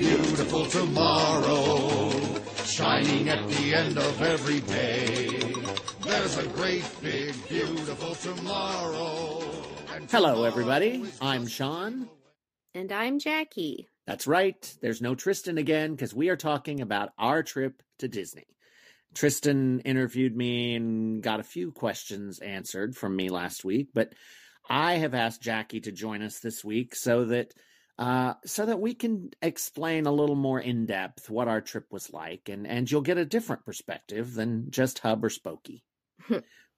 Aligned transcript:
beautiful 0.00 0.64
tomorrow, 0.64 2.10
shining 2.64 3.28
at 3.28 3.46
the 3.48 3.74
end 3.74 3.98
of 3.98 4.22
every 4.22 4.60
day. 4.60 5.52
There's 6.02 6.38
a 6.38 6.46
great 6.48 6.90
big 7.02 7.34
beautiful 7.50 8.14
tomorrow. 8.14 9.42
and 9.94 10.10
Hello, 10.10 10.44
everybody. 10.44 11.04
I'm 11.20 11.46
Sean. 11.46 12.08
And 12.72 12.90
I'm 12.90 13.18
Jackie. 13.18 13.88
That's 14.06 14.26
right. 14.26 14.74
There's 14.80 15.02
no 15.02 15.14
Tristan 15.14 15.58
again 15.58 15.90
because 15.90 16.14
we 16.14 16.30
are 16.30 16.36
talking 16.36 16.80
about 16.80 17.10
our 17.18 17.42
trip 17.42 17.82
to 17.98 18.08
Disney. 18.08 18.46
Tristan 19.12 19.80
interviewed 19.80 20.34
me 20.34 20.76
and 20.76 21.22
got 21.22 21.40
a 21.40 21.44
few 21.44 21.72
questions 21.72 22.38
answered 22.38 22.96
from 22.96 23.14
me 23.14 23.28
last 23.28 23.66
week, 23.66 23.88
but 23.92 24.14
I 24.66 24.94
have 24.94 25.12
asked 25.12 25.42
Jackie 25.42 25.80
to 25.80 25.92
join 25.92 26.22
us 26.22 26.38
this 26.38 26.64
week 26.64 26.94
so 26.94 27.26
that 27.26 27.52
uh, 28.00 28.32
so 28.46 28.64
that 28.64 28.80
we 28.80 28.94
can 28.94 29.28
explain 29.42 30.06
a 30.06 30.12
little 30.12 30.34
more 30.34 30.58
in 30.58 30.86
depth 30.86 31.28
what 31.28 31.48
our 31.48 31.60
trip 31.60 31.84
was 31.92 32.10
like, 32.10 32.48
and 32.48 32.66
and 32.66 32.90
you'll 32.90 33.02
get 33.02 33.18
a 33.18 33.26
different 33.26 33.66
perspective 33.66 34.32
than 34.32 34.70
just 34.70 35.00
Hub 35.00 35.22
or 35.22 35.28
Spokey. 35.28 35.82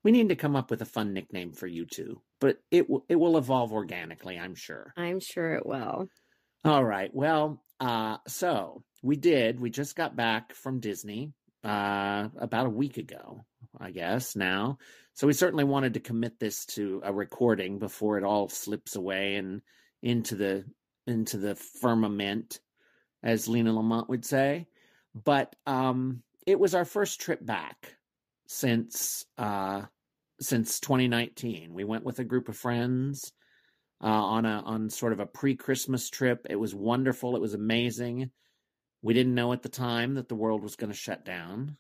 we 0.03 0.11
need 0.11 0.31
to 0.31 0.37
come 0.37 0.57
up 0.57 0.69
with 0.69 0.83
a 0.83 0.87
fun 0.87 1.13
nickname 1.13 1.53
for 1.53 1.69
you 1.69 1.87
two, 1.87 2.21
but 2.41 2.59
it 2.73 2.91
will 2.91 3.05
it 3.09 3.15
will 3.15 3.39
evolve 3.39 3.73
organically, 3.73 4.37
I'm 4.37 4.57
sure. 4.57 4.93
I'm 4.97 5.21
sure 5.21 5.55
it 5.55 5.65
will. 5.65 6.09
All 6.65 6.85
right. 6.85 7.11
Well, 7.15 7.63
uh, 7.79 8.17
so 8.27 8.83
we 9.01 9.15
did. 9.15 9.61
We 9.61 9.71
just 9.71 9.95
got 9.95 10.17
back 10.17 10.55
from 10.55 10.81
Disney 10.81 11.35
uh, 11.63 12.31
about 12.37 12.67
a 12.67 12.71
week 12.71 12.97
ago, 12.97 13.45
I 13.81 13.93
guess. 13.93 14.35
Now, 14.35 14.79
so 15.15 15.29
we 15.29 15.35
certainly 15.35 15.65
wanted 15.65 15.95
to 15.95 16.01
commit 16.01 16.41
this 16.41 16.67
to 16.67 17.01
a 17.05 17.13
recording 17.13 17.79
before 17.79 18.19
it 18.19 18.25
all 18.25 18.49
slips 18.49 18.97
away 18.97 19.37
and 19.37 19.63
into 20.03 20.35
the 20.35 20.65
into 21.07 21.37
the 21.39 21.55
firmament, 21.55 22.61
as 23.23 23.49
Lina 23.49 23.73
Lamont 23.73 24.09
would 24.09 24.25
say. 24.25 24.67
But 25.15 25.55
um, 25.67 26.23
it 26.47 26.59
was 26.59 26.75
our 26.75 26.85
first 26.85 27.21
trip 27.21 27.45
back 27.45 27.97
since 28.47 29.25
uh, 29.39 29.83
since 30.41 30.81
2019. 30.81 31.73
We 31.73 31.85
went 31.85 32.05
with 32.05 32.19
a 32.19 32.25
group 32.25 32.49
of 32.49 32.57
friends 32.57 33.33
uh, 34.03 34.07
on 34.07 34.47
a 34.47 34.63
on 34.65 34.91
sort 34.91 35.13
of 35.13 35.21
a 35.21 35.27
pre-Christmas 35.27 36.11
trip. 36.11 36.47
It 36.51 36.57
was 36.57 36.75
wonderful. 36.75 37.37
It 37.37 37.43
was 37.43 37.55
amazing. 37.55 38.31
We 39.03 39.15
didn't 39.15 39.35
know 39.35 39.53
at 39.53 39.63
the 39.63 39.69
time 39.69 40.15
that 40.15 40.29
the 40.29 40.35
world 40.35 40.63
was 40.63 40.77
going 40.77 40.91
to 40.91 40.97
shut 40.97 41.25
down. 41.25 41.77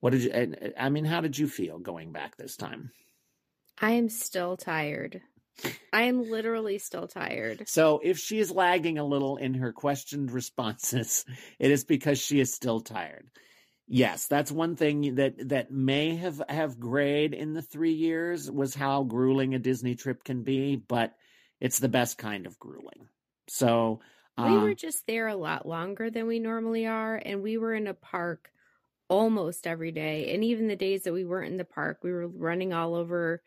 What 0.00 0.10
did 0.10 0.22
you? 0.22 0.72
I 0.78 0.90
mean, 0.90 1.04
how 1.04 1.20
did 1.20 1.38
you 1.38 1.48
feel 1.48 1.78
going 1.78 2.12
back 2.12 2.36
this 2.36 2.56
time? 2.56 2.90
I 3.80 3.92
am 3.92 4.08
still 4.08 4.56
tired. 4.56 5.20
I 5.92 6.02
am 6.04 6.28
literally 6.28 6.78
still 6.78 7.06
tired. 7.06 7.68
So, 7.68 8.00
if 8.02 8.18
she 8.18 8.38
is 8.38 8.50
lagging 8.50 8.98
a 8.98 9.04
little 9.04 9.36
in 9.36 9.54
her 9.54 9.72
questioned 9.72 10.32
responses, 10.32 11.24
it 11.58 11.70
is 11.70 11.84
because 11.84 12.18
she 12.18 12.40
is 12.40 12.52
still 12.52 12.80
tired. 12.80 13.28
Yes, 13.86 14.26
that's 14.26 14.50
one 14.50 14.76
thing 14.76 15.16
that 15.16 15.48
that 15.50 15.70
may 15.70 16.16
have 16.16 16.42
have 16.48 16.80
grayed 16.80 17.34
in 17.34 17.52
the 17.52 17.62
three 17.62 17.92
years 17.92 18.50
was 18.50 18.74
how 18.74 19.02
grueling 19.04 19.54
a 19.54 19.58
Disney 19.58 19.94
trip 19.94 20.24
can 20.24 20.42
be, 20.42 20.76
but 20.76 21.14
it's 21.60 21.78
the 21.78 21.88
best 21.88 22.18
kind 22.18 22.46
of 22.46 22.58
grueling. 22.58 23.08
So, 23.48 24.00
We 24.38 24.44
uh, 24.44 24.60
were 24.60 24.74
just 24.74 25.06
there 25.06 25.28
a 25.28 25.36
lot 25.36 25.66
longer 25.66 26.10
than 26.10 26.26
we 26.26 26.38
normally 26.38 26.86
are, 26.86 27.16
and 27.16 27.42
we 27.42 27.58
were 27.58 27.74
in 27.74 27.86
a 27.86 27.94
park 27.94 28.50
almost 29.08 29.66
every 29.66 29.92
day. 29.92 30.34
And 30.34 30.42
even 30.42 30.66
the 30.66 30.76
days 30.76 31.02
that 31.02 31.12
we 31.12 31.24
weren't 31.24 31.52
in 31.52 31.58
the 31.58 31.64
park, 31.64 31.98
we 32.02 32.10
were 32.10 32.26
running 32.26 32.72
all 32.72 32.94
over 32.94 33.42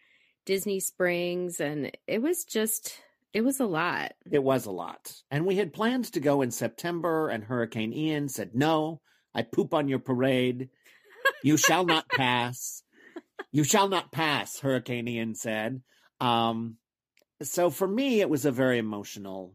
Disney 0.47 0.79
Springs, 0.79 1.59
and 1.59 1.91
it 2.07 2.21
was 2.21 2.45
just, 2.45 2.97
it 3.33 3.41
was 3.41 3.59
a 3.59 3.65
lot. 3.65 4.13
It 4.31 4.41
was 4.41 4.65
a 4.65 4.71
lot. 4.71 5.13
And 5.29 5.45
we 5.45 5.57
had 5.57 5.73
plans 5.73 6.11
to 6.11 6.21
go 6.21 6.41
in 6.41 6.51
September, 6.51 7.27
and 7.27 7.43
Hurricane 7.43 7.91
Ian 7.91 8.29
said, 8.29 8.55
No, 8.55 9.01
I 9.35 9.41
poop 9.41 9.73
on 9.73 9.89
your 9.89 9.99
parade. 9.99 10.69
You 11.43 11.57
shall 11.57 11.85
not 11.85 12.07
pass. 12.15 12.81
You 13.51 13.65
shall 13.65 13.89
not 13.89 14.13
pass, 14.13 14.61
Hurricane 14.61 15.09
Ian 15.09 15.35
said. 15.35 15.81
Um, 16.21 16.77
so 17.41 17.69
for 17.69 17.87
me, 17.87 18.21
it 18.21 18.29
was 18.29 18.45
a 18.45 18.51
very 18.51 18.77
emotional 18.77 19.53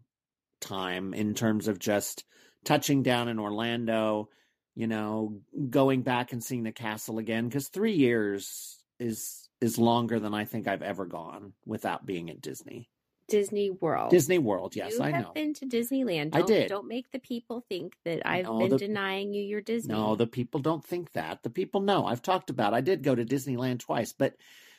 time 0.61 1.15
in 1.15 1.33
terms 1.33 1.69
of 1.69 1.79
just 1.79 2.25
touching 2.67 3.03
down 3.03 3.29
in 3.29 3.39
Orlando, 3.39 4.29
you 4.75 4.89
know, 4.89 5.41
going 5.71 6.03
back 6.03 6.35
and 6.35 6.45
seeing 6.45 6.65
the 6.65 6.71
castle 6.71 7.19
again, 7.19 7.49
because 7.49 7.69
three 7.69 7.95
years 7.95 8.79
is 9.01 9.42
is 9.63 9.79
longer 9.79 10.19
than 10.21 10.35
I 10.35 10.45
think 10.45 10.67
I've 10.69 10.83
ever 10.83 11.07
gone 11.07 11.53
without 11.67 12.05
being 12.07 12.31
at 12.31 12.41
Disney. 12.43 12.89
Disney 13.29 13.71
World. 13.71 14.11
Disney 14.11 14.39
World, 14.39 14.75
yes, 14.77 14.95
you 14.99 15.03
I 15.03 15.11
have 15.11 15.23
know. 15.27 15.33
been 15.33 15.55
to 15.55 15.67
Disneyland. 15.67 16.35
I 16.35 16.39
Don't, 16.39 16.47
did. 16.49 16.69
Don't 16.69 16.89
make 16.89 17.11
the 17.13 17.21
people 17.21 17.65
think 17.69 17.97
that 18.05 18.27
I've 18.27 18.45
No, 18.45 18.59
been 18.59 18.71
the- 18.71 18.79
denying 18.79 19.33
you 19.33 19.43
your 19.43 19.61
Disney. 19.61 19.95
No, 19.95 20.17
the 20.17 20.27
people 20.27 20.61
don't 20.61 20.85
think 20.85 21.13
that. 21.13 21.43
The 21.43 21.49
people 21.51 21.81
know. 21.81 22.05
I've 22.05 22.21
talked 22.21 22.51
about. 22.51 22.75
I 22.75 22.81
did 22.83 23.03
go 23.03 23.15
to 23.15 23.25
Disneyland 23.25 23.79
twice, 23.79 24.13
but 24.13 24.35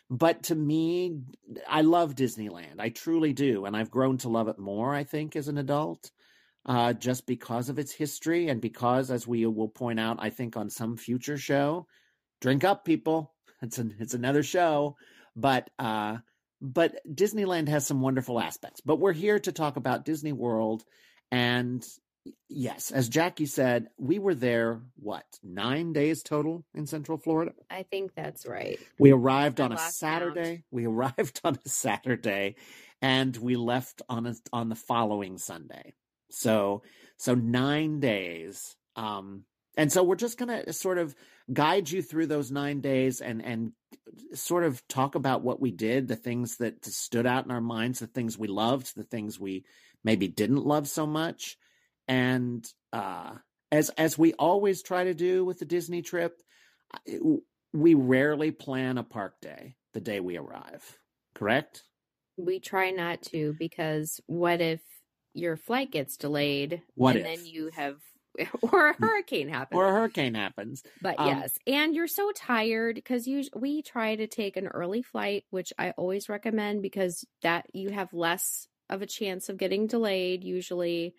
but 0.10 0.44
to 0.44 0.56
me, 0.56 1.22
I 1.68 1.82
love 1.82 2.14
Disneyland. 2.14 2.76
I 2.80 2.90
truly 2.90 3.34
do, 3.34 3.66
and 3.66 3.76
I've 3.76 3.90
grown 3.90 4.18
to 4.20 4.30
love 4.30 4.50
it 4.50 4.60
more. 4.60 4.94
I 4.94 5.06
think 5.06 5.36
as 5.36 5.48
an 5.48 5.58
adult, 5.58 6.12
uh, 6.66 6.94
just 6.94 7.26
because 7.26 7.70
of 7.70 7.80
its 7.80 7.92
history 7.94 8.50
and 8.50 8.62
because, 8.62 9.10
as 9.10 9.26
we 9.26 9.46
will 9.48 9.70
point 9.70 10.00
out, 10.00 10.18
I 10.20 10.30
think 10.30 10.58
on 10.58 10.70
some 10.70 10.98
future 10.98 11.38
show, 11.38 11.88
drink 12.42 12.64
up, 12.64 12.86
people. 12.86 13.33
It's 13.64 13.78
an 13.78 13.96
it's 14.00 14.14
another 14.14 14.44
show, 14.44 14.98
but 15.36 15.70
uh, 15.80 16.18
but 16.62 17.00
Disneyland 17.10 17.70
has 17.70 17.88
some 17.88 18.02
wonderful 18.02 18.40
aspects. 18.40 18.82
But 18.82 19.00
we're 19.00 19.14
here 19.14 19.40
to 19.40 19.52
talk 19.52 19.78
about 19.78 20.06
Disney 20.06 20.34
World, 20.34 20.84
and 21.32 21.84
yes, 22.50 22.92
as 22.92 23.08
Jackie 23.08 23.46
said, 23.46 23.88
we 23.98 24.20
were 24.20 24.36
there 24.36 24.82
what 24.98 25.26
nine 25.42 25.94
days 25.94 26.24
total 26.24 26.66
in 26.76 26.86
Central 26.86 27.18
Florida. 27.18 27.54
I 27.70 27.84
think 27.84 28.14
that's 28.16 28.46
right. 28.46 28.78
We 29.00 29.12
arrived 29.12 29.62
on 29.62 29.72
a 29.72 29.78
Saturday. 29.78 30.66
We 30.70 30.86
arrived 30.88 31.40
on 31.46 31.58
a 31.66 31.70
Saturday, 31.70 32.58
and 33.02 33.36
we 33.38 33.56
left 33.56 34.02
on 34.10 34.26
a, 34.26 34.36
on 34.52 34.68
the 34.68 34.76
following 34.76 35.38
Sunday. 35.38 35.94
So 36.30 36.84
so 37.16 37.34
nine 37.34 38.02
days. 38.02 38.76
Um, 38.98 39.46
and 39.78 39.92
so 39.92 40.04
we're 40.04 40.16
just 40.16 40.38
gonna 40.38 40.72
sort 40.74 40.98
of 40.98 41.16
guide 41.52 41.90
you 41.90 42.02
through 42.02 42.28
those 42.28 42.52
nine 42.52 42.82
days 42.82 43.22
and 43.22 43.44
and 43.44 43.72
sort 44.34 44.64
of 44.64 44.86
talk 44.88 45.16
about 45.16 45.44
what 45.44 45.60
we 45.62 45.72
did, 45.72 46.08
the 46.08 46.16
things 46.16 46.58
that 46.58 46.84
stood 46.86 47.26
out 47.26 47.46
in 47.46 47.52
our 47.52 47.62
minds, 47.62 48.00
the 48.00 48.08
things 48.08 48.38
we 48.38 48.48
loved, 48.48 48.96
the 48.96 49.04
things 49.04 49.40
we 49.40 49.66
maybe 50.04 50.28
didn't 50.28 50.66
love 50.66 50.88
so 50.88 51.06
much, 51.06 51.58
and 52.08 52.66
uh, 52.92 53.36
as 53.72 53.90
as 53.92 54.18
we 54.18 54.34
always 54.34 54.84
try 54.84 55.06
to 55.06 55.14
do 55.14 55.46
with 55.46 55.60
the 55.60 55.66
Disney 55.66 56.02
trip, 56.02 56.42
we 57.74 57.94
rarely 57.94 58.52
plan 58.52 58.98
a 58.98 59.04
park 59.04 59.40
day 59.42 59.76
the 59.94 60.02
day 60.02 60.20
we 60.20 60.38
arrive. 60.38 61.00
Correct? 61.36 61.84
We 62.38 62.60
try 62.60 62.92
not 62.92 63.22
to 63.24 63.56
because 63.58 64.20
what 64.28 64.62
if 64.62 64.82
your 65.34 65.56
flight 65.56 65.92
gets 65.92 66.18
delayed 66.18 66.82
What 66.96 67.16
and 67.16 67.26
if? 67.26 67.40
then 67.40 67.46
you 67.46 67.70
have 67.76 67.98
or 68.62 68.90
a 68.90 68.94
hurricane 68.94 69.50
happens. 69.50 69.78
Or 69.78 69.88
a 69.88 69.92
hurricane 69.92 70.34
happens. 70.34 70.84
but 71.02 71.20
um, 71.20 71.28
yes, 71.28 71.58
and 71.68 71.96
you're 71.96 72.08
so 72.08 72.32
tired 72.36 72.96
because 72.96 73.28
you 73.28 73.44
we 73.56 73.82
try 73.82 74.16
to 74.16 74.28
take 74.28 74.58
an 74.58 74.68
early 74.68 75.02
flight, 75.02 75.46
which 75.50 75.74
I 75.78 75.92
always 75.92 76.30
recommend 76.30 76.82
because 76.82 77.26
that 77.42 77.68
you 77.74 77.90
have 77.90 78.14
less 78.14 78.68
of 78.90 79.02
a 79.02 79.06
chance 79.06 79.50
of 79.50 79.58
getting 79.58 79.88
delayed 79.88 80.44
usually. 80.44 81.16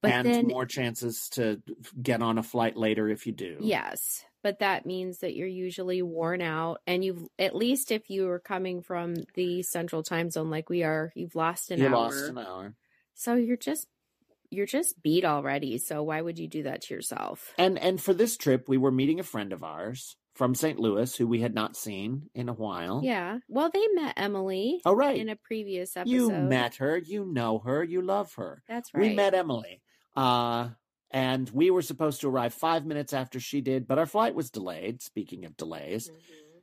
But 0.00 0.12
and 0.12 0.28
then 0.28 0.46
more 0.46 0.66
chances 0.66 1.28
to 1.30 1.60
get 2.00 2.22
on 2.22 2.38
a 2.38 2.42
flight 2.42 2.76
later 2.76 3.08
if 3.08 3.26
you 3.26 3.32
do. 3.32 3.56
Yes, 3.58 4.24
but 4.44 4.60
that 4.60 4.86
means 4.86 5.18
that 5.18 5.34
you're 5.34 5.48
usually 5.48 6.02
worn 6.02 6.40
out, 6.40 6.80
and 6.86 7.04
you've 7.04 7.26
at 7.38 7.56
least 7.56 7.90
if 7.90 8.08
you 8.08 8.28
are 8.28 8.38
coming 8.38 8.82
from 8.82 9.16
the 9.34 9.62
central 9.62 10.04
time 10.04 10.30
zone 10.30 10.50
like 10.50 10.70
we 10.70 10.84
are, 10.84 11.12
you've 11.16 11.34
lost 11.34 11.72
an 11.72 11.80
hour. 11.80 11.88
you 11.88 11.94
hour. 11.94 12.02
lost 12.04 12.28
an 12.28 12.38
hour. 12.38 12.74
So 13.14 13.34
you're 13.34 13.56
just 13.56 13.88
you're 14.50 14.66
just 14.66 15.00
beat 15.02 15.24
already. 15.24 15.78
So 15.78 16.02
why 16.02 16.20
would 16.20 16.38
you 16.38 16.48
do 16.48 16.62
that 16.64 16.82
to 16.82 16.94
yourself? 16.94 17.52
And 17.58 17.78
and 17.78 18.00
for 18.00 18.14
this 18.14 18.36
trip, 18.36 18.68
we 18.68 18.78
were 18.78 18.90
meeting 18.92 19.20
a 19.20 19.24
friend 19.24 19.52
of 19.52 19.62
ours 19.62 20.16
from 20.34 20.54
St. 20.54 20.78
Louis 20.78 21.14
who 21.16 21.26
we 21.26 21.40
had 21.40 21.54
not 21.54 21.76
seen 21.76 22.30
in 22.34 22.48
a 22.48 22.52
while. 22.52 23.00
Yeah. 23.02 23.38
Well, 23.48 23.70
they 23.74 23.86
met 23.94 24.14
Emily 24.16 24.80
Oh 24.84 24.94
right. 24.94 25.16
in 25.18 25.28
a 25.28 25.36
previous 25.36 25.96
episode. 25.96 26.12
you 26.12 26.30
met 26.30 26.76
her. 26.76 26.96
You 26.96 27.24
know 27.24 27.58
her. 27.58 27.82
You 27.82 28.02
love 28.02 28.34
her. 28.34 28.62
That's 28.68 28.94
right. 28.94 29.08
We 29.08 29.14
met 29.14 29.34
Emily. 29.34 29.82
Uh, 30.16 30.70
and 31.10 31.48
we 31.50 31.70
were 31.70 31.82
supposed 31.82 32.20
to 32.20 32.28
arrive 32.28 32.54
five 32.54 32.84
minutes 32.86 33.12
after 33.12 33.40
she 33.40 33.60
did, 33.62 33.88
but 33.88 33.98
our 33.98 34.06
flight 34.06 34.34
was 34.34 34.50
delayed. 34.50 35.02
Speaking 35.02 35.44
of 35.44 35.56
delays, 35.56 36.08
Mhm. 36.10 36.14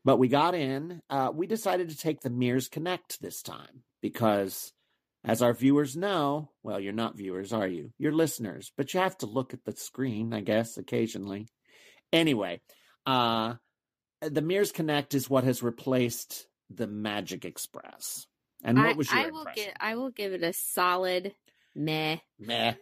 but 0.06 0.18
we 0.18 0.28
got 0.30 0.56
in. 0.56 1.02
Uh, 1.10 1.32
we 1.34 1.48
decided 1.48 1.90
to 1.90 1.98
take 1.98 2.22
the 2.22 2.30
Mears 2.30 2.68
Connect 2.70 3.20
this 3.22 3.42
time 3.42 3.84
because, 4.02 4.72
as 5.26 5.42
our 5.42 5.54
viewers 5.54 5.96
know, 5.96 6.52
well, 6.64 6.80
you're 6.80 6.94
not 6.94 7.18
viewers, 7.18 7.52
are 7.52 7.68
you? 7.68 7.92
You're 7.98 8.12
listeners, 8.12 8.72
but 8.78 8.94
you 8.94 9.00
have 9.00 9.18
to 9.20 9.26
look 9.26 9.54
at 9.54 9.66
the 9.66 9.76
screen, 9.76 10.34
I 10.34 10.42
guess, 10.42 10.78
occasionally. 10.78 11.48
Anyway, 12.14 12.62
uh, 13.06 13.56
the 14.22 14.42
Mears 14.42 14.72
Connect 14.72 15.14
is 15.14 15.30
what 15.30 15.44
has 15.44 15.64
replaced 15.64 16.48
the 16.70 16.88
Magic 16.88 17.44
Express. 17.44 18.28
And 18.64 18.78
what 18.78 18.88
I, 18.88 18.94
was 18.94 19.12
your 19.12 19.20
I 19.20 19.30
will 19.30 19.40
impression? 19.40 19.64
get 19.66 19.78
I 19.80 19.96
will 19.96 20.10
give 20.12 20.34
it 20.34 20.44
a 20.44 20.54
solid 20.54 21.34
meh. 21.76 22.18
Meh. 22.40 22.74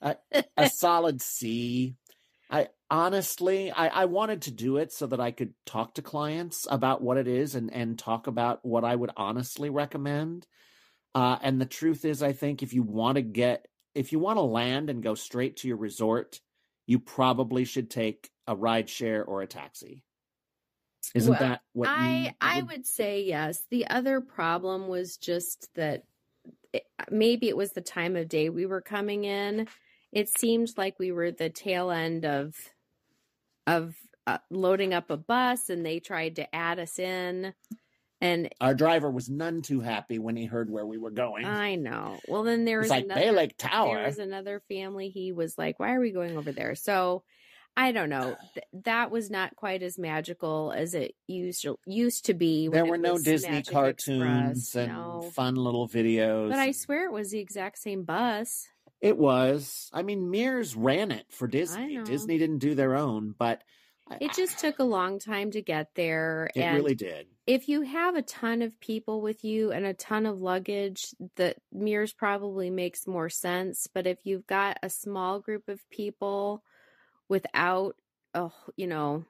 a 0.56 0.70
solid 0.70 1.20
C. 1.20 1.96
I 2.50 2.68
honestly, 2.90 3.70
I, 3.70 3.88
I 3.88 4.04
wanted 4.06 4.42
to 4.42 4.50
do 4.50 4.78
it 4.78 4.92
so 4.92 5.06
that 5.08 5.20
I 5.20 5.30
could 5.30 5.54
talk 5.66 5.94
to 5.94 6.02
clients 6.02 6.66
about 6.70 7.02
what 7.02 7.16
it 7.16 7.28
is 7.28 7.54
and 7.54 7.72
and 7.72 7.98
talk 7.98 8.26
about 8.26 8.64
what 8.64 8.84
I 8.84 8.96
would 8.96 9.10
honestly 9.16 9.70
recommend. 9.70 10.46
Uh, 11.14 11.38
and 11.42 11.60
the 11.60 11.66
truth 11.66 12.04
is, 12.04 12.22
I 12.22 12.32
think 12.32 12.62
if 12.62 12.72
you 12.72 12.82
want 12.82 13.16
to 13.16 13.22
get, 13.22 13.66
if 13.94 14.12
you 14.12 14.18
want 14.18 14.36
to 14.36 14.42
land 14.42 14.90
and 14.90 15.02
go 15.02 15.14
straight 15.14 15.56
to 15.58 15.68
your 15.68 15.76
resort, 15.76 16.40
you 16.86 16.98
probably 16.98 17.64
should 17.64 17.90
take 17.90 18.30
a 18.46 18.54
ride 18.54 18.88
share 18.88 19.24
or 19.24 19.42
a 19.42 19.46
taxi. 19.46 20.04
Isn't 21.14 21.30
Well, 21.30 21.40
that 21.40 21.62
what 21.72 21.88
I 21.88 22.24
you 22.24 22.30
I 22.40 22.62
would 22.62 22.86
say 22.86 23.22
yes. 23.22 23.62
The 23.70 23.86
other 23.88 24.20
problem 24.20 24.88
was 24.88 25.16
just 25.16 25.68
that 25.74 26.04
it, 26.72 26.84
maybe 27.10 27.48
it 27.48 27.56
was 27.56 27.72
the 27.72 27.80
time 27.80 28.16
of 28.16 28.28
day 28.28 28.50
we 28.50 28.66
were 28.66 28.80
coming 28.80 29.24
in. 29.24 29.66
It 30.12 30.28
seemed 30.28 30.72
like 30.76 30.98
we 30.98 31.10
were 31.10 31.30
the 31.30 31.50
tail 31.50 31.90
end 31.90 32.24
of 32.24 32.54
of 33.66 33.96
uh, 34.26 34.38
loading 34.50 34.94
up 34.94 35.10
a 35.10 35.16
bus, 35.16 35.70
and 35.70 35.84
they 35.84 36.00
tried 36.00 36.36
to 36.36 36.54
add 36.54 36.78
us 36.78 36.98
in. 36.98 37.54
And 38.20 38.50
Our 38.60 38.74
driver 38.74 39.10
was 39.10 39.30
none 39.30 39.62
too 39.62 39.80
happy 39.80 40.18
when 40.18 40.36
he 40.36 40.44
heard 40.44 40.70
where 40.70 40.84
we 40.86 40.98
were 40.98 41.10
going. 41.10 41.46
I 41.46 41.76
know. 41.76 42.18
Well, 42.28 42.42
then 42.42 42.64
there 42.66 42.78
was 42.80 42.90
like 42.90 43.04
another. 43.04 43.20
Bay 43.20 43.30
Lake 43.30 43.56
There 43.56 44.04
was 44.04 44.18
another 44.18 44.60
family. 44.68 45.08
He 45.08 45.32
was 45.32 45.56
like, 45.56 45.80
"Why 45.80 45.94
are 45.94 46.00
we 46.00 46.12
going 46.12 46.36
over 46.36 46.52
there?" 46.52 46.74
So. 46.74 47.22
I 47.76 47.92
don't 47.92 48.10
know. 48.10 48.36
Th- 48.54 48.66
that 48.84 49.12
was 49.12 49.30
not 49.30 49.54
quite 49.54 49.84
as 49.84 49.96
magical 49.96 50.72
as 50.76 50.92
it 50.94 51.14
used 51.28 51.64
used 51.86 52.24
to 52.26 52.34
be. 52.34 52.68
when 52.68 52.74
There 52.74 52.84
were 52.84 52.98
no 52.98 53.16
Disney 53.16 53.50
Magic 53.52 53.72
cartoons 53.72 54.58
Express. 54.74 54.74
and 54.74 54.92
No. 54.92 55.30
fun 55.34 55.54
little 55.54 55.88
videos. 55.88 56.50
But 56.50 56.58
I 56.58 56.72
swear 56.72 57.04
it 57.06 57.12
was 57.12 57.30
the 57.30 57.38
exact 57.38 57.78
same 57.78 58.02
bus. 58.02 58.66
It 59.00 59.16
was. 59.16 59.88
I 59.92 60.02
mean, 60.02 60.30
Mears 60.30 60.74
ran 60.74 61.12
it 61.12 61.26
for 61.30 61.46
Disney. 61.46 62.02
Disney 62.02 62.38
didn't 62.38 62.58
do 62.58 62.74
their 62.74 62.96
own, 62.96 63.36
but 63.38 63.62
It 64.20 64.32
just 64.34 64.58
took 64.58 64.78
a 64.78 64.84
long 64.84 65.18
time 65.18 65.52
to 65.52 65.62
get 65.62 65.90
there. 65.94 66.50
it 66.54 66.60
and 66.60 66.76
really 66.76 66.94
did. 66.94 67.26
if 67.46 67.68
you 67.68 67.82
have 67.82 68.16
a 68.16 68.22
ton 68.22 68.62
of 68.62 68.78
people 68.80 69.20
with 69.20 69.44
you 69.44 69.70
and 69.70 69.86
a 69.86 69.94
ton 69.94 70.26
of 70.26 70.40
luggage, 70.40 71.14
the 71.36 71.54
Mears 71.72 72.12
probably 72.12 72.70
makes 72.70 73.06
more 73.06 73.28
sense. 73.28 73.86
But 73.92 74.06
if 74.06 74.18
you've 74.24 74.46
got 74.46 74.78
a 74.82 74.90
small 74.90 75.38
group 75.38 75.68
of 75.68 75.88
people 75.90 76.64
without 77.28 77.96
a 78.34 78.50
you 78.76 78.86
know 78.86 79.24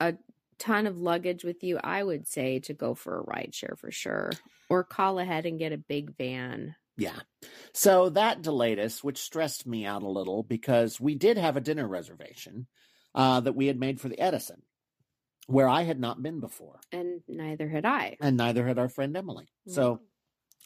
a 0.00 0.14
ton 0.58 0.86
of 0.86 0.98
luggage 0.98 1.44
with 1.44 1.62
you, 1.62 1.78
I 1.82 2.02
would 2.02 2.26
say 2.26 2.58
to 2.60 2.74
go 2.74 2.94
for 2.94 3.18
a 3.18 3.22
ride 3.22 3.54
share 3.54 3.76
for 3.76 3.90
sure. 3.90 4.30
Or 4.68 4.84
call 4.84 5.18
ahead 5.18 5.46
and 5.46 5.58
get 5.58 5.72
a 5.72 5.78
big 5.78 6.16
van. 6.16 6.74
Yeah. 6.96 7.18
So 7.72 8.10
that 8.10 8.42
delayed 8.42 8.78
us, 8.78 9.02
which 9.02 9.18
stressed 9.18 9.66
me 9.66 9.86
out 9.86 10.02
a 10.02 10.08
little 10.08 10.42
because 10.42 11.00
we 11.00 11.14
did 11.14 11.38
have 11.38 11.56
a 11.56 11.60
dinner 11.60 11.88
reservation 11.88 12.66
uh, 13.14 13.40
that 13.40 13.54
we 13.56 13.66
had 13.66 13.78
made 13.78 14.00
for 14.00 14.08
the 14.08 14.20
Edison, 14.20 14.62
where 15.46 15.68
I 15.68 15.82
had 15.82 15.98
not 16.00 16.22
been 16.22 16.40
before, 16.40 16.80
And 16.92 17.20
neither 17.28 17.68
had 17.68 17.84
I. 17.84 18.16
and 18.20 18.36
neither 18.36 18.66
had 18.66 18.78
our 18.78 18.88
friend 18.88 19.16
Emily. 19.16 19.46
So 19.66 20.00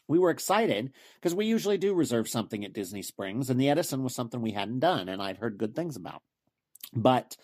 we 0.07 0.19
were 0.19 0.29
excited 0.29 0.91
because 1.15 1.33
we 1.33 1.47
usually 1.47 1.77
do 1.77 1.93
reserve 1.93 2.29
something 2.29 2.63
at 2.63 2.73
Disney 2.73 3.01
Springs, 3.01 3.49
and 3.49 3.59
the 3.59 3.69
Edison 3.69 4.03
was 4.03 4.13
something 4.15 4.41
we 4.41 4.51
hadn't 4.51 4.79
done, 4.79 5.09
and 5.09 5.21
I'd 5.21 5.37
heard 5.37 5.57
good 5.57 5.75
things 5.75 5.95
about. 5.95 6.21
But 6.93 7.35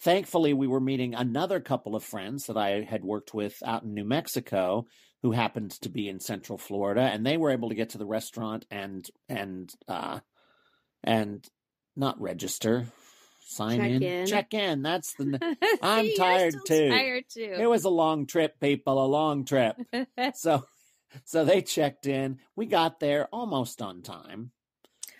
thankfully, 0.00 0.52
we 0.52 0.66
were 0.66 0.80
meeting 0.80 1.14
another 1.14 1.60
couple 1.60 1.94
of 1.94 2.02
friends 2.04 2.46
that 2.46 2.56
I 2.56 2.82
had 2.82 3.04
worked 3.04 3.32
with 3.34 3.62
out 3.64 3.84
in 3.84 3.94
New 3.94 4.04
Mexico 4.04 4.86
who 5.22 5.32
happened 5.32 5.72
to 5.72 5.88
be 5.88 6.08
in 6.08 6.20
Central 6.20 6.58
Florida, 6.58 7.00
and 7.02 7.24
they 7.26 7.36
were 7.36 7.50
able 7.50 7.68
to 7.68 7.74
get 7.74 7.90
to 7.90 7.98
the 7.98 8.06
restaurant 8.06 8.64
and 8.70 9.08
and 9.28 9.72
uh, 9.88 10.20
and 11.02 11.44
not 11.96 12.20
register, 12.20 12.86
sign 13.48 13.78
Check 13.78 13.90
in, 13.90 14.02
in. 14.02 14.26
check 14.26 14.54
in. 14.54 14.82
That's 14.82 15.14
the. 15.14 15.56
See, 15.62 15.78
I'm 15.82 16.10
tired 16.16 16.54
too. 16.66 16.88
Tired 16.88 17.24
too. 17.28 17.56
It 17.58 17.66
was 17.66 17.84
a 17.84 17.90
long 17.90 18.26
trip, 18.26 18.60
people. 18.60 19.04
A 19.04 19.06
long 19.06 19.44
trip 19.44 19.76
so 20.34 20.64
so 21.24 21.44
they 21.44 21.62
checked 21.62 22.06
in 22.06 22.38
we 22.54 22.66
got 22.66 23.00
there 23.00 23.26
almost 23.32 23.80
on 23.80 24.02
time 24.02 24.50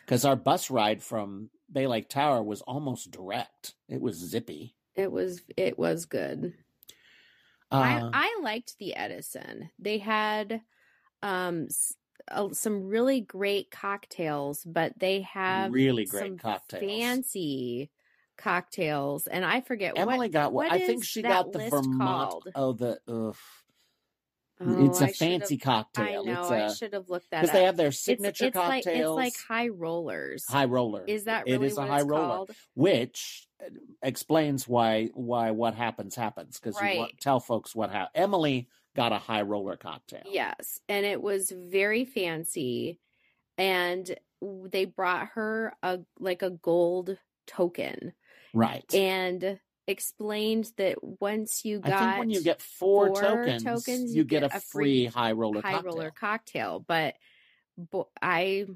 because 0.04 0.25
our 0.25 0.36
bus 0.36 0.70
ride 0.70 1.02
from 1.02 1.50
bay 1.72 1.86
lake 1.86 2.08
tower 2.08 2.42
was 2.42 2.60
almost 2.62 3.10
direct 3.10 3.75
it 3.88 4.00
was 4.00 4.16
zippy 4.16 4.74
It 4.94 5.10
was 5.10 5.40
it 5.56 5.78
was 5.78 6.04
good. 6.04 6.52
uh, 7.72 7.76
I 7.76 8.10
I 8.12 8.40
liked 8.42 8.78
the 8.78 8.94
Edison. 8.94 9.70
They 9.78 9.98
had 9.98 10.60
um 11.22 11.69
uh, 12.31 12.48
some 12.52 12.88
really 12.88 13.22
great 13.22 13.70
cocktails, 13.70 14.62
but 14.64 14.92
they 14.98 15.22
have 15.22 15.72
really 15.72 16.04
great 16.04 16.38
cocktails 16.38 16.82
fancy 16.82 17.90
cocktails, 18.38 19.26
and 19.26 19.44
I 19.44 19.61
forget 19.61 19.94
what 19.94 20.02
emily 20.02 20.19
what. 20.29 20.32
got 20.32 20.52
what, 20.52 20.73
i 20.73 20.79
think 20.79 21.05
she 21.05 21.20
got 21.23 21.52
the 21.52 21.58
vermont 21.69 22.00
called? 22.00 22.49
oh 22.55 22.73
the 22.73 22.99
ugh. 23.08 23.37
Oh, 24.61 24.87
it's 24.87 25.00
a 25.00 25.05
I 25.05 25.12
fancy 25.12 25.56
cocktail 25.56 26.23
I 26.23 26.32
know. 26.32 26.40
it's 26.43 26.50
I 26.50 26.56
a 26.58 26.75
should 26.75 26.93
have 26.93 27.08
looked 27.08 27.31
that 27.31 27.43
because 27.43 27.52
they 27.52 27.62
have 27.64 27.76
their 27.76 27.93
signature 27.93 28.46
it's, 28.46 28.56
like 28.56 28.85
cocktails 28.85 29.17
it's 29.20 29.37
like 29.37 29.46
high 29.46 29.69
rollers. 29.69 30.46
high 30.49 30.64
roller 30.64 31.05
Is 31.06 31.25
that 31.25 31.46
it 31.46 31.52
really 31.52 31.69
is 31.69 31.79
a 31.79 31.87
high 31.87 32.00
roller 32.02 32.26
called? 32.38 32.50
which 32.75 33.46
uh, 33.64 33.69
explains 34.02 34.67
why 34.67 35.11
why 35.14 35.52
what 35.52 35.75
happens 35.75 36.17
happens 36.17 36.58
because 36.58 36.81
you 36.81 36.99
want, 36.99 37.20
tell 37.20 37.38
folks 37.38 37.73
what 37.75 37.91
happened. 37.91 38.11
Emily 38.17 38.69
got 38.96 39.12
a 39.12 39.19
high 39.19 39.43
roller 39.43 39.76
cocktail. 39.76 40.23
Yes, 40.29 40.81
and 40.88 41.06
it 41.06 41.23
was 41.23 41.52
very 41.52 42.05
fancy, 42.05 42.99
and 43.56 44.12
they 44.43 44.87
brought 44.87 45.29
her 45.34 45.73
a 45.84 46.00
like 46.19 46.43
a 46.43 46.50
gold 46.50 47.17
token, 47.46 48.12
right. 48.54 48.92
and 48.94 49.58
explained 49.86 50.70
that 50.76 50.98
once 51.02 51.64
you 51.64 51.80
got 51.80 51.92
I 51.92 51.98
think 51.98 52.18
when 52.18 52.30
you 52.30 52.42
get 52.42 52.60
four, 52.60 53.06
four 53.06 53.22
tokens, 53.22 53.62
tokens, 53.64 54.10
you, 54.12 54.18
you 54.18 54.24
get, 54.24 54.42
get 54.42 54.54
a 54.54 54.60
free 54.60 54.60
free 54.60 55.06
high 55.06 55.32
roller 55.32 55.62
high 55.62 55.72
cocktail. 55.72 55.92
roller 55.92 56.10
cocktail, 56.10 56.84
but 56.86 57.14
bo- 57.78 58.10
I 58.20 58.66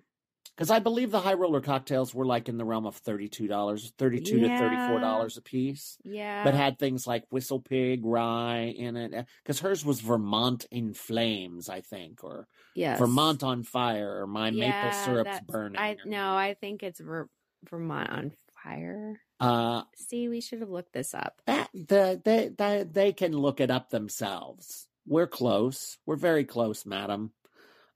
Because 0.57 0.71
I 0.71 0.79
believe 0.79 1.11
the 1.11 1.21
high 1.21 1.35
roller 1.35 1.61
cocktails 1.61 2.15
were 2.15 2.25
like 2.25 2.49
in 2.49 2.57
the 2.57 2.65
realm 2.65 2.87
of 2.87 2.97
thirty-two 2.97 3.47
dollars, 3.47 3.93
thirty-two 3.99 4.41
to 4.41 4.59
thirty-four 4.59 5.01
dollars 5.01 5.37
a 5.37 5.43
piece, 5.43 5.99
yeah, 6.03 6.45
but 6.45 6.55
had 6.55 6.79
things 6.79 7.07
like 7.07 7.25
Whistle 7.31 7.61
Pig, 7.61 8.01
Rye 8.05 8.73
in 8.75 8.97
it. 8.97 9.13
Eh, 9.13 9.23
because 9.43 9.61
hers 9.61 9.85
was 9.85 10.01
Vermont 10.01 10.67
in 10.71 10.95
flames, 10.95 11.69
I 11.69 11.83
think, 11.83 12.25
or 12.25 12.49
yes, 12.75 12.99
Vermont 12.99 13.43
on 13.43 13.65
fire, 13.65 14.23
or 14.23 14.27
my 14.27 14.51
maple 14.51 14.93
syrup's 14.93 15.41
burning. 15.47 15.79
I 15.79 15.97
no, 16.07 16.35
I 16.35 16.55
think 16.59 16.83
it's 16.83 17.01
Ver- 17.01 17.29
Vermont 17.69 18.11
on 18.11 18.33
fire. 18.63 19.21
Uh, 19.43 19.83
See, 19.97 20.29
we 20.29 20.41
should 20.41 20.61
have 20.61 20.71
looked 20.71 20.93
this 20.93 21.15
up. 21.15 21.43
that 21.47 21.69
the, 21.75 22.21
they, 22.25 22.51
they 22.57 22.85
they 22.85 23.13
can 23.13 23.33
look 23.33 23.61
it 23.61 23.71
up 23.71 23.91
themselves. 23.91 24.87
We're 25.07 25.27
close. 25.27 25.99
We're 26.07 26.17
very 26.17 26.45
close, 26.45 26.87
madam. 26.87 27.33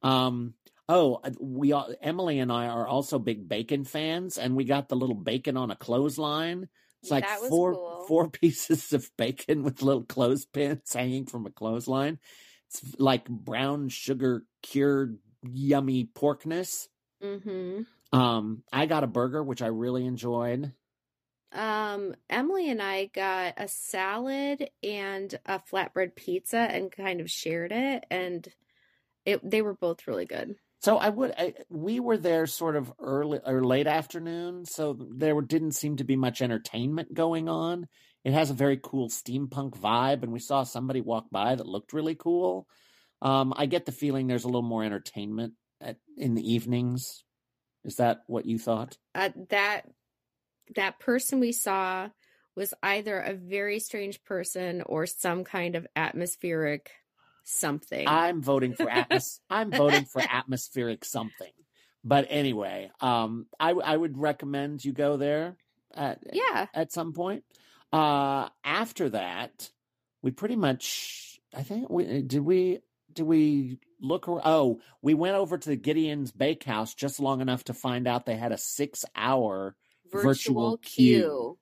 Um. 0.03 0.55
Oh, 0.89 1.21
uh, 1.25 1.31
we 1.41 1.73
all, 1.73 1.93
Emily 2.01 2.39
and 2.39 2.53
I 2.53 2.67
are 2.67 2.87
also 2.87 3.19
big 3.19 3.49
bacon 3.49 3.85
fans, 3.85 4.39
and 4.39 4.55
we 4.55 4.65
got 4.65 4.89
the 4.89 4.97
little 4.97 5.17
bacon 5.17 5.57
on 5.57 5.71
a 5.71 5.77
clothesline. 5.77 6.69
It's 7.03 7.11
like 7.11 7.27
four 7.49 7.75
cool. 7.75 8.05
four 8.09 8.31
pieces 8.31 8.93
of 8.93 9.09
bacon 9.17 9.63
with 9.63 9.83
little 9.83 10.05
clothespins 10.05 10.93
hanging 10.93 11.27
from 11.27 11.47
a 11.47 11.51
clothesline. 11.51 12.19
It's 12.69 12.83
like 12.99 13.29
brown 13.29 13.89
sugar 13.89 14.45
cured 14.63 15.19
yummy 15.43 16.09
porkness. 16.13 16.89
Mm-hmm. 17.23 17.83
Um, 18.19 18.63
I 18.73 18.87
got 18.87 19.05
a 19.05 19.09
burger 19.09 19.43
which 19.43 19.63
I 19.63 19.69
really 19.69 20.05
enjoyed. 20.05 20.73
Um, 21.53 22.15
Emily 22.29 22.71
and 22.71 22.83
I 22.83 23.07
got 23.07 23.55
a 23.57 23.69
salad 23.69 24.69
and 24.83 25.39
a 25.47 25.61
flatbread 25.61 26.15
pizza 26.17 26.59
and 26.59 26.91
kind 26.91 27.21
of 27.21 27.31
shared 27.31 27.73
it, 27.73 28.05
and 28.11 28.47
it 29.25 29.49
they 29.49 29.63
were 29.63 29.75
both 29.75 30.07
really 30.07 30.27
good. 30.27 30.57
So 30.81 30.99
I 30.99 31.09
would. 31.09 31.33
I, 31.37 31.55
we 31.69 32.01
were 32.01 32.19
there 32.19 32.47
sort 32.47 32.77
of 32.77 32.93
early 32.99 33.41
or 33.45 33.65
late 33.65 33.87
afternoon, 33.87 34.67
so 34.67 34.97
there 35.17 35.41
didn't 35.41 35.73
seem 35.73 35.97
to 35.97 36.05
be 36.05 36.17
much 36.17 36.43
entertainment 36.43 37.15
going 37.15 37.49
on. 37.49 37.89
It 38.25 38.33
has 38.33 38.51
a 38.51 38.55
very 38.55 38.79
cool 38.83 39.09
steampunk 39.09 39.79
vibe, 39.79 40.23
and 40.23 40.33
we 40.33 40.41
saw 40.41 40.65
somebody 40.65 41.01
walk 41.01 41.27
by 41.31 41.55
that 41.55 41.67
looked 41.67 41.93
really 41.93 42.15
cool. 42.15 42.67
Um, 43.23 43.55
I 43.57 43.67
get 43.67 43.87
the 43.87 43.93
feeling 43.93 44.27
there's 44.27 44.45
a 44.45 44.49
little 44.49 44.63
more 44.63 44.85
entertainment 44.85 45.55
at, 45.81 45.97
in 46.17 46.35
the 46.35 46.53
evenings. 46.53 47.25
Is 47.85 47.97
that 47.97 48.23
what 48.27 48.47
you 48.47 48.59
thought? 48.59 48.99
Uh, 49.15 49.31
that 49.51 49.83
that 50.75 50.99
person 50.99 51.41
we 51.41 51.53
saw 51.53 52.09
was 52.55 52.73
either 52.83 53.19
a 53.19 53.35
very 53.35 53.79
strange 53.79 54.23
person 54.25 54.83
or 54.83 55.07
some 55.07 55.45
kind 55.45 55.77
of 55.77 55.87
atmospheric 55.95 56.91
something. 57.45 58.07
I'm 58.09 58.43
voting 58.43 58.75
for 58.75 58.87
atmos- 58.87 59.41
I'm 59.49 59.71
voting 59.71 60.05
for 60.05 60.23
atmospheric 60.23 61.05
something. 61.05 61.53
But 62.05 62.27
anyway, 62.31 62.91
um, 63.01 63.47
I 63.59 63.71
I 63.71 63.97
would 63.97 64.19
recommend 64.19 64.85
you 64.85 64.93
go 64.93 65.17
there. 65.17 65.57
At, 65.95 66.21
yeah, 66.33 66.67
at 66.75 66.93
some 66.93 67.13
point. 67.13 67.45
Uh, 67.93 68.49
after 68.65 69.09
that, 69.11 69.71
we 70.23 70.31
pretty 70.31 70.57
much, 70.57 71.41
I 71.57 71.63
think 71.63 71.89
we 71.89 72.23
did 72.23 72.41
we 72.41 72.81
do 73.13 73.25
we 73.25 73.79
look? 74.01 74.27
Oh, 74.29 74.81
we 75.03 75.15
went 75.15 75.37
over 75.37 75.57
to 75.59 75.69
the 75.69 75.77
Gideon's 75.77 76.33
Bakehouse 76.33 76.95
just 76.95 77.19
long 77.19 77.41
enough 77.41 77.65
to 77.65 77.75
find 77.75 78.07
out 78.07 78.27
they 78.27 78.37
had 78.37 78.53
a 78.53 78.59
six-hour 78.59 79.75
virtual 80.13 80.79
queue. 80.79 81.59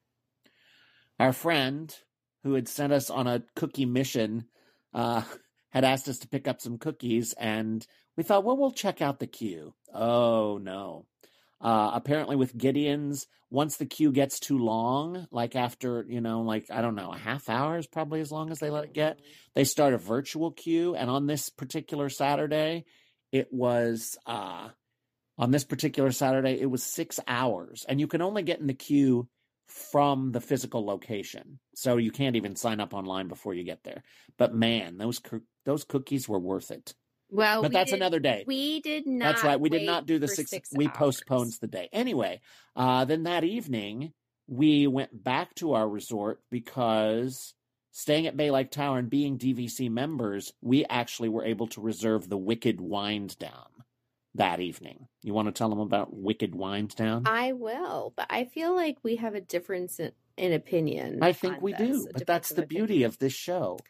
our 1.19 1.33
friend 1.33 1.95
who 2.43 2.55
had 2.55 2.69
sent 2.69 2.93
us 2.93 3.11
on 3.11 3.27
a 3.27 3.43
cookie 3.57 3.87
mission 3.87 4.45
uh, 4.93 5.23
had 5.71 5.85
asked 5.85 6.09
us 6.09 6.19
to 6.19 6.29
pick 6.29 6.47
up 6.47 6.61
some 6.61 6.79
cookies, 6.79 7.35
and 7.39 7.87
we 8.17 8.23
thought, 8.23 8.45
well, 8.45 8.57
we'll 8.57 8.71
check 8.71 9.03
out 9.03 9.19
the 9.19 9.27
queue. 9.27 9.75
Oh 9.93 10.59
no! 10.63 11.07
Uh, 11.61 11.91
apparently, 11.95 12.37
with 12.37 12.57
Gideon's, 12.57 13.27
once 13.51 13.77
the 13.77 13.87
queue 13.87 14.13
gets 14.13 14.39
too 14.39 14.59
long, 14.59 15.27
like 15.31 15.57
after 15.57 16.05
you 16.09 16.21
know, 16.21 16.43
like 16.43 16.67
I 16.71 16.83
don't 16.83 16.95
know, 16.95 17.13
a 17.13 17.19
half 17.19 17.49
hour 17.49 17.79
is 17.79 17.87
probably 17.87 18.21
as 18.21 18.31
long 18.31 18.51
as 18.51 18.59
they 18.59 18.71
let 18.71 18.85
it 18.85 18.93
get. 18.95 19.21
They 19.55 19.65
start 19.65 19.95
a 19.95 19.99
virtual 19.99 20.51
queue, 20.53 20.95
and 20.95 21.11
on 21.11 21.27
this 21.27 21.51
particular 21.51 22.09
Saturday, 22.09 22.85
it 23.33 23.49
was 23.53 24.17
uh, 24.27 24.69
on 25.38 25.50
this 25.50 25.64
particular 25.64 26.12
Saturday, 26.12 26.61
it 26.61 26.71
was 26.71 26.83
six 26.83 27.19
hours, 27.26 27.85
and 27.88 28.00
you 28.00 28.07
can 28.07 28.23
only 28.23 28.43
get 28.43 28.61
in 28.61 28.67
the 28.67 28.75
queue 28.75 29.29
from 29.67 30.33
the 30.33 30.41
physical 30.41 30.85
location. 30.85 31.59
So 31.75 31.97
you 31.97 32.11
can't 32.11 32.37
even 32.37 32.55
sign 32.57 32.81
up 32.81 32.95
online 32.95 33.29
before 33.29 33.55
you 33.55 33.64
get 33.64 33.83
there. 33.83 34.03
But 34.38 34.55
man, 34.55 34.99
those 34.99 35.21
those 35.64 35.85
cookies 35.85 36.29
were 36.29 36.38
worth 36.38 36.71
it. 36.71 36.95
Well, 37.31 37.62
but 37.62 37.71
we 37.71 37.75
that's 37.75 37.91
did- 37.91 37.99
another 37.99 38.21
day. 38.21 38.45
We 38.47 38.81
did 38.81 39.07
not. 39.07 39.33
That's 39.33 39.45
right. 39.45 39.59
We 39.59 39.71
did 39.71 39.87
not 39.87 40.07
do 40.07 40.19
the 40.19 40.29
for 40.29 40.35
six. 40.35 40.69
we 40.75 40.88
postponed 40.88 41.55
the 41.61 41.67
day 41.67 41.88
anyway. 41.93 42.41
Uh, 42.76 43.05
then 43.07 43.25
that 43.25 43.43
evening, 43.43 44.12
we 44.47 44.87
went 44.87 45.25
back 45.25 45.55
to 45.57 45.73
our 45.73 45.88
resort 45.88 46.41
because 46.50 47.55
staying 47.91 48.26
at 48.26 48.37
Bay 48.37 48.50
Lake 48.50 48.71
Tower 48.71 48.99
and 48.99 49.11
being 49.11 49.38
DVC 49.38 49.91
members, 49.91 50.53
we 50.61 50.85
actually 50.85 51.31
were 51.31 51.45
able 51.45 51.67
to 51.69 51.81
reserve 51.81 52.29
the 52.29 52.37
Wicked 52.37 52.81
Wind 52.81 53.38
Down 53.38 53.67
that 54.35 54.61
evening. 54.61 55.09
You 55.23 55.35
want 55.35 55.47
to 55.49 55.53
tell 55.53 55.71
them 55.71 55.81
about 55.81 56.14
Wicked 56.14 56.55
Wind 56.55 56.95
Down? 56.97 57.25
I 57.25 57.53
will, 57.53 58.12
but 58.17 58.26
I 58.31 58.45
feel 58.45 58.75
like 58.75 58.99
we 59.03 59.17
have 59.17 59.35
a 59.35 59.41
difference 59.41 59.99
in, 59.99 60.12
in 60.37 60.53
opinion. 60.53 61.21
I 61.21 61.33
think 61.33 61.61
we 61.61 61.73
this, 61.73 62.07
do, 62.07 62.09
but 62.12 62.25
that's 62.26 62.53
of 62.53 62.57
the 62.57 62.62
opinion. 62.62 62.88
beauty 62.88 63.03
of 63.03 63.19
this 63.19 63.33
show. 63.33 63.85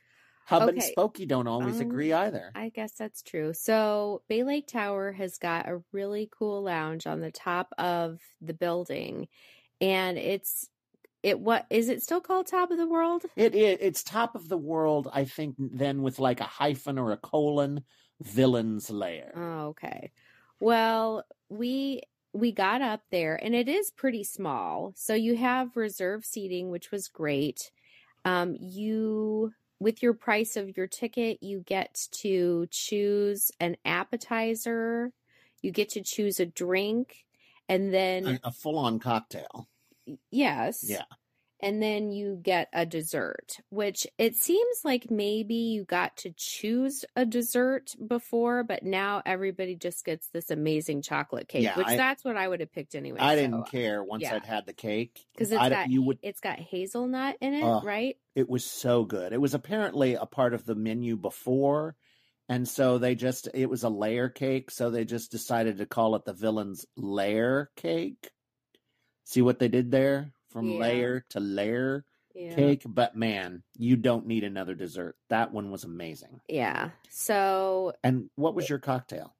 Hub 0.46 0.68
and 0.68 0.80
Okay. 0.80 0.80
Spokey 0.80 1.28
don't 1.28 1.46
always 1.48 1.80
Um, 1.80 1.80
agree 1.80 2.12
either. 2.14 2.56
I 2.56 2.68
guess 2.70 2.92
that's 2.94 3.22
true. 3.22 3.52
So, 3.54 4.22
Bay 4.28 4.44
Lake 4.44 4.66
Tower 4.68 5.12
has 5.12 5.38
got 5.38 5.68
a 5.68 5.82
really 5.92 6.28
cool 6.32 6.62
lounge 6.62 7.06
on 7.06 7.20
the 7.20 7.32
top 7.32 7.72
of 7.78 8.20
the 8.40 8.54
building, 8.54 9.28
and 9.80 10.18
it's 10.18 10.70
it 11.22 11.40
what 11.40 11.66
is 11.70 11.88
it 11.90 12.02
still 12.02 12.20
called 12.22 12.46
Top 12.48 12.70
of 12.72 12.78
the 12.78 12.88
World? 12.88 13.26
It, 13.36 13.54
it 13.54 13.80
it's 13.80 14.02
top 14.02 14.34
of 14.34 14.48
the 14.48 14.58
world, 14.58 15.08
I 15.12 15.24
think. 15.24 15.54
Then 15.58 16.02
with 16.02 16.18
like 16.18 16.40
a 16.40 16.44
hyphen 16.44 16.98
or 16.98 17.12
a 17.12 17.16
colon, 17.16 17.84
villain's 18.20 18.90
lair. 18.90 19.34
Oh, 19.34 19.68
okay. 19.68 20.12
Well, 20.64 21.24
we 21.50 22.00
we 22.32 22.50
got 22.50 22.80
up 22.80 23.02
there 23.10 23.36
and 23.36 23.54
it 23.54 23.68
is 23.68 23.90
pretty 23.90 24.24
small. 24.24 24.94
So 24.96 25.12
you 25.12 25.36
have 25.36 25.76
reserve 25.76 26.24
seating, 26.24 26.70
which 26.70 26.90
was 26.90 27.06
great. 27.06 27.70
Um 28.24 28.56
you 28.58 29.52
with 29.78 30.02
your 30.02 30.14
price 30.14 30.56
of 30.56 30.74
your 30.74 30.86
ticket, 30.86 31.42
you 31.42 31.60
get 31.60 32.08
to 32.22 32.66
choose 32.70 33.50
an 33.60 33.76
appetizer, 33.84 35.12
you 35.60 35.70
get 35.70 35.90
to 35.90 36.02
choose 36.02 36.40
a 36.40 36.46
drink, 36.46 37.26
and 37.68 37.92
then 37.92 38.26
a, 38.26 38.48
a 38.48 38.50
full-on 38.50 39.00
cocktail. 39.00 39.68
yes. 40.30 40.82
Yeah. 40.88 41.02
And 41.60 41.82
then 41.82 42.10
you 42.10 42.38
get 42.42 42.68
a 42.74 42.84
dessert, 42.84 43.58
which 43.70 44.06
it 44.18 44.36
seems 44.36 44.80
like 44.84 45.10
maybe 45.10 45.54
you 45.54 45.84
got 45.84 46.16
to 46.18 46.32
choose 46.36 47.04
a 47.16 47.24
dessert 47.24 47.94
before, 48.06 48.64
but 48.64 48.82
now 48.82 49.22
everybody 49.24 49.74
just 49.74 50.04
gets 50.04 50.28
this 50.28 50.50
amazing 50.50 51.00
chocolate 51.00 51.48
cake, 51.48 51.62
Yeah, 51.62 51.78
which 51.78 51.86
I- 51.86 51.96
that's 51.96 52.22
what 52.24 52.36
I 52.36 52.46
would 52.48 52.60
have 52.60 52.72
picked 52.72 52.94
anyway. 52.94 53.20
I 53.20 53.36
so 53.36 53.40
didn't 53.40 53.70
care 53.70 54.04
once 54.04 54.24
yeah. 54.24 54.34
I'd 54.34 54.44
had 54.44 54.66
the 54.66 54.74
cake 54.74 55.24
'Cause 55.38 55.52
it's 55.52 55.60
I 55.60 55.70
got- 55.70 55.88
you 55.90 56.02
would. 56.02 56.18
It's 56.22 56.40
got 56.40 56.58
hazelnut 56.58 57.38
in 57.40 57.54
it, 57.54 57.62
Ugh. 57.62 57.82
right? 57.84 58.18
It 58.34 58.48
was 58.50 58.66
so 58.66 59.04
good. 59.04 59.32
It 59.32 59.40
was 59.40 59.54
apparently 59.54 60.14
a 60.14 60.26
part 60.26 60.52
of 60.52 60.66
the 60.66 60.74
menu 60.74 61.16
before, 61.16 61.96
and 62.48 62.68
so 62.68 62.98
they 62.98 63.14
just 63.14 63.48
it 63.54 63.70
was 63.70 63.84
a 63.84 63.88
layer 63.88 64.28
cake, 64.28 64.70
so 64.70 64.90
they 64.90 65.06
just 65.06 65.30
decided 65.30 65.78
to 65.78 65.86
call 65.86 66.14
it 66.16 66.26
the 66.26 66.34
villain's 66.34 66.84
layer 66.96 67.70
cake. 67.76 68.32
See 69.22 69.40
what 69.40 69.60
they 69.60 69.68
did 69.68 69.90
there? 69.90 70.33
From 70.54 70.70
Yeah. 70.70 70.78
layer 70.78 71.20
to 71.30 71.40
layer 71.40 72.04
Yeah. 72.32 72.54
cake, 72.54 72.82
but 72.86 73.16
man, 73.16 73.64
you 73.76 73.96
don't 73.96 74.24
need 74.28 74.44
another 74.44 74.76
dessert. 74.76 75.16
That 75.28 75.50
one 75.52 75.72
was 75.72 75.82
amazing. 75.82 76.40
Yeah. 76.48 76.92
So 77.10 77.92
And 78.04 78.30
what 78.36 78.54
was 78.54 78.70
your 78.70 78.78
cocktail? 78.78 79.34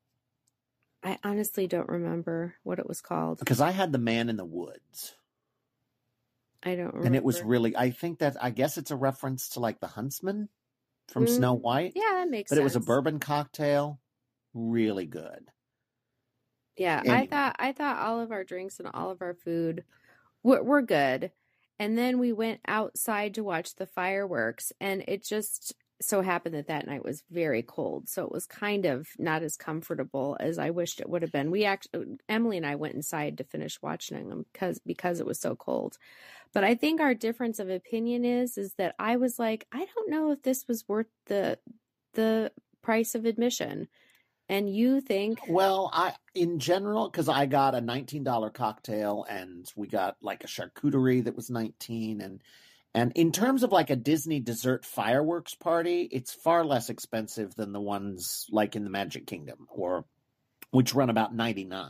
I 1.04 1.21
honestly 1.23 1.68
don't 1.68 1.88
remember 1.88 2.56
what 2.64 2.80
it 2.80 2.88
was 2.88 3.00
called. 3.00 3.38
Because 3.38 3.61
I 3.61 3.71
had 3.71 3.92
the 3.92 3.99
man 3.99 4.28
in 4.28 4.37
the 4.37 4.44
woods. 4.44 5.14
I 6.64 6.75
don't 6.75 6.87
remember. 6.87 7.06
and 7.06 7.14
it 7.14 7.23
was 7.23 7.42
really 7.42 7.76
i 7.76 7.90
think 7.90 8.18
that 8.21 8.42
i 8.42 8.49
guess 8.50 8.76
it's 8.78 8.90
a 8.90 8.97
reference 8.97 9.50
to 9.50 9.61
like 9.61 9.78
the 9.80 9.87
huntsman 9.87 10.49
from 11.09 11.26
snow 11.26 11.56
Mm, 11.56 11.61
white 11.61 11.92
Yeah, 11.94 12.11
that 12.14 12.28
makes 12.30 12.50
but 12.50 12.56
sense. 12.56 12.62
it 12.62 12.64
was 12.64 12.75
a 12.76 12.80
bourbon 12.80 13.21
cocktail 13.21 14.00
really 14.54 15.04
good 15.06 15.50
Yeah, 16.76 17.02
I 17.06 17.26
thought 17.26 17.56
I 17.59 17.73
thought 17.73 17.99
all 17.99 18.18
of 18.21 18.33
our 18.33 18.42
drinks 18.44 18.80
and 18.80 18.88
all 18.94 19.11
of 19.11 19.23
our 19.23 19.35
food 19.35 19.85
were, 20.44 20.62
were 20.62 20.82
good. 20.82 21.32
And 21.80 21.98
then 21.98 22.20
we 22.20 22.32
went 22.32 22.60
outside 22.68 23.34
to 23.34 23.44
watch 23.44 23.74
the 23.76 23.86
fireworks 23.86 24.72
and 24.80 25.04
it 25.08 25.24
just 25.24 25.74
so 26.02 26.22
happened 26.22 26.54
that 26.54 26.66
that 26.66 26.86
night 26.86 27.04
was 27.04 27.24
very 27.30 27.62
cold. 27.62 28.08
So 28.08 28.24
it 28.24 28.32
was 28.32 28.46
kind 28.46 28.84
of 28.84 29.08
not 29.18 29.42
as 29.42 29.56
comfortable 29.56 30.36
as 30.40 30.58
I 30.58 30.70
wished 30.70 31.00
it 31.00 31.08
would 31.08 31.22
have 31.22 31.32
been. 31.32 31.50
We 31.50 31.64
actually 31.64 32.18
Emily 32.28 32.56
and 32.58 32.66
I 32.66 32.74
went 32.76 32.94
inside 32.94 33.38
to 33.38 33.44
finish 33.44 33.80
watching 33.82 34.28
them 34.28 34.46
because 34.52 34.80
because 34.80 35.20
it 35.20 35.26
was 35.26 35.40
so 35.40 35.56
cold. 35.56 35.96
But 36.52 36.64
I 36.64 36.74
think 36.74 37.00
our 37.00 37.14
difference 37.14 37.58
of 37.58 37.70
opinion 37.70 38.24
is 38.24 38.58
is 38.58 38.74
that 38.74 38.94
I 38.98 39.16
was 39.16 39.38
like, 39.38 39.66
I 39.72 39.86
don't 39.94 40.10
know 40.10 40.32
if 40.32 40.42
this 40.42 40.66
was 40.68 40.88
worth 40.88 41.08
the 41.26 41.58
the 42.14 42.52
price 42.82 43.14
of 43.14 43.24
admission. 43.24 43.88
And 44.48 44.68
you 44.68 45.00
think 45.00 45.40
well 45.48 45.90
i 45.92 46.12
in 46.34 46.58
general 46.58 47.08
because 47.08 47.28
i 47.28 47.46
got 47.46 47.74
a 47.74 47.80
$19 47.80 48.52
cocktail 48.52 49.24
and 49.28 49.70
we 49.74 49.88
got 49.88 50.16
like 50.20 50.44
a 50.44 50.48
charcuterie 50.48 51.24
that 51.24 51.36
was 51.36 51.50
19 51.50 52.20
and 52.20 52.42
and 52.94 53.12
in 53.14 53.32
terms 53.32 53.62
of 53.62 53.72
like 53.72 53.90
a 53.90 53.96
disney 53.96 54.40
dessert 54.40 54.84
fireworks 54.84 55.54
party 55.54 56.08
it's 56.12 56.34
far 56.34 56.64
less 56.64 56.90
expensive 56.90 57.54
than 57.54 57.72
the 57.72 57.80
ones 57.80 58.46
like 58.50 58.76
in 58.76 58.84
the 58.84 58.90
magic 58.90 59.26
kingdom 59.26 59.66
or 59.70 60.04
which 60.70 60.94
run 60.94 61.08
about 61.08 61.34
99 61.34 61.88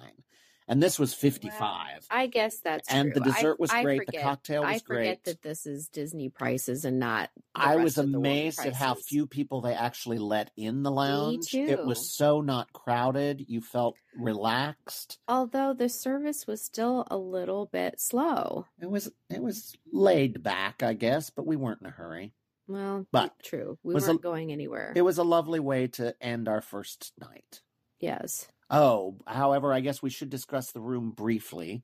and 0.68 0.82
this 0.82 0.98
was 0.98 1.12
55 1.12 2.06
I 2.10 2.26
guess 2.26 2.58
that's 2.60 2.88
and 2.92 3.12
the 3.14 3.20
true. 3.20 3.30
I- 3.30 3.34
dessert 3.34 3.60
was 3.60 3.70
I 3.70 3.82
great 3.82 4.00
the 4.00 4.04
forget- 4.06 4.22
cocktail 4.22 4.62
was 4.62 4.68
I 4.70 4.78
forget 4.78 4.86
great 4.86 5.24
that 5.24 5.42
this 5.42 5.66
is 5.66 5.88
Disney 5.88 6.28
prices 6.28 6.84
and 6.84 6.98
not. 6.98 7.30
the 7.36 7.40
I 7.62 7.76
was 7.76 7.96
the 7.96 8.02
amazed 8.02 8.60
at 8.60 8.72
how 8.74 8.94
few 8.94 9.26
people 9.26 9.60
they 9.60 9.74
actually 9.74 10.18
let 10.18 10.50
in 10.56 10.82
the 10.82 10.90
lounge. 10.90 11.54
It 11.54 11.76
too. 11.78 11.84
was 11.84 12.12
so 12.14 12.40
not 12.40 12.72
crowded. 12.72 13.44
You 13.48 13.60
felt 13.60 13.96
relaxed. 14.16 15.18
Although 15.28 15.74
the 15.74 15.88
service 15.88 16.46
was 16.46 16.62
still 16.62 17.06
a 17.10 17.16
little 17.16 17.66
bit 17.66 18.00
slow. 18.00 18.66
It 18.80 18.90
was 18.90 19.10
it 19.30 19.42
was 19.42 19.74
laid 19.92 20.42
back, 20.42 20.82
I 20.82 20.92
guess, 20.94 21.30
but 21.30 21.46
we 21.46 21.56
weren't 21.56 21.80
in 21.80 21.86
a 21.86 21.90
hurry. 21.90 22.32
Well, 22.66 23.06
But 23.12 23.34
true. 23.42 23.78
We 23.82 23.94
weren't 23.94 24.22
going 24.22 24.50
anywhere. 24.50 24.92
It 24.96 25.02
was 25.02 25.18
a 25.18 25.22
lovely 25.22 25.60
way 25.60 25.88
to 25.88 26.14
end 26.22 26.48
our 26.48 26.62
first 26.62 27.12
night. 27.20 27.60
yes. 28.00 28.48
Oh, 28.70 29.18
however, 29.26 29.72
I 29.72 29.80
guess 29.80 30.02
we 30.02 30.10
should 30.10 30.30
discuss 30.30 30.72
the 30.72 30.80
room 30.80 31.10
briefly. 31.12 31.82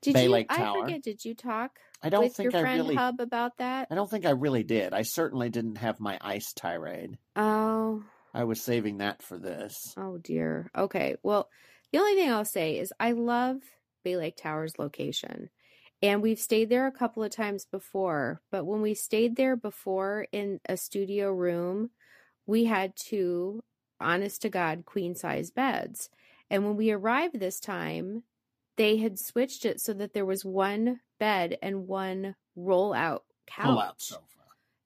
Did 0.00 0.14
Bay 0.14 0.24
you? 0.24 0.30
Lake 0.30 0.46
I 0.50 0.56
Tower. 0.56 0.82
forget. 0.82 1.02
Did 1.02 1.24
you 1.24 1.34
talk 1.34 1.78
I 2.02 2.10
don't 2.10 2.24
with 2.24 2.34
think 2.36 2.52
your 2.52 2.60
I 2.60 2.62
friend 2.62 2.82
really 2.82 2.96
Hub 2.96 3.20
about 3.20 3.56
that? 3.58 3.88
I 3.90 3.94
don't 3.94 4.10
think 4.10 4.26
I 4.26 4.30
really 4.30 4.64
did. 4.64 4.92
I 4.92 5.02
certainly 5.02 5.48
didn't 5.48 5.76
have 5.76 6.00
my 6.00 6.18
ice 6.20 6.52
tirade. 6.52 7.18
Oh, 7.36 8.04
I 8.34 8.44
was 8.44 8.60
saving 8.62 8.98
that 8.98 9.22
for 9.22 9.38
this. 9.38 9.94
oh 9.96 10.18
dear. 10.18 10.70
Okay. 10.76 11.16
Well, 11.22 11.48
the 11.92 11.98
only 11.98 12.14
thing 12.14 12.30
I'll 12.30 12.44
say 12.44 12.78
is 12.78 12.92
I 12.98 13.12
love 13.12 13.62
Bay 14.04 14.16
Lake 14.16 14.36
Tower's 14.36 14.78
location. 14.78 15.50
And 16.00 16.20
we've 16.20 16.40
stayed 16.40 16.68
there 16.68 16.86
a 16.88 16.92
couple 16.92 17.22
of 17.22 17.30
times 17.30 17.64
before, 17.64 18.42
but 18.50 18.64
when 18.64 18.82
we 18.82 18.94
stayed 18.94 19.36
there 19.36 19.54
before 19.54 20.26
in 20.32 20.60
a 20.68 20.76
studio 20.76 21.30
room, 21.32 21.90
we 22.46 22.64
had 22.64 22.96
two, 22.96 23.62
honest 24.02 24.42
to 24.42 24.48
God, 24.48 24.84
queen 24.84 25.14
size 25.14 25.50
beds. 25.50 26.10
And 26.50 26.64
when 26.64 26.76
we 26.76 26.90
arrived 26.90 27.40
this 27.40 27.60
time, 27.60 28.24
they 28.76 28.98
had 28.98 29.18
switched 29.18 29.64
it 29.64 29.80
so 29.80 29.92
that 29.94 30.12
there 30.12 30.26
was 30.26 30.44
one 30.44 31.00
bed 31.18 31.58
and 31.62 31.86
one 31.86 32.34
roll 32.56 32.92
out 32.92 33.24
couch. 33.46 33.94
Sofa. 33.98 34.22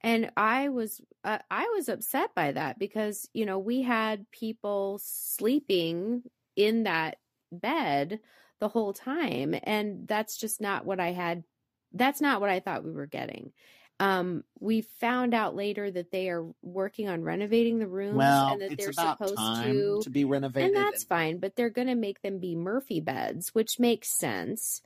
And 0.02 0.30
I 0.37 0.68
was 0.68 1.00
uh, 1.25 1.38
I 1.50 1.64
was 1.75 1.88
upset 1.88 2.35
by 2.35 2.52
that 2.52 2.78
because 2.78 3.28
you 3.32 3.46
know 3.46 3.58
we 3.58 3.82
had 3.82 4.30
people 4.30 5.00
sleeping 5.02 6.23
in 6.54 6.85
that 6.85 7.16
bed 7.50 8.20
the 8.61 8.68
whole 8.68 8.92
time 8.92 9.54
and 9.64 10.06
that's 10.06 10.37
just 10.37 10.61
not 10.61 10.87
what 10.87 11.00
I 11.00 11.12
had 11.12 11.44
that's 11.92 12.20
not 12.20 12.40
what 12.40 12.50
I 12.50 12.61
thought 12.61 12.85
we 12.85 12.92
were 12.92 13.06
getting. 13.06 13.52
Um, 13.98 14.44
we 14.60 14.82
found 14.82 15.32
out 15.32 15.56
later 15.56 15.90
that 15.90 16.10
they 16.10 16.28
are 16.28 16.44
working 16.62 17.08
on 17.08 17.22
renovating 17.22 17.78
the 17.78 17.86
rooms 17.88 18.16
Well, 18.18 18.48
and 18.52 18.60
that 18.60 18.72
it's 18.72 18.84
they're 18.84 18.90
about 18.90 19.16
supposed 19.18 19.36
time 19.38 19.72
to 19.74 20.00
to 20.02 20.10
be 20.10 20.24
renovated. 20.26 20.76
and 20.76 20.76
that's 20.76 21.04
fine, 21.04 21.38
but 21.38 21.56
they're 21.56 21.70
going 21.70 21.86
to 21.88 21.94
make 21.94 22.20
them 22.20 22.38
be 22.38 22.54
Murphy 22.56 23.00
beds, 23.00 23.54
which 23.54 23.78
makes 23.80 24.08
sense. 24.08 24.82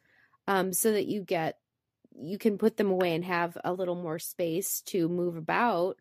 Um, 0.47 0.73
so 0.73 0.93
that 0.93 1.07
you 1.07 1.23
get 1.23 1.59
you 2.21 2.39
can 2.39 2.59
put 2.59 2.77
them 2.77 2.91
away 2.91 3.15
and 3.15 3.25
have 3.25 3.57
a 3.65 3.73
little 3.73 3.95
more 3.95 4.19
space 4.19 4.81
to 4.83 5.09
move 5.09 5.37
about. 5.37 5.97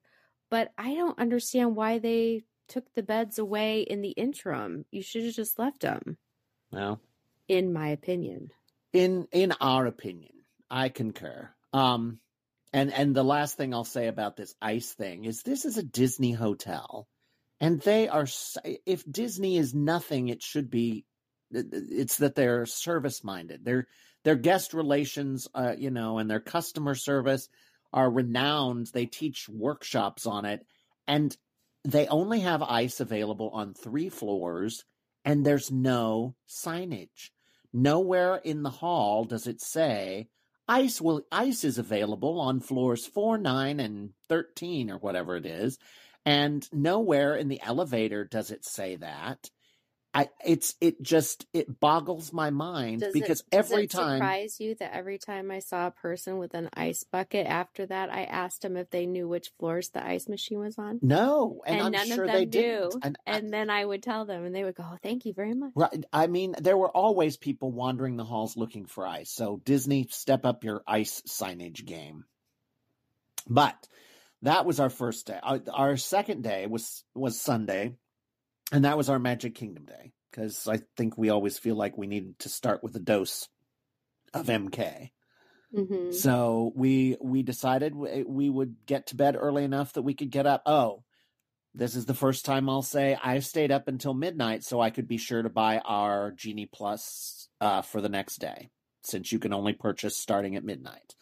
But 0.50 0.72
I 0.78 0.96
don't 0.96 1.20
understand 1.20 1.76
why 1.76 2.00
they 2.00 2.44
took 2.68 2.92
the 2.96 3.04
beds 3.04 3.38
away 3.40 3.82
in 3.82 4.02
the 4.02 4.10
interim. 4.10 4.86
You 4.92 5.02
should 5.04 5.24
have 5.26 5.34
just 5.36 5.58
left 5.60 5.82
them, 5.82 6.18
Well, 6.72 7.00
in 7.48 7.74
my 7.74 7.90
opinion. 7.90 8.50
in 8.94 9.28
in 9.32 9.52
our 9.62 9.86
opinion, 9.88 10.34
I 10.70 10.90
concur. 10.90 11.50
Um, 11.74 12.20
and 12.72 12.94
and 12.94 13.16
the 13.16 13.24
last 13.24 13.58
thing 13.58 13.74
I'll 13.74 13.84
say 13.84 14.08
about 14.08 14.36
this 14.36 14.54
ice 14.62 14.94
thing 14.94 15.26
is 15.26 15.42
this 15.42 15.66
is 15.66 15.78
a 15.78 15.84
Disney 15.84 16.32
hotel, 16.32 17.08
and 17.60 17.82
they 17.82 18.08
are. 18.08 18.28
If 18.86 19.04
Disney 19.10 19.58
is 19.58 19.74
nothing, 19.74 20.30
it 20.30 20.44
should 20.44 20.70
be. 20.70 21.06
It's 21.52 22.18
that 22.18 22.36
they're 22.36 22.68
service 22.68 23.24
minded. 23.24 23.66
Their 23.66 23.88
their 24.24 24.36
guest 24.36 24.74
relations, 24.74 25.48
uh, 25.56 25.76
you 25.78 25.90
know, 25.90 26.20
and 26.20 26.30
their 26.30 26.40
customer 26.40 26.94
service 26.94 27.50
are 27.92 28.10
renowned. 28.10 28.88
They 28.94 29.08
teach 29.08 29.50
workshops 29.50 30.28
on 30.28 30.46
it, 30.46 30.66
and 31.08 31.36
they 31.84 32.08
only 32.08 32.42
have 32.42 32.62
ice 32.62 33.00
available 33.00 33.50
on 33.50 33.74
three 33.74 34.10
floors, 34.10 34.84
and 35.26 35.44
there's 35.44 35.72
no 35.72 36.36
signage. 36.48 37.32
Nowhere 37.74 38.36
in 38.36 38.62
the 38.62 38.70
hall 38.70 39.26
does 39.26 39.48
it 39.48 39.62
say 39.62 40.28
ice 40.70 41.02
will 41.02 41.24
ice 41.32 41.64
is 41.64 41.80
available 41.80 42.40
on 42.40 42.62
floors 42.62 43.06
4, 43.08 43.40
9 43.40 43.80
and 43.80 44.12
13 44.30 44.92
or 44.92 45.00
whatever 45.00 45.36
it 45.36 45.46
is. 45.46 45.78
And 46.26 46.66
nowhere 46.72 47.36
in 47.36 47.48
the 47.48 47.62
elevator 47.62 48.24
does 48.24 48.52
it 48.52 48.64
say 48.64 48.96
that. 48.98 49.50
I 50.12 50.30
it's 50.44 50.74
it 50.82 51.02
just 51.04 51.46
it 51.54 51.80
boggles 51.80 52.34
my 52.34 52.50
mind 52.50 53.02
Does 53.02 53.14
because 53.14 53.42
it, 53.42 53.50
does 53.52 53.72
every 53.72 53.84
it 53.84 53.92
time 53.92 54.18
surprise 54.18 54.60
you 54.60 54.74
that 54.76 54.96
every 54.96 55.20
time 55.20 55.52
I 55.52 55.60
saw 55.60 55.86
a 55.88 55.92
person 55.92 56.40
with 56.40 56.56
an 56.56 56.70
ice 56.74 57.04
bucket 57.04 57.46
after 57.46 57.86
that, 57.86 58.12
I 58.12 58.24
asked 58.24 58.64
them 58.64 58.76
if 58.76 58.90
they 58.90 59.06
knew 59.06 59.28
which 59.28 59.52
floors 59.60 59.90
the 59.90 60.04
ice 60.04 60.28
machine 60.28 60.60
was 60.60 60.80
on? 60.80 61.00
no, 61.04 61.62
and, 61.66 61.78
And 61.78 61.86
I'm 61.86 61.92
none 61.92 62.12
of 62.12 62.18
them 62.18 62.28
they 62.28 62.46
do. 62.46 62.60
didn't. 62.60 62.96
And, 63.04 63.18
I- 63.28 63.42
then 63.42 63.70
I 63.70 63.86
would 63.86 64.02
tell 64.02 64.26
them, 64.26 64.46
and 64.46 64.56
they 64.56 64.64
would 64.64 64.76
go, 64.76 64.84
oh, 64.86 64.98
"Thank 65.04 65.26
you 65.26 65.34
very 65.34 65.54
much." 65.54 65.74
Right. 65.76 66.04
I 66.12 66.26
mean, 66.26 66.56
there 66.60 66.78
were 66.78 66.90
always 66.90 67.38
people 67.38 67.72
wandering 67.72 68.18
the 68.18 68.26
halls 68.26 68.58
looking 68.58 68.88
for 68.88 69.06
ice. 69.06 69.30
So 69.32 69.62
Disney, 69.64 70.08
step 70.10 70.44
up 70.44 70.64
your 70.64 70.82
ice 70.88 71.22
signage 71.28 71.86
game. 71.86 72.26
But 73.48 73.88
that 74.42 74.66
was 74.66 74.80
our 74.80 74.90
first 74.90 75.28
day. 75.28 75.40
Our, 75.42 75.62
our 75.72 75.98
second 75.98 76.44
day 76.44 76.66
was 76.66 77.04
was 77.14 77.40
Sunday, 77.40 77.96
and 78.72 78.86
that 78.86 78.98
was 78.98 79.10
our 79.10 79.20
Magic 79.20 79.56
Kingdom 79.56 79.86
day 79.86 80.12
because 80.32 80.68
I 80.68 80.82
think 80.96 81.18
we 81.18 81.30
always 81.30 81.58
feel 81.58 81.76
like 81.76 81.98
we 81.98 82.08
needed 82.08 82.40
to 82.40 82.50
start 82.50 82.84
with 82.84 82.96
a 82.96 83.00
dose 83.00 83.48
of 84.34 84.48
MK. 84.48 85.12
hmm 85.74 86.12
So 86.12 86.72
we 86.76 87.18
we 87.22 87.44
decided 87.44 87.96
we, 87.96 88.24
we 88.24 88.50
would 88.50 88.76
get 88.86 89.08
to 89.08 89.16
bed 89.16 89.36
early 89.40 89.64
enough 89.64 89.94
that 89.94 90.04
we 90.04 90.14
could 90.14 90.30
get 90.32 90.46
up. 90.46 90.64
Oh, 90.66 91.04
this 91.74 91.96
is 91.96 92.06
the 92.06 92.14
first 92.14 92.46
time 92.46 92.70
I'll 92.70 92.82
say 92.82 93.18
I 93.22 93.40
stayed 93.40 93.72
up 93.72 93.88
until 93.88 94.14
midnight 94.14 94.64
so 94.64 94.82
I 94.82 94.90
could 94.90 95.08
be 95.08 95.18
sure 95.18 95.42
to 95.42 95.50
buy 95.50 95.80
our 95.80 96.32
Genie 96.32 96.66
Plus 96.72 97.48
uh, 97.62 97.82
for 97.82 98.02
the 98.02 98.10
next 98.10 98.38
day, 98.38 98.70
since 99.04 99.32
you 99.32 99.40
can 99.40 99.54
only 99.54 99.74
purchase 99.74 100.18
starting 100.18 100.56
at 100.56 100.64
midnight. 100.64 101.16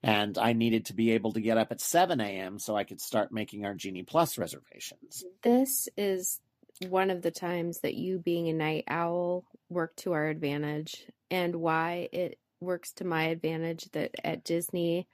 And 0.00 0.38
I 0.38 0.52
needed 0.52 0.86
to 0.86 0.94
be 0.94 1.10
able 1.10 1.32
to 1.32 1.40
get 1.40 1.58
up 1.58 1.72
at 1.72 1.80
7 1.80 2.20
a.m. 2.20 2.60
so 2.60 2.76
I 2.76 2.84
could 2.84 3.00
start 3.00 3.32
making 3.32 3.64
our 3.64 3.74
Genie 3.74 4.04
Plus 4.04 4.38
reservations. 4.38 5.24
This 5.42 5.88
is 5.96 6.40
one 6.88 7.10
of 7.10 7.22
the 7.22 7.30
times 7.30 7.80
that 7.80 7.94
you 7.94 8.18
being 8.18 8.48
a 8.48 8.52
night 8.52 8.84
owl 8.88 9.44
work 9.68 9.96
to 9.96 10.12
our 10.12 10.28
advantage 10.28 11.06
and 11.30 11.56
why 11.56 12.08
it 12.12 12.38
works 12.60 12.92
to 12.92 13.04
my 13.04 13.24
advantage 13.24 13.90
that 13.92 14.14
at 14.24 14.44
Disney 14.44 15.06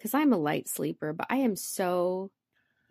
cuz 0.00 0.14
I'm 0.14 0.32
a 0.32 0.38
light 0.38 0.68
sleeper 0.68 1.12
but 1.12 1.26
I 1.30 1.36
am 1.36 1.56
so 1.56 2.30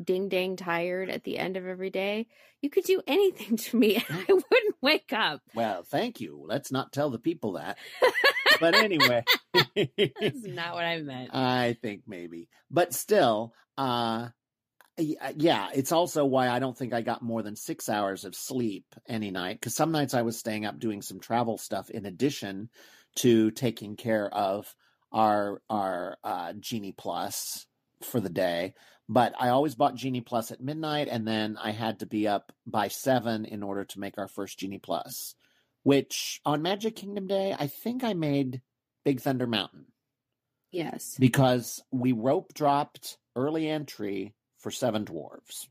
ding 0.02 0.30
dang 0.30 0.56
tired 0.56 1.10
at 1.10 1.24
the 1.24 1.38
end 1.38 1.58
of 1.58 1.66
every 1.66 1.90
day. 1.90 2.28
You 2.62 2.70
could 2.70 2.84
do 2.84 3.02
anything 3.08 3.58
to 3.58 3.78
me 3.78 3.96
and 3.96 4.06
I 4.10 4.34
wouldn't 4.34 4.76
wake 4.82 5.14
up. 5.14 5.42
Well, 5.54 5.84
thank 5.84 6.22
you. 6.22 6.44
Let's 6.46 6.72
not 6.72 6.94
tell 6.94 7.10
the 7.10 7.20
people 7.20 7.54
that. 7.54 7.78
but 8.60 8.76
anyway. 8.76 9.24
That's 9.54 10.46
not 10.46 10.74
what 10.74 10.86
I 10.86 11.02
meant. 11.02 11.34
I 11.34 11.78
think 11.82 12.04
maybe, 12.08 12.50
but 12.72 12.94
still, 12.94 13.54
uh, 13.78 14.30
yeah, 14.98 15.70
it's 15.74 15.92
also 15.92 16.26
why 16.26 16.50
I 16.50 16.60
don't 16.60 16.78
think 16.78 16.94
I 16.94 17.02
got 17.02 17.22
more 17.22 17.42
than 17.42 17.56
six 17.56 17.90
hours 17.90 18.26
of 18.26 18.36
sleep 18.36 18.86
any 19.08 19.32
night. 19.32 19.60
Because 19.60 19.76
some 19.76 19.92
nights 19.92 20.14
I 20.14 20.22
was 20.22 20.38
staying 20.38 20.66
up 20.66 20.80
doing 20.80 21.02
some 21.02 21.20
travel 21.20 21.58
stuff 21.58 21.90
in 21.90 22.06
addition 22.06 22.70
to 23.18 23.52
taking 23.52 23.96
care 23.96 24.32
of 24.34 24.74
our 25.12 25.62
our 25.70 26.18
uh, 26.24 26.54
Genie 26.60 26.94
Plus 26.96 27.66
for 28.04 28.20
the 28.20 28.30
day. 28.30 28.74
But 29.10 29.34
I 29.38 29.50
always 29.50 29.76
bought 29.76 29.96
Genie 29.96 30.22
Plus 30.22 30.52
at 30.52 30.62
midnight, 30.62 31.08
and 31.10 31.28
then 31.28 31.58
I 31.62 31.72
had 31.72 32.00
to 32.00 32.06
be 32.06 32.28
up 32.28 32.52
by 32.66 32.88
seven 32.88 33.46
in 33.46 33.64
order 33.64 33.86
to 33.86 34.00
make 34.00 34.18
our 34.18 34.28
first 34.28 34.60
Genie 34.60 34.80
Plus. 34.80 35.36
Which 35.84 36.40
on 36.46 36.62
Magic 36.62 36.96
Kingdom 36.96 37.28
Day, 37.28 37.54
I 37.58 37.68
think 37.68 38.04
I 38.04 38.14
made 38.14 38.62
Big 39.04 39.20
Thunder 39.20 39.48
Mountain 39.48 39.88
Yes. 40.72 41.18
because 41.20 41.84
we 41.92 42.14
rope 42.14 42.54
dropped 42.54 43.18
early 43.36 43.68
entry 43.68 44.34
for 44.64 44.72
Seven 44.72 45.06
Dwarves. 45.06 45.68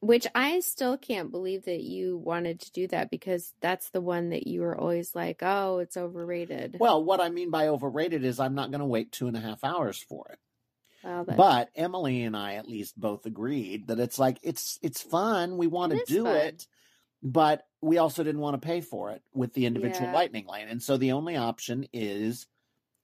Which 0.00 0.26
I 0.34 0.60
still 0.60 0.96
can't 0.96 1.30
believe 1.30 1.64
that 1.64 1.80
you 1.82 2.16
wanted 2.18 2.60
to 2.60 2.72
do 2.72 2.88
that 2.88 3.08
because 3.10 3.54
that's 3.60 3.90
the 3.90 4.00
one 4.00 4.30
that 4.30 4.46
you 4.48 4.60
were 4.60 4.76
always 4.76 5.14
like, 5.14 5.42
oh, 5.42 5.78
it's 5.78 5.96
overrated. 5.96 6.76
Well, 6.80 7.02
what 7.04 7.20
I 7.20 7.28
mean 7.28 7.50
by 7.50 7.68
overrated 7.68 8.24
is 8.24 8.40
I'm 8.40 8.54
not 8.56 8.70
going 8.72 8.80
to 8.80 8.86
wait 8.86 9.12
two 9.12 9.28
and 9.28 9.36
a 9.36 9.40
half 9.40 9.62
hours 9.62 9.98
for 9.98 10.26
it. 10.32 10.38
But 11.36 11.70
Emily 11.74 12.22
and 12.22 12.36
I 12.36 12.54
at 12.54 12.68
least 12.68 13.00
both 13.00 13.26
agreed 13.26 13.88
that 13.88 13.98
it's 13.98 14.18
like 14.18 14.38
it's 14.42 14.78
it's 14.82 15.00
fun. 15.00 15.56
We 15.56 15.66
want 15.66 15.92
to 15.92 16.04
do 16.06 16.24
fun. 16.24 16.36
it, 16.36 16.66
but 17.22 17.66
we 17.80 17.98
also 17.98 18.22
didn't 18.22 18.40
want 18.40 18.60
to 18.60 18.64
pay 18.66 18.80
for 18.80 19.10
it 19.10 19.22
with 19.34 19.52
the 19.52 19.66
individual 19.66 20.08
Yeah. 20.08 20.14
lightning 20.14 20.46
lane. 20.46 20.68
And 20.68 20.82
so 20.82 20.96
the 20.96 21.12
only 21.12 21.36
option 21.36 21.86
is 21.92 22.46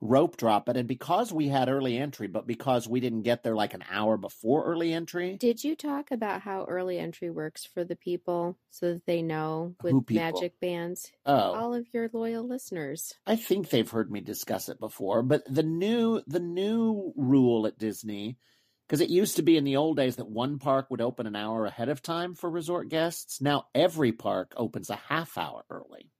rope 0.00 0.36
drop 0.36 0.68
it. 0.68 0.76
And 0.76 0.86
because 0.88 1.32
we 1.32 1.48
had 1.48 1.68
early 1.68 1.96
entry, 1.98 2.26
but 2.28 2.46
because 2.46 2.88
we 2.88 3.00
didn't 3.00 3.22
get 3.22 3.42
there 3.42 3.54
like 3.56 3.74
an 3.74 3.84
hour 3.90 4.16
before 4.16 4.64
early 4.64 4.92
entry, 4.92 5.36
Did 5.36 5.64
you 5.64 5.74
talk 5.74 6.10
about 6.10 6.42
how 6.42 6.64
early 6.64 6.98
entry 6.98 7.30
works 7.30 7.64
for 7.64 7.84
the 7.84 7.96
people 7.96 8.56
so 8.70 8.94
that 8.94 9.06
they 9.06 9.22
know 9.22 9.74
with 9.82 10.10
magic 10.10 10.58
bands? 10.60 11.10
oh, 11.26 11.54
All 11.54 11.74
of 11.74 11.86
your 11.92 12.08
loyal 12.12 12.46
listeners. 12.46 13.14
I 13.26 13.36
think 13.36 13.70
they've 13.70 13.90
heard 13.90 14.10
me 14.10 14.20
discuss 14.20 14.68
it 14.68 14.80
before, 14.80 15.22
but 15.22 15.42
the 15.52 15.62
new 15.62 16.22
the 16.26 16.40
new 16.40 17.12
rule 17.16 17.66
at 17.66 17.78
Disney 17.78 18.38
because 18.86 19.00
it 19.02 19.10
used 19.10 19.36
to 19.36 19.42
be 19.42 19.56
in 19.58 19.64
the 19.64 19.76
old 19.76 19.96
days 19.98 20.16
that 20.16 20.28
one 20.30 20.58
park 20.58 20.90
would 20.90 21.02
open 21.02 21.26
an 21.26 21.36
hour 21.36 21.66
ahead 21.66 21.90
of 21.90 22.00
time 22.00 22.34
for 22.34 22.48
resort 22.48 22.88
guests. 22.88 23.40
Now 23.40 23.66
every 23.74 24.12
park 24.12 24.54
opens 24.56 24.88
a 24.88 24.96
half 24.96 25.36
hour 25.36 25.64
early. 25.68 26.10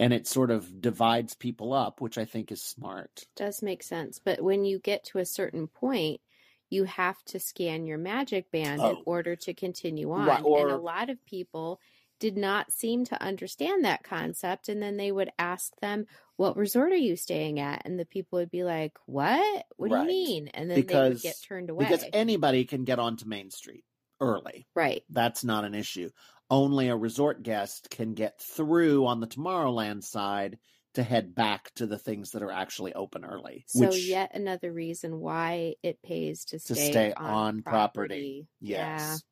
And 0.00 0.12
it 0.12 0.26
sort 0.26 0.50
of 0.50 0.80
divides 0.80 1.34
people 1.34 1.72
up, 1.72 2.00
which 2.00 2.18
I 2.18 2.24
think 2.24 2.50
is 2.50 2.62
smart. 2.62 3.26
Does 3.36 3.62
make 3.62 3.82
sense. 3.82 4.18
But 4.18 4.40
when 4.40 4.64
you 4.64 4.78
get 4.78 5.04
to 5.04 5.18
a 5.18 5.24
certain 5.26 5.68
point, 5.68 6.20
you 6.70 6.84
have 6.84 7.22
to 7.26 7.38
scan 7.38 7.84
your 7.84 7.98
magic 7.98 8.50
band 8.50 8.80
in 8.80 8.96
Oh. 8.96 9.02
order 9.04 9.36
to 9.36 9.52
continue 9.54 10.10
on. 10.12 10.26
Right, 10.26 10.42
and 10.42 10.70
a 10.70 10.76
lot 10.78 11.10
of 11.10 11.24
people 11.26 11.80
did 12.18 12.36
not 12.36 12.70
seem 12.72 13.04
to 13.06 13.22
understand 13.22 13.84
that 13.84 14.02
concept. 14.02 14.68
And 14.68 14.82
then 14.82 14.96
they 14.96 15.10
would 15.12 15.30
ask 15.38 15.74
them, 15.80 16.06
What 16.36 16.56
resort 16.56 16.92
are 16.92 16.96
you 16.96 17.16
staying 17.16 17.60
at? 17.60 17.82
And 17.84 17.98
the 17.98 18.06
people 18.06 18.38
would 18.38 18.50
be 18.50 18.64
like, 18.64 18.96
What? 19.06 19.66
What 19.76 19.90
Right. 19.90 20.06
do 20.06 20.12
you 20.14 20.24
mean? 20.26 20.48
And 20.48 20.70
then 20.70 20.86
they 20.86 21.08
would 21.08 21.20
get 21.22 21.36
turned 21.42 21.70
away. 21.70 21.84
Because 21.84 22.04
anybody 22.12 22.64
can 22.64 22.84
get 22.84 22.98
onto 22.98 23.26
Main 23.26 23.50
Street 23.50 23.84
early. 24.20 24.66
right. 24.74 25.02
That's 25.10 25.44
not 25.44 25.64
an 25.64 25.74
issue. 25.74 26.10
Only 26.50 26.88
a 26.88 26.96
resort 26.96 27.42
guest 27.42 27.90
can 27.90 28.14
get 28.14 28.40
through 28.40 29.06
on 29.06 29.20
the 29.20 29.26
Tomorrowland 29.26 30.02
side 30.04 30.58
to 30.94 31.02
head 31.04 31.34
back 31.34 31.72
to 31.76 31.86
the 31.86 31.98
things 31.98 32.32
that 32.32 32.42
are 32.42 32.50
actually 32.50 32.92
open 32.94 33.24
early. 33.24 33.64
So 33.68 33.86
which, 33.90 34.04
yet 34.06 34.32
another 34.34 34.72
reason 34.72 35.20
why 35.20 35.76
it 35.84 36.02
pays 36.02 36.46
to 36.46 36.58
To 36.58 36.74
stay, 36.74 36.90
stay 36.90 37.12
on, 37.12 37.30
on 37.30 37.62
property. 37.62 38.48
Yeah. 38.60 38.98
Yes. 38.98 39.22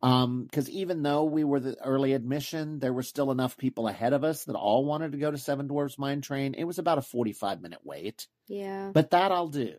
Um, 0.00 0.44
because 0.44 0.70
even 0.70 1.02
though 1.02 1.24
we 1.24 1.42
were 1.42 1.58
the 1.58 1.76
early 1.84 2.12
admission, 2.12 2.78
there 2.78 2.92
were 2.92 3.02
still 3.02 3.32
enough 3.32 3.56
people 3.56 3.88
ahead 3.88 4.12
of 4.12 4.22
us 4.22 4.44
that 4.44 4.54
all 4.54 4.84
wanted 4.84 5.10
to 5.10 5.18
go 5.18 5.28
to 5.32 5.38
Seven 5.38 5.66
Dwarfs 5.66 5.98
Mine 5.98 6.20
Train. 6.20 6.54
It 6.54 6.62
was 6.62 6.78
about 6.78 6.98
a 6.98 7.02
45 7.02 7.60
minute 7.60 7.80
wait, 7.82 8.28
Yeah. 8.46 8.92
but 8.94 9.10
that 9.10 9.32
I'll 9.32 9.48
do. 9.48 9.74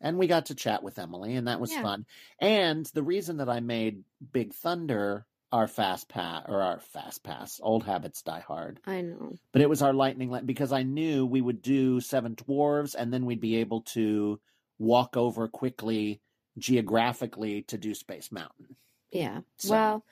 And 0.00 0.18
we 0.18 0.26
got 0.26 0.46
to 0.46 0.56
chat 0.56 0.82
with 0.82 0.98
Emily, 0.98 1.36
and 1.36 1.46
that 1.46 1.60
was 1.60 1.70
Yeah. 1.70 1.82
fun. 1.82 2.06
And 2.40 2.86
the 2.86 3.04
reason 3.04 3.36
that 3.36 3.48
I 3.48 3.60
made 3.60 4.02
Big 4.32 4.52
Thunder 4.52 5.26
our 5.52 5.66
fast 5.66 6.08
pass 6.08 6.44
or 6.48 6.62
our 6.62 6.80
fast 6.80 7.22
pass, 7.24 7.58
old 7.62 7.84
habits 7.84 8.22
die 8.22 8.40
hard, 8.46 8.80
I 8.86 9.00
know. 9.00 9.36
but 9.52 9.62
it 9.62 9.68
was 9.68 9.82
our 9.82 9.92
lightning 9.92 10.34
because 10.46 10.72
I 10.72 10.82
knew 10.84 11.26
we 11.26 11.40
would 11.40 11.60
do 11.62 12.00
Seven 12.00 12.36
Dwarves, 12.36 12.94
and 12.96 13.12
then 13.12 13.26
we'd 13.26 13.40
be 13.40 13.56
able 13.56 13.80
to 13.94 14.40
walk 14.78 15.16
over 15.16 15.48
quickly 15.48 16.20
geographically 16.58 17.62
to 17.62 17.78
do 17.78 17.94
Space 17.94 18.30
Mountain. 18.32 18.76
Yeah. 19.12 19.40
So- 19.58 19.70
Well, 19.70 20.04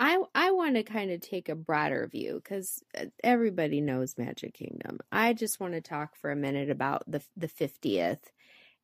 I 0.00 0.20
I 0.34 0.50
want 0.50 0.74
to 0.74 0.82
kind 0.82 1.12
of 1.12 1.20
take 1.20 1.48
a 1.48 1.54
broader 1.54 2.08
view 2.10 2.34
because 2.42 2.82
uh, 2.98 3.04
everybody 3.22 3.80
knows 3.80 4.18
Magic 4.18 4.54
Kingdom. 4.54 4.98
I 5.12 5.34
just 5.34 5.60
want 5.60 5.74
to 5.74 5.80
talk 5.80 6.16
for 6.16 6.30
a 6.32 6.36
minute 6.36 6.68
about 6.68 7.04
the 7.06 7.22
the 7.36 7.46
fiftieth 7.48 8.32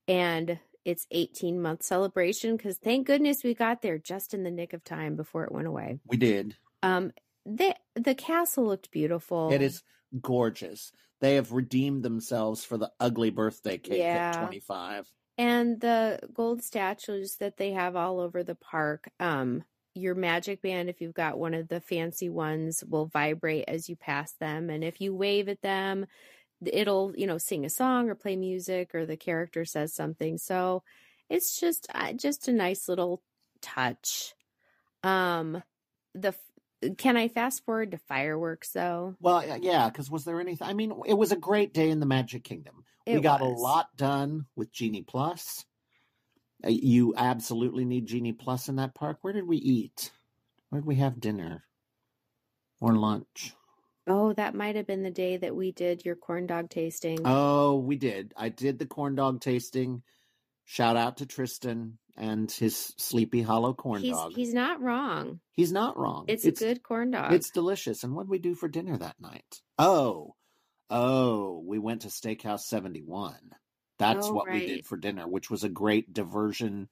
and 0.07 0.59
its 0.85 1.07
eighteen 1.11 1.61
month 1.61 1.83
celebration. 1.83 2.57
Because 2.57 2.79
thank 2.79 3.07
goodness 3.07 3.43
we 3.45 3.55
got 3.55 3.83
there 3.83 3.99
just 3.99 4.35
in 4.35 4.43
the 4.43 4.51
nick 4.51 4.73
of 4.73 4.85
time 4.85 5.17
before 5.17 5.45
it 5.45 5.53
went 5.53 5.67
away. 5.69 6.01
We 6.07 6.17
did. 6.17 6.57
Um, 6.83 7.13
the 7.47 7.75
the 7.95 8.15
castle 8.15 8.67
looked 8.67 8.91
beautiful. 8.91 9.51
It 9.53 9.63
is 9.63 9.83
gorgeous. 10.21 10.93
They 11.21 11.35
have 11.35 11.53
redeemed 11.53 12.03
themselves 12.03 12.65
for 12.65 12.79
the 12.79 12.91
ugly 12.99 13.31
birthday 13.31 13.79
cake 13.79 13.99
Yeah. 13.99 14.31
at 14.35 14.39
25. 14.39 15.13
and 15.39 15.81
the 15.81 16.19
gold 16.33 16.63
statues 16.63 17.37
that 17.37 17.57
they 17.57 17.73
have 17.73 17.95
all 17.97 18.21
over 18.21 18.43
the 18.43 18.55
park 18.55 19.09
um 19.21 19.63
your 19.95 20.15
magic 20.15 20.63
band 20.63 20.89
if 20.89 21.01
you've 21.01 21.15
got 21.15 21.39
one 21.39 21.53
of 21.55 21.69
the 21.69 21.81
fancy 21.81 22.29
ones 22.29 22.83
will 22.89 23.07
vibrate 23.07 23.65
as 23.69 23.89
you 23.89 23.97
pass 23.97 24.33
them 24.35 24.71
and 24.71 24.83
if 24.85 25.01
you 25.01 25.15
wave 25.15 25.49
at 25.49 25.61
them 25.63 26.07
it'll 26.67 27.13
you 27.17 27.27
know 27.27 27.39
sing 27.39 27.65
a 27.65 27.71
song 27.71 28.09
or 28.11 28.15
play 28.15 28.37
music 28.37 28.95
or 28.95 29.07
the 29.07 29.17
character 29.17 29.65
says 29.65 29.93
something 29.95 30.37
so 30.39 30.83
it's 31.29 31.59
just 31.61 31.87
uh, 31.95 32.13
just 32.13 32.49
a 32.49 32.53
nice 32.53 32.89
little 32.89 33.23
touch 33.63 34.35
um 35.03 35.63
the 36.15 36.35
can 36.97 37.17
i 37.17 37.29
fast 37.29 37.65
forward 37.65 37.91
to 37.91 37.99
fireworks 37.99 38.71
though 38.73 39.15
Well, 39.21 39.45
yeah, 39.61 39.89
because 39.91 40.11
was 40.11 40.25
there 40.25 40.41
anything? 40.41 40.67
I 40.67 40.73
mean, 40.73 40.93
it 41.07 41.13
was 41.15 41.31
a 41.31 41.37
great 41.37 41.75
day 41.75 41.91
in 41.91 42.01
the 42.01 42.07
Magic 42.07 42.43
Kingdom. 42.43 42.85
we 43.07 43.21
got 43.21 43.43
was. 43.43 43.51
a 43.59 43.63
lot 43.63 43.95
done 43.97 44.47
with 44.57 44.73
Genie 44.73 45.03
Plus. 45.03 45.67
Uh, 46.65 46.71
You 46.71 47.13
absolutely 47.17 47.85
need 47.85 48.07
Genie 48.07 48.33
Plus 48.33 48.69
in 48.71 48.77
that 48.77 48.95
park. 48.95 49.19
Where 49.21 49.35
did 49.35 49.47
we 49.47 49.59
eat? 49.59 50.11
Where 50.71 50.81
did 50.81 50.87
we 50.87 50.97
have 50.97 51.21
dinner 51.21 51.65
or 52.81 52.95
lunch? 52.95 53.55
Oh 54.07 54.33
that 54.33 54.55
might 54.55 54.77
have 54.77 54.87
been 54.87 55.03
the 55.03 55.11
day 55.11 55.37
that 55.37 55.55
we 55.55 55.73
did 55.73 56.05
your 56.05 56.17
corn 56.17 56.47
dog 56.47 56.69
tasting 56.71 57.19
Oh, 57.25 57.79
we 57.79 57.97
did. 57.97 58.33
I 58.37 58.49
did 58.49 58.79
the 58.79 58.87
corn 58.87 59.15
dog 59.15 59.41
tasting. 59.41 60.03
Shout 60.65 60.97
out 60.97 61.19
to 61.19 61.27
Tristan 61.27 61.99
and 62.17 62.51
his 62.51 62.95
Sleepy 62.99 63.43
Hollow 63.43 63.75
corn 63.75 64.03
he's 64.03 64.13
dog. 64.13 64.33
he's 64.35 64.55
not 64.55 64.81
wrong 64.81 65.41
He's 65.53 65.73
not 65.73 65.99
wrong. 65.99 66.25
It's, 66.29 66.45
a 66.47 66.53
good 66.53 66.83
corn 66.83 67.11
dog. 67.11 67.33
It's 67.33 67.51
delicious. 67.51 68.03
And 68.05 68.15
what 68.15 68.25
did 68.25 68.31
we 68.31 68.39
do 68.39 68.55
for 68.55 68.69
dinner 68.69 68.97
that 68.97 69.21
night? 69.21 69.61
Oh, 69.79 70.35
oh, 70.89 71.63
we 71.67 71.79
went 71.79 72.03
to 72.03 72.09
Steakhouse 72.09 72.61
71. 72.61 73.35
That's 73.99 74.27
Oh, 74.29 74.33
what 74.35 74.51
we 74.51 74.67
did 74.67 74.87
for 74.87 74.97
dinner, 74.97 75.29
which 75.29 75.51
was 75.51 75.65
a 75.65 75.69
great 75.69 76.13
diversion. 76.15 76.89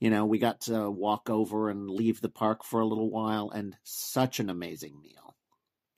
You 0.00 0.10
know, 0.10 0.26
we 0.26 0.38
got 0.38 0.60
to 0.62 0.88
walk 0.90 1.28
over 1.30 1.70
and 1.70 1.90
leave 1.90 2.20
the 2.20 2.28
park 2.28 2.62
for 2.64 2.80
a 2.80 2.86
little 2.86 3.10
while, 3.10 3.50
and 3.50 3.76
such 3.82 4.38
an 4.38 4.50
amazing 4.50 5.00
meal. 5.00 5.34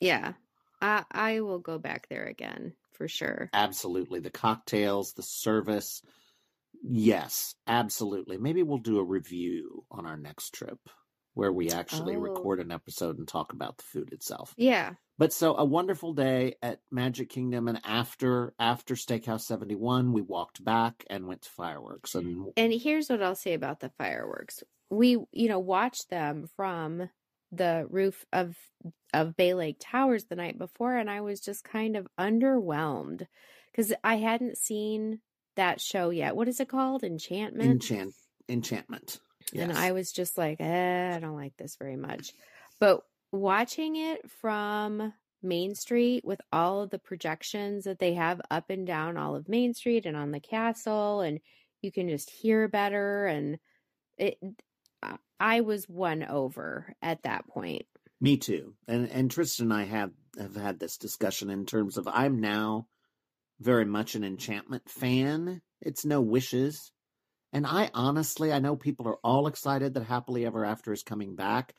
yeah. 0.00 0.34
I 0.86 1.04
I 1.10 1.40
will 1.40 1.58
go 1.58 1.78
back 1.78 2.08
there 2.08 2.26
again 2.26 2.74
for 2.92 3.08
sure. 3.08 3.50
Absolutely. 3.52 4.20
The 4.20 4.30
cocktails, 4.30 5.12
the 5.14 5.22
service. 5.22 6.02
Yes, 6.82 7.54
absolutely. 7.66 8.38
Maybe 8.38 8.62
we'll 8.62 8.78
do 8.78 8.98
a 8.98 9.04
review 9.04 9.84
on 9.90 10.06
our 10.06 10.16
next 10.16 10.52
trip 10.54 10.78
where 11.34 11.52
we 11.52 11.70
actually 11.70 12.16
Oh. 12.16 12.20
record 12.20 12.60
an 12.60 12.70
episode 12.70 13.18
and 13.18 13.26
talk 13.26 13.52
about 13.52 13.76
the 13.78 13.84
food 13.84 14.12
itself. 14.12 14.54
Yeah. 14.56 14.94
But 15.18 15.32
so 15.32 15.56
a 15.56 15.64
wonderful 15.64 16.12
day 16.12 16.56
at 16.62 16.80
Magic 16.90 17.30
Kingdom, 17.30 17.68
and 17.68 17.80
after 17.84 18.54
after 18.58 18.94
Steakhouse 18.94 19.42
Seventy 19.42 19.74
One, 19.74 20.12
we 20.12 20.20
walked 20.22 20.62
back 20.64 21.04
and 21.08 21.26
went 21.26 21.42
to 21.42 21.50
fireworks. 21.50 22.14
And 22.14 22.52
And 22.56 22.72
here's 22.72 23.08
what 23.08 23.22
I'll 23.22 23.34
say 23.34 23.54
about 23.54 23.80
the 23.80 23.90
fireworks. 23.98 24.62
We, 24.90 25.18
you 25.32 25.48
know, 25.48 25.58
watched 25.58 26.10
them 26.10 26.48
from 26.54 27.08
the 27.52 27.86
roof 27.90 28.24
of 28.32 28.56
of 29.14 29.36
Bay 29.36 29.54
Lake 29.54 29.76
Towers 29.80 30.24
the 30.24 30.36
night 30.36 30.58
before 30.58 30.96
and 30.96 31.10
I 31.10 31.20
was 31.20 31.40
just 31.40 31.64
kind 31.64 31.96
of 31.96 32.08
underwhelmed 32.18 33.26
cuz 33.74 33.92
I 34.04 34.16
hadn't 34.16 34.58
seen 34.58 35.20
that 35.56 35.80
show 35.80 36.10
yet. 36.10 36.36
What 36.36 36.48
is 36.48 36.60
it 36.60 36.68
called? 36.68 37.02
Enchantment. 37.02 37.70
enchant 37.70 38.14
enchantment. 38.48 39.20
And 39.54 39.72
I 39.72 39.92
was 39.92 40.12
just 40.12 40.36
like, 40.36 40.60
eh, 40.60 41.14
I 41.14 41.18
don't 41.20 41.36
like 41.36 41.56
this 41.56 41.76
very 41.76 41.96
much. 41.96 42.32
But 42.80 43.02
watching 43.32 43.96
it 43.96 44.28
from 44.30 45.12
Main 45.42 45.74
Street 45.74 46.24
with 46.24 46.40
all 46.52 46.82
of 46.82 46.90
the 46.90 46.98
projections 46.98 47.84
that 47.84 47.98
they 47.98 48.14
have 48.14 48.40
up 48.50 48.70
and 48.70 48.86
down 48.86 49.16
all 49.16 49.36
of 49.36 49.48
Main 49.48 49.74
Street 49.74 50.06
and 50.06 50.16
on 50.16 50.32
the 50.32 50.40
castle, 50.40 51.20
and 51.20 51.40
you 51.80 51.92
can 51.92 52.08
just 52.08 52.30
hear 52.30 52.68
better. 52.68 53.26
And 53.26 53.58
it, 54.18 54.38
I- 55.06 55.18
I 55.38 55.60
was 55.60 55.88
won 55.88 56.22
over 56.22 56.94
at 57.02 57.22
that 57.22 57.46
point. 57.46 57.86
Me 58.20 58.36
too. 58.38 58.74
And 58.88 59.08
and 59.10 59.30
Tristan 59.30 59.66
and 59.66 59.74
I 59.74 59.84
have 59.84 60.12
have 60.38 60.56
had 60.56 60.78
this 60.78 60.96
discussion 60.96 61.50
in 61.50 61.66
terms 61.66 61.96
of 61.98 62.08
I'm 62.08 62.40
now 62.40 62.88
very 63.60 63.84
much 63.84 64.14
an 64.14 64.24
enchantment 64.24 64.88
fan. 64.88 65.60
It's 65.80 66.04
no 66.04 66.20
wishes. 66.22 66.92
And 67.52 67.66
I 67.66 67.90
honestly 67.92 68.52
I 68.52 68.58
know 68.58 68.76
people 68.76 69.06
are 69.08 69.18
all 69.22 69.46
excited 69.46 69.94
that 69.94 70.04
Happily 70.04 70.46
Ever 70.46 70.64
After 70.64 70.92
is 70.92 71.02
coming 71.02 71.36
back. 71.36 71.74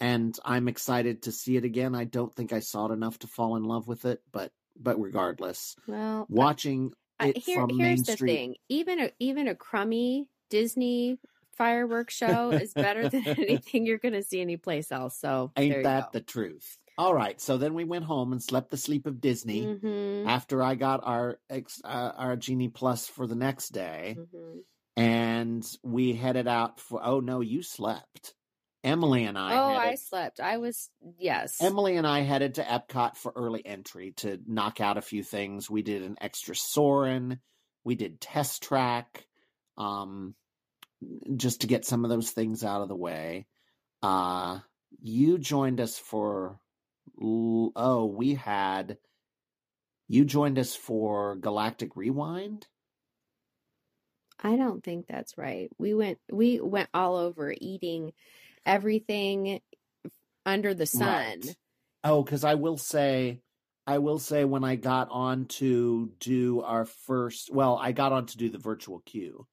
And 0.00 0.36
I'm 0.44 0.66
excited 0.68 1.22
to 1.22 1.32
see 1.32 1.56
it 1.56 1.64
again. 1.64 1.94
I 1.94 2.04
don't 2.04 2.34
think 2.34 2.52
I 2.52 2.60
saw 2.60 2.86
it 2.88 2.92
enough 2.92 3.18
to 3.20 3.26
fall 3.28 3.54
in 3.56 3.62
love 3.64 3.86
with 3.86 4.04
it, 4.06 4.22
but 4.32 4.52
but 4.76 4.98
regardless, 4.98 5.76
Well, 5.86 6.26
watching 6.28 6.92
I- 7.20 7.28
it 7.28 7.38
here, 7.38 7.60
from 7.60 7.70
here's 7.78 7.78
Main 7.78 8.02
the 8.04 8.12
Street. 8.12 8.32
thing: 8.36 8.56
even 8.68 8.98
a 8.98 9.12
even 9.20 9.46
a 9.46 9.54
crummy 9.54 10.28
Disney 10.50 11.18
fireworks 11.56 12.14
show 12.14 12.50
is 12.50 12.72
better 12.74 13.08
than 13.08 13.26
anything 13.26 13.86
you're 13.86 13.98
going 13.98 14.14
to 14.14 14.22
see 14.22 14.40
anyplace 14.40 14.90
else. 14.92 15.18
So 15.18 15.52
Ain't 15.56 15.82
that 15.84 16.04
go. 16.12 16.18
the 16.18 16.20
truth? 16.20 16.76
All 16.96 17.12
right, 17.14 17.40
so 17.40 17.56
then 17.56 17.74
we 17.74 17.82
went 17.84 18.04
home 18.04 18.30
and 18.32 18.40
slept 18.40 18.70
the 18.70 18.76
sleep 18.76 19.06
of 19.06 19.20
Disney. 19.20 19.62
Mhm. 19.66 20.26
After 20.28 20.62
I 20.62 20.76
got 20.76 21.00
our 21.02 21.40
ex, 21.50 21.80
uh, 21.84 22.12
our 22.16 22.36
Genie 22.36 22.68
Plus 22.68 23.08
for 23.08 23.26
the 23.26 23.34
next 23.34 23.70
day, 23.70 24.16
Mhm. 24.18 24.60
and 24.96 25.66
we 25.82 26.12
headed 26.14 26.46
out 26.46 26.78
for. 26.80 27.00
Oh 27.04 27.18
no, 27.20 27.40
you 27.40 27.62
slept. 27.62 28.34
Emily 28.84 29.24
and 29.24 29.36
I. 29.38 29.56
oh, 29.58 29.74
I 29.74 29.94
slept. 29.94 30.40
I 30.40 30.58
was 30.58 30.90
yes. 31.18 31.56
Emily 31.60 31.96
and 31.96 32.06
I 32.06 32.20
headed 32.20 32.54
to 32.56 32.62
Epcot 32.62 33.16
for 33.16 33.32
early 33.34 33.64
entry 33.66 34.12
to 34.18 34.38
knock 34.46 34.78
out 34.80 34.98
a 34.98 35.02
few 35.02 35.22
things. 35.24 35.70
We 35.70 35.82
did 35.82 36.02
an 36.02 36.16
extra 36.20 36.54
Soarin'. 36.54 37.40
We 37.82 37.94
did 37.94 38.20
test 38.20 38.62
track, 38.62 39.26
um, 39.78 40.34
just 41.36 41.62
to 41.62 41.66
get 41.66 41.84
some 41.84 42.04
of 42.04 42.10
those 42.10 42.30
things 42.30 42.64
out 42.64 42.82
of 42.82 42.88
the 42.88 42.96
way. 42.96 43.46
Uh, 44.02 44.60
you 45.00 45.38
joined 45.38 45.80
us 45.80 45.98
for. 45.98 46.58
Oh, 47.20 48.06
we 48.06 48.34
had. 48.34 48.98
You 50.08 50.24
joined 50.24 50.58
us 50.58 50.74
for 50.74 51.36
Galactic 51.36 51.96
Rewind. 51.96 52.66
I 54.42 54.56
don't 54.56 54.84
think 54.84 55.06
that's 55.06 55.38
right. 55.38 55.70
We 55.78 55.94
went 55.94 56.18
we 56.30 56.60
went 56.60 56.88
all 56.92 57.16
over 57.16 57.54
eating 57.58 58.12
everything 58.66 59.60
under 60.44 60.74
the 60.74 60.86
sun. 60.86 61.40
Right. 61.42 61.56
Oh, 62.02 62.22
because 62.22 62.44
I 62.44 62.54
will 62.54 62.76
say, 62.76 63.40
I 63.86 63.98
will 63.98 64.18
say 64.18 64.44
when 64.44 64.64
I 64.64 64.76
got 64.76 65.08
on 65.10 65.46
to 65.46 66.12
do 66.20 66.60
our 66.60 66.84
first, 66.84 67.50
well, 67.52 67.78
I 67.80 67.92
got 67.92 68.12
on 68.12 68.26
to 68.26 68.36
do 68.36 68.50
the 68.50 68.58
virtual 68.58 69.00
queue 69.06 69.46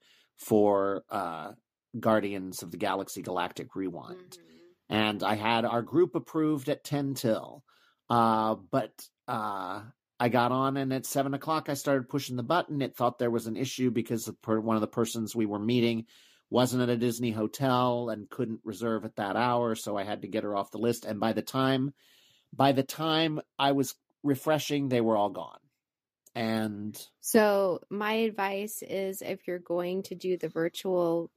for 0.45 1.03
uh, 1.09 1.51
Guardians 1.99 2.63
of 2.63 2.71
the 2.71 2.77
Galaxy 2.77 3.21
Galactic 3.21 3.75
Rewind, 3.75 4.37
Mhm. 4.37 4.59
and 4.89 5.23
I 5.23 5.35
had 5.35 5.65
our 5.65 5.81
group 5.81 6.15
approved 6.15 6.67
at 6.69 6.83
ten 6.83 7.13
till, 7.13 7.63
uh, 8.09 8.55
but 8.55 9.07
uh, 9.27 9.83
I 10.19 10.29
got 10.29 10.51
on, 10.51 10.77
and 10.77 10.91
at 10.91 11.05
seven 11.05 11.33
o'clock 11.33 11.69
I 11.69 11.75
started 11.75 12.09
pushing 12.09 12.35
the 12.37 12.43
button. 12.43 12.81
It 12.81 12.95
thought 12.95 13.19
there 13.19 13.31
was 13.31 13.47
an 13.47 13.55
issue 13.55 13.91
because 13.91 14.29
one 14.45 14.75
of 14.75 14.81
the 14.81 14.87
persons 14.87 15.35
we 15.35 15.45
were 15.45 15.59
meeting 15.59 16.05
wasn't 16.49 16.83
at 16.83 16.89
a 16.89 16.97
Disney 16.97 17.31
hotel 17.31 18.09
and 18.09 18.29
couldn't 18.29 18.59
reserve 18.65 19.05
at 19.05 19.15
that 19.15 19.35
hour, 19.37 19.75
so 19.75 19.95
I 19.95 20.03
had 20.03 20.23
to 20.23 20.27
get 20.27 20.43
her 20.43 20.55
off 20.55 20.71
the 20.71 20.79
list. 20.79 21.05
And 21.05 21.19
by 21.19 21.31
the 21.33 21.41
time, 21.41 21.93
by 22.51 22.73
the 22.73 22.83
time 22.83 23.39
I 23.57 23.71
was 23.71 23.95
refreshing, 24.21 24.89
they 24.89 25.01
were 25.01 25.15
all 25.15 25.29
gone. 25.29 25.60
And 26.35 26.97
So 27.19 27.81
my 27.89 28.13
advice 28.13 28.81
is 28.81 29.21
if 29.21 29.47
you're 29.47 29.59
going 29.59 30.03
to 30.03 30.15
do 30.15 30.37
the 30.37 30.49
virtual 30.49 31.29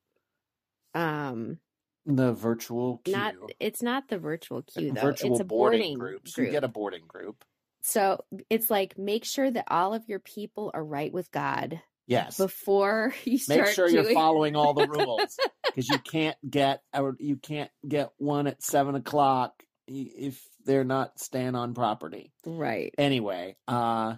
um 0.94 1.58
the 2.06 2.32
virtual 2.32 3.00
queue, 3.04 3.14
not 3.14 3.34
it's 3.58 3.82
not 3.82 4.08
the 4.08 4.18
virtual 4.18 4.62
queue 4.62 4.92
though. 4.92 5.00
virtual 5.00 5.32
it's 5.32 5.40
a 5.40 5.44
boarding, 5.44 5.80
boarding 5.80 5.94
group. 5.98 6.28
You 6.36 6.50
get 6.50 6.64
a 6.64 6.68
boarding 6.68 7.06
group. 7.08 7.44
so 7.82 8.22
it's 8.50 8.70
like 8.70 8.96
make 8.98 9.24
sure 9.24 9.50
that 9.50 9.64
all 9.68 9.94
of 9.94 10.08
your 10.08 10.20
people 10.20 10.70
are 10.74 10.84
right 10.84 11.12
with 11.12 11.30
God 11.30 11.80
Yes. 12.06 12.36
before 12.36 13.14
you 13.24 13.38
start 13.38 13.60
Make 13.60 13.74
sure 13.74 13.88
you're 13.88 14.04
following 14.04 14.54
all 14.56 14.74
the 14.74 14.86
rules 14.86 15.38
because 15.64 15.88
you 15.88 15.98
can't 15.98 16.36
get 16.48 16.82
or 16.92 17.16
you 17.18 17.36
can't 17.36 17.70
get 17.88 18.10
one 18.18 18.46
at 18.46 18.62
seven 18.62 18.94
o'clock 18.94 19.62
if 19.86 20.46
they're 20.64 20.84
not 20.84 21.18
staying 21.18 21.54
on 21.54 21.74
property. 21.74 22.32
right. 22.46 22.94
Anyway, 22.98 23.56
uh, 23.66 24.14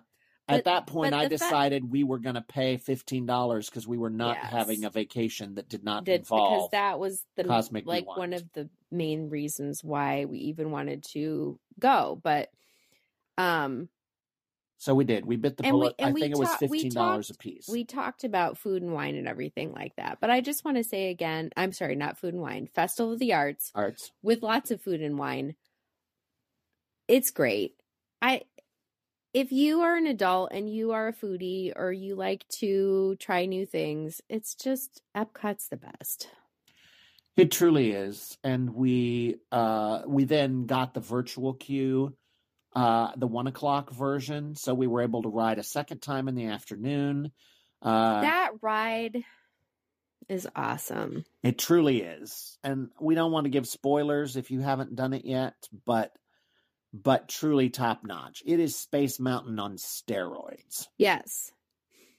At 0.49 0.65
that 0.65 0.87
point, 0.87 1.13
I 1.13 1.27
decided 1.27 1.91
we 1.91 2.05
were 2.05 2.19
going 2.19 2.37
to 2.37 2.41
pay 2.41 2.77
fifteen 2.77 3.27
dollars 3.27 3.69
because 3.69 3.87
we 3.89 3.99
were 3.99 4.11
not 4.11 4.37
Yes. 4.41 4.53
having 4.53 4.85
a 4.85 4.91
vacation 4.91 5.57
that 5.57 5.69
did 5.69 5.83
not 5.83 6.05
did 6.05 6.23
because 6.23 6.69
that 6.71 6.99
was 7.01 7.25
the 7.37 7.43
Cosmic 7.45 7.85
like 7.87 8.05
Rewind. 8.05 8.19
one 8.19 8.33
of 8.33 8.53
the 8.53 8.69
main 8.93 9.29
reasons 9.29 9.83
why 9.83 10.25
we 10.25 10.39
even 10.39 10.71
wanted 10.71 11.03
to 11.13 11.59
go. 11.81 12.21
But 12.23 12.51
um 13.39 13.89
so 14.79 14.95
we 14.95 15.05
did. 15.05 15.25
We 15.27 15.37
bit 15.37 15.57
the 15.57 15.65
And 15.65 15.75
we- 15.75 15.81
bullet. 15.81 15.95
I 15.99 16.13
think 16.13 16.33
it 16.33 16.39
was 16.39 16.55
fifteen 16.57 16.93
dollars 16.93 17.31
a 17.31 17.35
piece. 17.35 17.67
we 17.69 17.83
talked 17.85 18.23
about 18.25 18.57
food 18.57 18.83
and 18.83 18.93
wine 18.93 19.17
and 19.17 19.27
everything 19.27 19.73
like 19.73 19.97
that. 19.97 20.19
But 20.21 20.31
I 20.31 20.43
just 20.43 20.65
want 20.65 20.77
to 20.77 20.85
say 20.85 21.09
again, 21.11 21.51
I'm 21.57 21.73
sorry, 21.73 21.97
not 21.97 22.19
food 22.19 22.35
and 22.35 22.43
wine, 22.43 22.69
Festival 22.73 23.13
of 23.15 23.19
the 23.19 23.33
Arts 23.33 23.73
Arts. 23.75 24.13
with 24.23 24.43
lots 24.43 24.71
of 24.71 24.81
food 24.81 25.01
and 25.03 25.19
wine. 25.19 25.57
It's 27.09 27.31
great. 27.31 27.75
I 28.23 28.43
if 29.37 29.53
you 29.53 29.83
are 29.83 29.95
an 29.95 30.07
adult 30.07 30.51
and 30.53 30.71
you 30.71 30.93
are 30.93 31.09
a 31.09 31.13
foodie 31.13 31.71
or 31.77 31.93
you 31.93 32.15
like 32.15 32.49
to 32.49 33.17
try 33.21 33.45
new 33.45 33.67
things, 33.67 34.23
it's 34.31 34.55
just 34.55 35.03
Epcot's 35.15 35.69
the 35.69 35.77
best. 35.77 36.31
It 37.37 37.51
truly 37.51 37.93
is, 37.93 38.39
and 38.43 38.75
we 38.75 39.37
uh 39.53 40.01
we 40.07 40.25
then 40.25 40.65
got 40.65 40.95
the 40.95 41.01
virtual 41.01 41.53
queue, 41.53 42.17
uh, 42.75 43.11
the 43.15 43.27
one 43.27 43.47
o'clock 43.47 43.93
version, 43.93 44.55
so 44.55 44.73
we 44.73 44.87
were 44.87 45.03
able 45.03 45.23
to 45.23 45.29
ride 45.29 45.59
a 45.59 45.63
second 45.63 46.01
time 46.01 46.29
in 46.29 46.35
the 46.35 46.47
afternoon. 46.47 47.31
Uh, 47.83 48.23
that 48.23 48.53
ride 48.63 49.23
is 50.31 50.49
awesome. 50.57 51.27
It 51.43 51.59
truly 51.59 52.01
is. 52.01 52.57
And 52.65 52.89
we 52.99 53.15
don't 53.15 53.33
want 53.33 53.45
to 53.45 53.51
give 53.51 53.69
spoilers 53.69 54.39
if 54.39 54.51
you 54.51 54.61
haven't 54.61 54.97
done 54.97 55.13
it 55.13 55.27
yet, 55.27 55.53
but 55.85 56.13
but 57.03 57.29
truly 57.29 57.71
top 57.71 58.05
notch. 58.05 58.43
It 58.47 58.61
is 58.61 58.77
Space 58.77 59.19
Mountain 59.21 59.59
on 59.59 59.77
steroids. 59.77 60.87
Yes. 60.99 61.51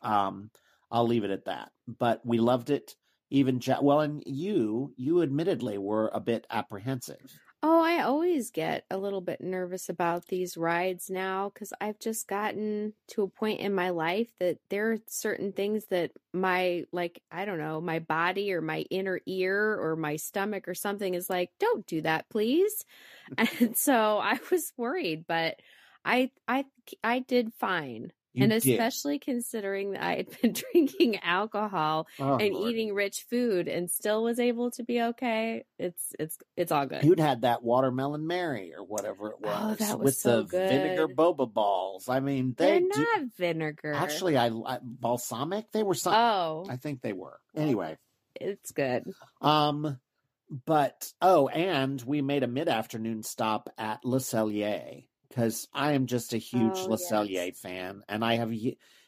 Um 0.02 0.52
I'll 0.92 1.08
leave 1.08 1.24
it 1.24 1.32
at 1.32 1.46
that. 1.46 1.72
But 1.88 2.26
we 2.26 2.38
loved 2.40 2.70
it. 2.70 2.96
Even 3.30 3.60
ja- 3.62 3.82
well 3.82 4.02
and 4.02 4.24
you 4.26 4.94
you 4.98 5.22
admittedly 5.22 5.78
were 5.78 6.10
a 6.14 6.20
bit 6.20 6.46
apprehensive. 6.50 7.40
Oh, 7.70 7.82
I 7.82 8.02
always 8.04 8.50
get 8.52 8.86
a 8.90 8.98
little 8.98 9.20
bit 9.20 9.42
nervous 9.42 9.90
about 9.90 10.28
these 10.28 10.56
rides 10.56 11.10
now 11.10 11.50
because 11.50 11.74
I've 11.82 12.00
just 12.00 12.26
gotten 12.28 12.94
to 13.10 13.24
a 13.24 13.28
point 13.30 13.60
in 13.60 13.74
my 13.74 13.90
life 13.90 14.30
that 14.40 14.60
there 14.70 14.92
are 14.94 14.98
certain 15.08 15.52
things 15.52 15.88
that 15.88 16.12
my, 16.34 16.86
like, 16.94 17.22
I 17.30 17.44
don't 17.44 17.58
know, 17.58 17.82
my 17.82 18.00
body 18.00 18.54
or 18.54 18.62
my 18.62 18.82
inner 18.90 19.20
ear 19.26 19.78
or 19.82 19.98
my 19.98 20.16
stomach 20.16 20.68
or 20.70 20.76
something 20.76 21.14
is 21.14 21.30
like, 21.30 21.52
don't 21.60 21.86
do 21.88 22.02
that, 22.04 22.30
please. 22.30 22.86
and 23.38 23.76
so 23.76 24.20
I 24.20 24.40
was 24.50 24.72
worried, 24.78 25.26
but 25.28 25.60
I, 26.06 26.32
I, 26.48 26.66
I 27.04 27.20
did 27.20 27.54
fine. 27.54 28.14
You 28.38 28.44
and 28.44 28.52
did. 28.52 28.66
especially 28.80 29.18
considering 29.20 29.92
that 29.92 30.04
I 30.04 30.16
had 30.18 30.42
been 30.42 30.54
drinking 30.72 31.20
alcohol 31.24 32.08
Oh, 32.20 32.38
and 32.38 32.54
Lord. 32.54 32.70
eating 32.72 32.94
rich 32.94 33.26
food 33.30 33.68
and 33.68 33.90
still 33.90 34.24
was 34.24 34.40
able 34.40 34.70
to 34.72 34.84
be 34.84 35.02
okay. 35.02 35.66
It's, 35.80 36.14
it's, 36.20 36.38
it's 36.56 36.72
all 36.72 36.86
good. 36.86 37.04
You'd 37.04 37.20
had 37.20 37.42
that 37.42 37.64
watermelon 37.64 38.28
Mary 38.28 38.74
or 38.78 38.84
whatever 38.84 39.30
it 39.30 39.36
Oh, 39.44 39.70
was, 39.70 39.78
that 39.80 39.98
was 39.98 40.06
with 40.06 40.16
so 40.18 40.44
the 40.44 40.48
vinegar 40.68 41.08
boba 41.08 41.52
balls. 41.52 42.08
I 42.10 42.20
mean, 42.20 42.54
they 42.58 42.66
They're 42.66 42.80
do, 42.82 42.88
not 42.96 43.22
vinegar. 43.38 43.94
actually 43.94 44.38
I, 44.38 44.48
I 44.50 44.78
balsamic. 44.84 45.72
They 45.72 45.84
were 45.84 45.96
something. 45.96 46.20
oh, 46.20 46.66
I 46.70 46.76
think 46.78 47.02
they 47.02 47.14
were. 47.14 47.40
Anyway, 47.56 47.98
it's 48.40 48.72
good. 48.72 49.12
um, 49.42 50.00
but 50.66 51.12
oh, 51.22 51.48
and 51.50 52.02
we 52.04 52.22
made 52.22 52.44
a 52.44 52.48
mid-afternoon 52.48 53.24
stop 53.24 53.70
at 53.78 54.06
Le 54.06 54.20
Cellier 54.20 55.04
because 55.30 55.68
I 55.74 55.94
am 55.94 56.06
just 56.06 56.34
a 56.34 56.38
huge 56.38 56.84
Oh, 56.86 56.92
Le 56.92 56.98
Cellier 56.98 57.48
yes. 57.48 57.60
fan, 57.60 58.04
and 58.08 58.24
I 58.24 58.36
have. 58.36 58.52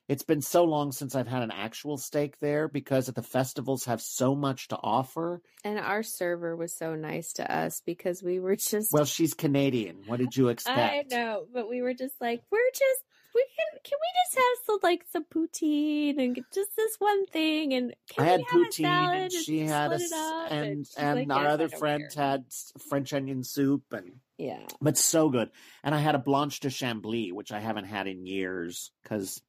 It's 0.08 0.24
been 0.24 0.42
so 0.42 0.64
long 0.64 0.92
since 0.92 1.14
I've 1.14 1.28
had 1.28 1.44
an 1.44 1.52
actual 1.52 1.98
steak 1.98 2.40
there 2.40 2.68
because 2.68 3.06
the 3.06 3.22
festivals 3.22 3.86
have 3.86 4.02
so 4.02 4.34
much 4.34 4.68
to 4.70 4.78
offer. 4.78 5.42
And 5.64 5.78
our 5.78 6.02
server 6.02 6.56
was 6.56 6.74
so 6.76 6.96
nice 6.96 7.32
to 7.34 7.52
us 7.52 7.82
because 7.86 8.24
we 8.24 8.40
were 8.40 8.56
just. 8.72 8.92
Well, 8.92 9.06
she's 9.06 9.34
Canadian. 9.34 9.98
What 10.08 10.18
did 10.18 10.36
you 10.36 10.50
expect? 10.50 11.14
I 11.14 11.16
know, 11.16 11.46
but 11.54 11.70
we 11.70 11.82
were 11.82 11.94
just 11.94 12.16
like, 12.20 12.42
we're 12.52 12.72
just. 12.74 13.04
We 13.36 13.46
can 13.56 13.80
can 13.84 13.98
we 14.02 14.08
just 14.26 14.36
have 14.38 14.66
some 14.66 14.80
like 14.84 15.06
some 15.12 15.24
poutine 15.26 16.20
and 16.20 16.36
just 16.54 16.76
this 16.76 16.96
one 17.00 17.26
thing 17.28 17.74
and 17.74 17.94
can 18.10 18.26
I 18.26 18.30
had 18.30 18.40
we 18.40 18.44
have 18.46 18.62
a 18.62 18.66
poutine, 18.66 18.86
and 18.86 19.24
and 19.24 19.32
she 19.34 19.60
had 19.60 19.92
a 19.92 20.00
split 20.00 20.12
it 20.12 20.14
s- 20.16 20.22
up? 20.22 20.52
and 20.52 20.86
and 20.98 21.30
like, 21.30 21.38
our 21.38 21.44
"Yes, 21.44 21.54
other 21.54 21.70
friend 21.70 22.04
care." 22.14 22.24
had 22.24 22.46
French 22.90 23.14
onion 23.14 23.44
soup 23.44 23.84
and 23.94 24.12
yeah 24.38 24.66
but 24.82 24.98
so 24.98 25.30
good. 25.30 25.50
And 25.84 25.94
I 25.94 26.00
had 26.00 26.16
a 26.16 26.20
Blanche 26.20 26.60
de 26.60 26.70
Chambly, 26.70 27.32
which 27.32 27.52
I 27.52 27.60
haven't 27.60 27.86
had 27.86 28.08
in 28.08 28.26
years 28.26 28.92
because 29.04 29.42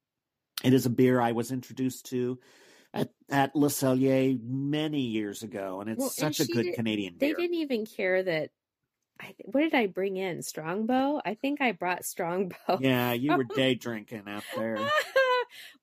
it 0.63 0.73
is 0.73 0.85
a 0.85 0.89
beer 0.91 1.19
I 1.19 1.31
was 1.31 1.51
introduced 1.51 2.05
to 2.11 2.39
at 2.93 3.09
at 3.29 3.55
Le 3.55 3.69
Cellier 3.69 4.37
many 4.43 5.01
years 5.01 5.43
ago, 5.43 5.81
and 5.81 5.89
it's 5.89 5.99
Well, 5.99 6.13
and 6.21 6.35
such 6.35 6.47
a 6.47 6.51
good 6.51 6.63
did- 6.63 6.75
Canadian 6.75 7.15
they 7.17 7.33
didn't 7.33 7.55
even 7.55 7.85
care 7.85 8.21
that. 8.23 8.51
I, 9.21 9.35
what 9.45 9.61
did 9.61 9.75
I 9.75 9.87
bring 9.87 10.17
in? 10.17 10.41
Strongbow? 10.41 11.21
I 11.23 11.35
think 11.35 11.61
I 11.61 11.71
brought 11.73 12.05
Strongbow. 12.05 12.79
Yeah, 12.79 13.13
you 13.13 13.35
were 13.35 13.43
day 13.55 13.75
drinking 13.75 14.23
out 14.27 14.43
there. 14.55 14.77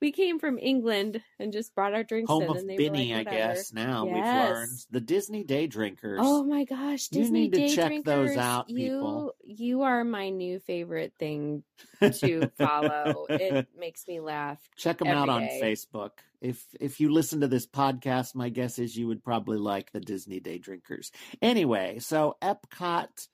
we 0.00 0.12
came 0.12 0.38
from 0.38 0.58
England 0.58 1.22
and 1.38 1.52
just 1.52 1.74
brought 1.74 1.94
our 1.94 2.04
drinks 2.04 2.30
Home 2.30 2.44
in, 2.44 2.50
of 2.50 2.56
and 2.56 2.68
they 2.70 2.76
Binny, 2.76 3.10
were 3.10 3.14
I 3.14 3.18
like, 3.18 3.26
"Whatever." 3.26 3.54
guess. 3.54 3.72
Now 3.72 4.04
we've 4.04 4.14
learned 4.24 4.78
the 4.90 5.00
Disney 5.00 5.44
Day 5.44 5.66
Drinkers. 5.66 6.20
Oh 6.22 6.44
my 6.44 6.64
gosh, 6.64 7.08
You 7.10 7.20
Disney 7.22 7.40
need 7.42 7.52
to 7.54 7.58
Day 7.58 7.74
check 7.74 7.92
those 8.04 8.26
Drinkers, 8.28 8.36
out, 8.36 8.70
you, 8.70 8.76
people. 8.90 9.34
You 9.44 9.82
are 9.82 10.04
my 10.04 10.30
new 10.30 10.58
favorite 10.60 11.14
thing 11.18 11.62
to 12.00 12.48
follow. 12.58 13.26
it 13.28 13.68
makes 13.78 14.06
me 14.06 14.20
laugh. 14.20 14.58
Check 14.76 14.98
them 14.98 15.08
out 15.08 15.28
on 15.28 15.42
day. 15.42 15.60
Facebook. 15.62 16.10
If 16.40 16.64
if 16.80 17.00
you 17.00 17.10
listen 17.12 17.40
to 17.40 17.48
this 17.48 17.66
podcast, 17.66 18.34
my 18.34 18.48
guess 18.48 18.78
is 18.78 18.96
you 18.96 19.08
would 19.08 19.24
probably 19.24 19.58
like 19.58 19.90
the 19.92 20.00
Disney 20.00 20.38
Day 20.40 20.58
Drinkers. 20.58 21.10
Anyway, 21.42 21.98
so 21.98 22.36
Epcot, 22.40 23.26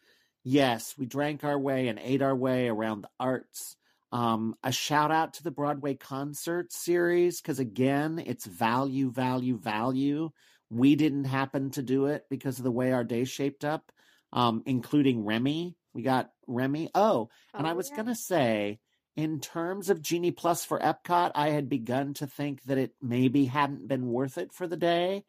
yes, 0.43 0.95
we 0.97 1.05
drank 1.07 1.45
our 1.45 1.59
way 1.59 1.89
and 1.89 1.99
ate 1.99 2.23
our 2.23 2.35
way 2.35 2.69
around 2.69 3.03
the 3.03 3.11
arts. 3.21 3.77
Um, 4.15 4.55
a 4.63 4.71
shout 4.71 5.11
out 5.11 5.35
to 5.35 5.43
the 5.43 5.51
Broadway 5.51 5.95
concert 5.95 6.73
series 6.73 7.41
because 7.41 7.59
again, 7.59 8.23
it's 8.25 8.47
value, 8.47 9.11
value, 9.11 9.59
value. 9.59 10.31
We 10.71 10.95
didn't 10.95 11.25
happen 11.25 11.71
to 11.73 11.83
do 11.83 12.07
it 12.07 12.25
because 12.31 12.59
of 12.59 12.65
the 12.65 12.71
way 12.71 12.93
our 12.93 13.03
day 13.03 13.25
shaped 13.25 13.65
up, 13.65 13.91
um, 14.33 14.63
including 14.67 15.25
Remy. 15.25 15.77
We 15.95 16.03
got 16.03 16.31
Remy. 16.47 16.91
Oh, 16.95 17.29
and 17.53 17.67
Oh, 17.67 17.71
I 17.71 17.73
was 17.73 17.91
yeah. 17.91 17.97
gonna 17.97 18.15
say, 18.15 18.79
in 19.17 19.41
terms 19.41 19.91
of 19.91 20.01
Genie 20.01 20.31
Plus 20.31 20.65
for 20.65 20.79
Epcot, 20.79 21.33
I 21.35 21.49
had 21.51 21.69
begun 21.69 22.15
to 22.15 22.29
think 22.29 22.63
that 22.67 22.79
it 22.79 22.95
maybe 23.03 23.47
hadn't 23.47 23.89
been 23.89 24.07
worth 24.07 24.39
it 24.39 24.53
for 24.53 24.69
the 24.69 24.77
day. 24.77 25.25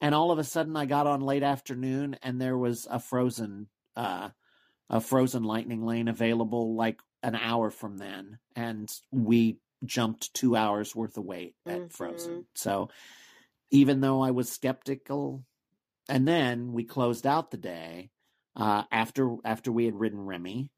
And 0.00 0.14
all 0.14 0.30
of 0.30 0.38
a 0.38 0.44
sudden 0.44 0.76
I 0.76 0.86
got 0.86 1.08
on 1.08 1.22
late 1.22 1.42
afternoon 1.42 2.16
and 2.22 2.40
there 2.40 2.56
was 2.56 2.86
a 2.88 3.00
frozen 3.00 3.68
uh 3.96 4.30
a 4.90 5.00
frozen 5.00 5.42
lightning 5.42 5.84
lane 5.84 6.08
available 6.08 6.76
like 6.76 7.00
an 7.22 7.34
hour 7.34 7.70
from 7.70 7.98
then. 7.98 8.38
And 8.56 8.88
we 9.10 9.58
jumped 9.84 10.34
two 10.34 10.56
hours 10.56 10.94
worth 10.94 11.16
of 11.16 11.24
wait 11.24 11.54
at 11.66 11.92
Frozen. 11.92 12.46
So 12.54 12.88
even 13.70 14.00
though 14.00 14.22
I 14.22 14.32
was 14.32 14.50
skeptical 14.50 15.44
and 16.08 16.26
then 16.26 16.72
we 16.72 16.84
closed 16.84 17.26
out 17.26 17.50
the 17.50 17.58
day 17.58 18.10
uh 18.56 18.82
after 18.90 19.36
after 19.44 19.70
we 19.70 19.84
had 19.84 19.94
ridden 19.94 20.20
Remy 20.20 20.70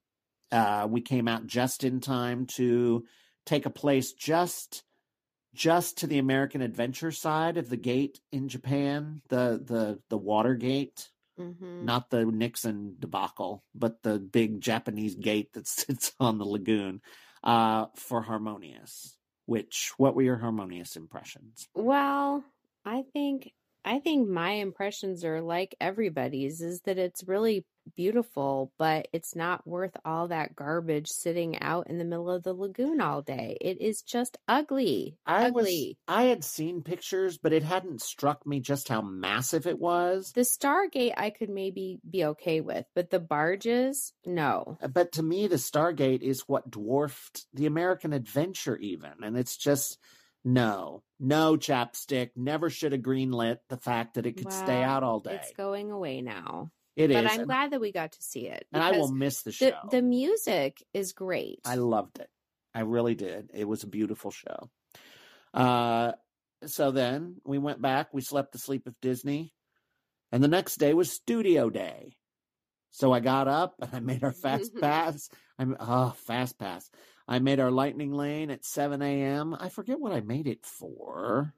uh, 0.53 0.87
we 0.90 1.00
came 1.00 1.29
out 1.29 1.46
just 1.46 1.85
in 1.85 2.00
time 2.00 2.46
to 2.46 3.05
take 3.46 3.66
a 3.66 3.70
place 3.70 4.12
just 4.12 4.83
just 5.53 5.98
to 5.98 6.07
the 6.07 6.18
American 6.18 6.62
Adventure 6.62 7.11
side 7.11 7.57
of 7.57 7.68
the 7.68 7.76
gate 7.76 8.20
in 8.31 8.48
Japan, 8.48 9.20
the 9.29 9.61
the 9.64 10.00
the 10.09 10.18
water 10.18 10.55
gate, 10.55 11.09
Mhm. 11.40 11.81
not 11.81 12.11
the 12.11 12.24
Nixon 12.26 12.96
debacle, 12.98 13.64
but 13.74 14.03
the 14.03 14.18
big 14.18 14.61
Japanese 14.61 15.14
gate 15.16 15.53
that 15.55 15.66
sits 15.68 16.14
on 16.20 16.38
the 16.38 16.44
lagoon 16.46 17.03
uh, 17.42 17.87
for 17.96 18.22
Harmonious. 18.22 19.16
Which 19.46 19.92
what 19.96 20.14
were 20.14 20.22
your 20.22 20.37
Harmonious 20.38 20.96
impressions? 20.96 21.68
Well, 21.74 22.44
I 22.85 23.03
think 23.12 23.53
I 23.85 23.98
think 24.00 24.29
my 24.29 24.53
impressions 24.53 25.24
are 25.24 25.40
like 25.40 25.74
everybody's 25.81 26.61
is 26.61 26.83
that 26.83 26.98
it's 26.98 27.24
really 27.24 27.64
beautiful, 27.94 28.72
but 28.79 29.09
it's 29.12 29.37
not 29.37 29.66
worth 29.66 29.96
all 30.05 30.29
that 30.29 30.57
garbage 30.57 31.09
sitting 31.09 31.61
out 31.61 31.88
in 31.88 31.98
the 31.98 32.05
middle 32.05 32.31
of 32.31 32.42
the 32.42 32.55
lagoon 32.55 33.00
all 33.00 33.22
day. 33.22 33.57
It 33.61 33.81
is 33.81 34.03
just 34.03 34.38
ugly. 34.48 35.18
I 35.26 35.46
ugly. 35.46 35.98
was 36.09 36.16
I 36.16 36.24
had 36.24 36.44
seen 36.44 36.83
pictures, 36.83 37.38
but 37.38 37.53
it 37.53 37.62
hadn't 37.62 38.03
struck 38.03 38.46
me 38.46 38.61
just 38.61 38.88
how 38.88 39.03
massive 39.03 39.66
it 39.66 39.79
was. 39.79 40.33
The 40.33 40.42
Stargate 40.42 41.14
I 41.16 41.31
could 41.31 41.50
maybe 41.50 41.98
be 42.09 42.24
okay 42.26 42.61
with, 42.61 42.87
but 42.94 43.11
the 43.11 43.20
barges, 43.20 44.12
no. 44.24 44.79
Uh, 44.83 44.88
but 44.88 45.12
to 45.12 45.22
me 45.22 45.46
the 45.46 45.57
stargate 45.57 46.22
is 46.22 46.42
what 46.46 46.70
dwarfed 46.70 47.46
the 47.55 47.66
american 47.66 48.12
adventure 48.12 48.76
even 48.76 49.12
and 49.22 49.37
it's 49.37 49.57
just 49.57 49.98
no 50.44 51.03
no 51.18 51.57
Chapek 51.57 52.31
never 52.37 52.70
should 52.70 52.92
have 52.92 53.03
greenlit 53.03 53.59
the 53.68 53.76
fact 53.76 54.14
that 54.14 54.26
it 54.26 54.37
could 54.37 54.53
stay 54.53 54.83
out 54.83 55.03
all 55.03 55.20
day 55.20 55.38
It's 55.42 55.53
going 55.53 55.90
away 55.90 56.22
now. 56.22 56.70
It 56.96 57.11
is, 57.11 57.16
but 57.16 57.26
I'm 57.26 57.40
and, 57.40 57.46
glad 57.46 57.70
that 57.72 57.81
we 57.81 57.92
got 57.92 58.12
to 58.12 58.22
see 58.22 58.46
it. 58.48 58.66
and 58.72 58.83
i 58.83 58.90
will 58.90 59.12
miss 59.12 59.42
the 59.42 59.50
the 59.50 59.55
show 59.55 59.72
the 59.90 60.03
music 60.03 60.83
is 60.92 61.12
great. 61.12 61.61
i 61.64 61.76
loved 61.76 62.18
it 62.18 62.29
I 62.74 62.81
really 62.81 63.14
did. 63.14 63.50
It 63.53 63.66
was 63.66 63.83
a 63.83 63.88
beautiful 63.88 64.31
show. 64.31 64.70
Uh, 65.53 66.12
so 66.66 66.90
then 66.90 67.37
we 67.44 67.59
went 67.59 67.83
back. 67.83 68.12
We 68.12 68.20
slept 68.20 68.53
the 68.53 68.59
sleep 68.59 68.87
of 68.87 69.00
Disney, 69.00 69.53
and 70.31 70.42
the 70.42 70.48
next 70.48 70.76
day 70.76 70.94
was 70.94 71.11
studio 71.11 71.70
day. 71.70 72.16
So 72.92 73.12
I 73.12 73.20
got 73.20 73.48
up 73.48 73.76
and 73.81 73.90
I 73.92 74.00
made 74.00 74.24
our 74.24 74.33
fast 74.33 74.74
pass. 74.81 75.29
I'm 75.59 75.76
oh 75.79 76.14
fast 76.26 76.59
pass. 76.59 76.88
I 77.26 77.38
made 77.38 77.61
our 77.61 77.70
lightning 77.70 78.12
lane 78.12 78.50
at 78.50 78.64
7 78.64 79.00
a.m. 79.03 79.57
I 79.59 79.68
forget 79.68 80.00
what 80.00 80.12
I 80.12 80.20
made 80.20 80.48
it 80.48 80.66
for. 80.66 81.55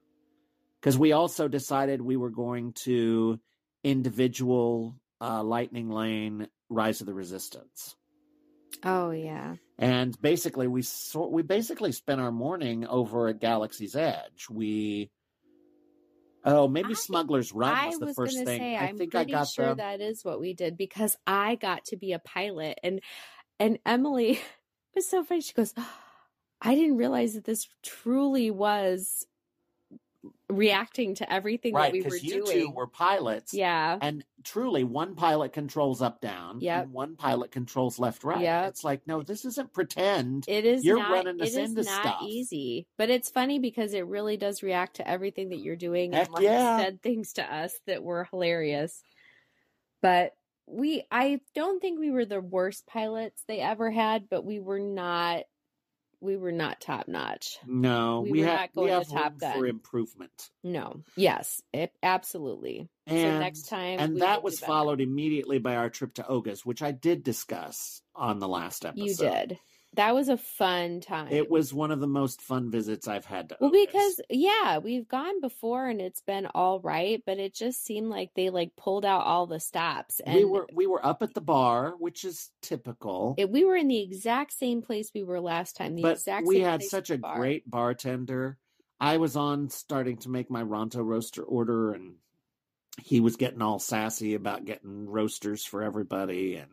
Because 0.79 0.97
we 0.97 1.13
also 1.13 1.47
decided 1.47 2.01
we 2.01 2.17
were 2.17 2.29
going 2.29 2.73
to 2.83 3.39
individual 3.83 4.95
uh, 5.23 5.43
lightning 5.43 5.89
lane 5.89 6.47
Rise 6.69 6.99
of 7.01 7.07
the 7.07 7.13
Resistance. 7.13 7.95
Oh 8.83 9.11
yeah. 9.11 9.55
And 9.79 10.19
basically, 10.21 10.67
we 10.67 10.81
so, 10.81 11.27
we 11.27 11.41
basically 11.41 11.91
spent 11.91 12.19
our 12.19 12.31
morning 12.31 12.85
over 12.85 13.29
at 13.29 13.39
Galaxy's 13.39 13.95
Edge. 13.95 14.47
We 14.49 15.09
oh 16.43 16.67
maybe 16.67 16.89
I- 16.89 16.93
Smuggler's 16.93 17.53
Run 17.53 17.73
I 17.73 17.87
was 17.87 17.99
the 17.99 18.05
was 18.07 18.15
first 18.15 18.37
thing. 18.37 18.59
say 18.59 18.75
I 18.75 18.87
I'm 18.87 18.97
think 18.97 19.15
I 19.15 19.23
got 19.23 19.47
sure 19.47 19.69
the 19.69 19.75
that 19.75 20.01
is 20.01 20.25
what 20.25 20.39
we 20.39 20.53
did 20.53 20.77
because 20.77 21.15
I 21.25 21.55
got 21.55 21.85
to 21.85 21.97
be 21.97 22.11
a 22.11 22.19
pilot 22.19 22.79
and 22.83 22.99
and 23.59 23.79
Emily 23.85 24.41
was 24.95 25.07
so 25.07 25.23
funny. 25.23 25.41
She 25.41 25.53
goes, 25.53 25.73
I 26.61 26.75
didn't 26.75 26.97
realize 26.97 27.33
that 27.35 27.45
this 27.45 27.67
truly 27.83 28.51
was 28.51 29.25
reacting 30.49 31.15
to 31.15 31.31
everything 31.31 31.73
right 31.73 31.85
that 31.85 31.93
we 31.93 32.01
were 32.01 32.09
because 32.09 32.23
you 32.23 32.45
doing. 32.45 32.59
two 32.59 32.69
were 32.69 32.87
pilots. 32.87 33.53
yeah. 33.53 33.97
And 34.01 34.23
truly, 34.43 34.83
one 34.83 35.15
pilot 35.15 35.53
controls 35.53 36.01
up 36.01 36.21
down, 36.21 36.59
yeah, 36.61 36.81
and 36.81 36.91
one 36.91 37.15
pilot 37.15 37.51
controls 37.51 37.97
left 37.97 38.23
right. 38.23 38.41
Yep. 38.41 38.69
It's 38.69 38.83
like, 38.83 39.07
no, 39.07 39.21
this 39.21 39.45
isn't 39.45 39.73
pretend. 39.73 40.45
It 40.47 40.65
is 40.65 40.83
You're 40.83 40.99
not, 40.99 41.11
running 41.11 41.41
us 41.41 41.55
it 41.55 41.61
is 41.61 41.69
into 41.69 41.83
not 41.83 42.01
stuff. 42.01 42.21
easy, 42.23 42.87
but 42.97 43.09
it's 43.09 43.29
funny 43.29 43.59
because 43.59 43.93
it 43.93 44.05
really 44.05 44.37
does 44.37 44.63
react 44.63 44.97
to 44.97 45.07
everything 45.07 45.49
that 45.49 45.59
you're 45.59 45.75
doing 45.75 46.11
Heck 46.11 46.25
and 46.25 46.33
like 46.33 46.43
yeah. 46.43 46.77
said 46.77 47.01
things 47.01 47.33
to 47.33 47.55
us 47.55 47.73
that 47.87 48.03
were 48.03 48.27
hilarious. 48.29 49.01
But 50.01 50.33
we, 50.67 51.03
I 51.09 51.39
don't 51.55 51.81
think 51.81 51.99
we 51.99 52.11
were 52.11 52.25
the 52.25 52.41
worst 52.41 52.85
pilots 52.85 53.41
they 53.47 53.59
ever 53.59 53.89
had, 53.89 54.29
but 54.29 54.45
we 54.45 54.59
were 54.59 54.79
not, 54.79 55.43
we 56.23 56.37
were 56.37 56.51
not 56.51 56.79
top 56.81 57.07
notch. 57.07 57.57
No, 57.67 58.21
We 58.21 58.31
we, 58.31 58.39
were 58.41 58.45
not 58.47 58.69
we 58.75 58.87
going 58.87 58.87
to 58.89 58.95
have 58.95 59.07
Top 59.09 59.31
room 59.31 59.37
Gun. 59.39 59.53
for 59.59 59.67
improvement. 59.67 60.49
No, 60.63 61.01
yes, 61.15 61.61
it, 61.73 61.91
absolutely. 62.01 62.89
And 63.05 63.19
so 63.19 63.39
next 63.39 63.63
time, 63.63 63.99
and 63.99 64.21
that 64.21 64.41
was 64.43 64.59
followed 64.59 65.01
immediately 65.01 65.59
by 65.59 65.75
our 65.75 65.89
trip 65.89 66.13
to 66.15 66.27
Oga's, 66.27 66.65
which 66.65 66.81
I 66.81 66.91
did 66.91 67.23
discuss 67.23 68.01
on 68.15 68.39
the 68.39 68.47
last 68.47 68.85
episode. 68.85 69.03
You 69.05 69.15
did. 69.15 69.59
That 69.95 70.15
was 70.15 70.27
a 70.29 70.37
fun 70.37 71.01
time. 71.01 71.31
It 71.31 71.49
was 71.51 71.73
one 71.73 71.91
of 71.91 71.99
the 71.99 72.07
most 72.07 72.41
fun 72.41 72.71
visits 72.71 73.07
I've 73.07 73.25
had 73.25 73.49
to 73.49 73.57
Well, 73.59 73.69
Oga's. 73.69 73.85
because 73.85 74.21
yeah, 74.29 74.79
we've 74.79 75.07
gone 75.07 75.39
before 75.39 75.87
and 75.87 76.01
it's 76.01 76.21
been 76.21 76.47
all 76.47 76.79
right, 76.79 77.21
but 77.25 77.37
it 77.37 77.53
just 77.53 77.85
seemed 77.85 78.09
like 78.09 78.31
they 78.35 78.49
like 78.49 78.75
pulled 78.75 79.05
out 79.05 79.21
all 79.23 79.45
the 79.45 79.59
stops 79.59 80.19
and 80.19 80.35
we 80.35 80.45
were 80.45 80.67
we 80.73 80.87
were 80.87 81.05
up 81.05 81.21
at 81.21 81.33
the 81.33 81.41
bar, 81.41 81.93
which 81.99 82.25
is 82.25 82.49
typical. 82.61 83.35
it, 83.37 83.49
we 83.49 83.63
were 83.65 83.75
in 83.75 83.87
the 83.87 84.01
exact 84.01 84.53
same 84.53 84.81
place 84.81 85.11
we 85.13 85.23
were 85.23 85.39
last 85.39 85.75
time. 85.75 85.95
The 85.95 86.01
but 86.01 86.13
exact 86.13 86.47
we 86.47 86.59
had 86.59 86.81
such 86.81 87.09
a 87.09 87.17
bar. 87.17 87.35
great 87.37 87.69
bartender. 87.69 88.57
I 88.99 89.17
was 89.17 89.35
on 89.35 89.69
starting 89.69 90.17
to 90.19 90.29
make 90.29 90.49
my 90.49 90.63
Ronto 90.63 91.03
roaster 91.03 91.43
order, 91.43 91.93
and 91.93 92.15
he 93.01 93.19
was 93.19 93.35
getting 93.35 93.61
all 93.61 93.79
sassy 93.79 94.33
about 94.33 94.65
getting 94.65 95.07
roasters 95.09 95.65
for 95.65 95.83
everybody, 95.83 96.55
and 96.55 96.71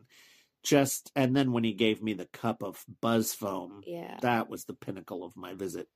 just 0.62 1.10
and 1.16 1.34
then 1.36 1.52
when 1.52 1.64
he 1.64 1.72
gave 1.74 2.02
me 2.02 2.14
the 2.14 2.26
cup 2.26 2.62
of 2.62 2.84
buzz 3.00 3.34
foam, 3.34 3.86
Yeah, 3.86 4.18
that 4.20 4.48
was 4.48 4.64
the 4.64 4.74
pinnacle 4.74 5.24
of 5.24 5.36
my 5.36 5.54
visit. 5.54 5.88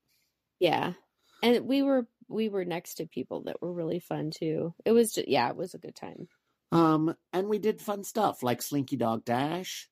yeah, 0.58 0.94
and 1.42 1.66
we 1.66 1.82
were 1.82 2.08
we 2.28 2.48
were 2.48 2.64
next 2.64 2.94
to 2.96 3.06
people 3.06 3.42
that 3.44 3.60
were 3.60 3.72
really 3.72 4.00
fun 4.00 4.30
too. 4.30 4.74
It 4.84 4.92
was 4.92 5.12
just 5.12 5.28
yeah, 5.28 5.48
it 5.50 5.56
was 5.56 5.74
a 5.74 5.78
good 5.78 5.94
time. 5.94 6.28
Um, 6.72 7.14
and 7.32 7.48
we 7.48 7.58
did 7.58 7.80
fun 7.80 8.02
stuff 8.04 8.42
like 8.42 8.60
Slinky 8.62 8.96
Dog 8.96 9.24
Dash, 9.24 9.88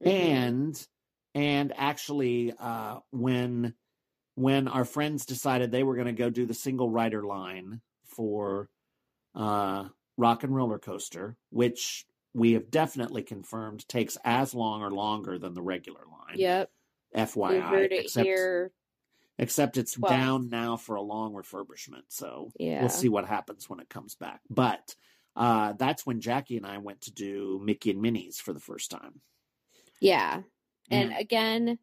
Mhm. 0.00 0.10
and 0.10 0.88
and 1.34 1.72
actually 1.76 2.52
uh 2.58 3.00
when 3.10 3.74
when 4.36 4.68
our 4.68 4.84
friends 4.84 5.26
decided 5.26 5.70
they 5.70 5.82
were 5.84 5.94
going 5.96 6.06
to 6.08 6.12
go 6.12 6.30
do 6.30 6.46
the 6.46 6.54
single 6.54 6.90
rider 6.90 7.24
line 7.24 7.82
for 8.06 8.70
uh 9.34 9.88
rock 10.18 10.44
and 10.44 10.54
roller 10.54 10.78
coaster 10.78 11.36
which 11.50 12.06
we 12.36 12.52
have 12.52 12.70
definitely 12.70 13.22
confirmed 13.22 13.88
takes 13.88 14.18
as 14.24 14.54
long 14.54 14.82
or 14.82 14.90
longer 14.90 15.38
than 15.38 15.54
the 15.54 15.62
regular 15.62 16.02
line 16.10 16.36
yep, 16.38 16.70
fyi 17.16 17.50
we 17.50 17.58
heard 17.58 17.92
it 17.92 18.04
except 18.04 18.26
here. 18.26 18.72
except 19.38 19.76
it's 19.78 19.98
Well- 19.98 20.10
down 20.12 20.48
now 20.50 20.76
for 20.76 20.96
a 20.96 21.02
long 21.02 21.32
refurbishment 21.32 22.02
so 22.08 22.52
Yeah, 22.58 22.80
we'll 22.80 22.90
see 22.90 23.08
what 23.08 23.26
happens 23.26 23.68
when 23.70 23.80
it 23.80 23.88
comes 23.88 24.14
back 24.14 24.40
but 24.50 24.94
uh 25.34 25.72
that's 25.74 26.04
when 26.06 26.20
jackie 26.20 26.56
and 26.58 26.66
i 26.66 26.78
went 26.78 27.00
to 27.02 27.12
do 27.12 27.60
mickey 27.64 27.90
and 27.90 28.00
minnie's 28.02 28.38
for 28.38 28.52
the 28.52 28.60
first 28.60 28.90
time 28.90 29.20
yeah, 29.98 30.42
and 30.90 31.10
Yeah. 31.10 31.18
again. 31.18 31.78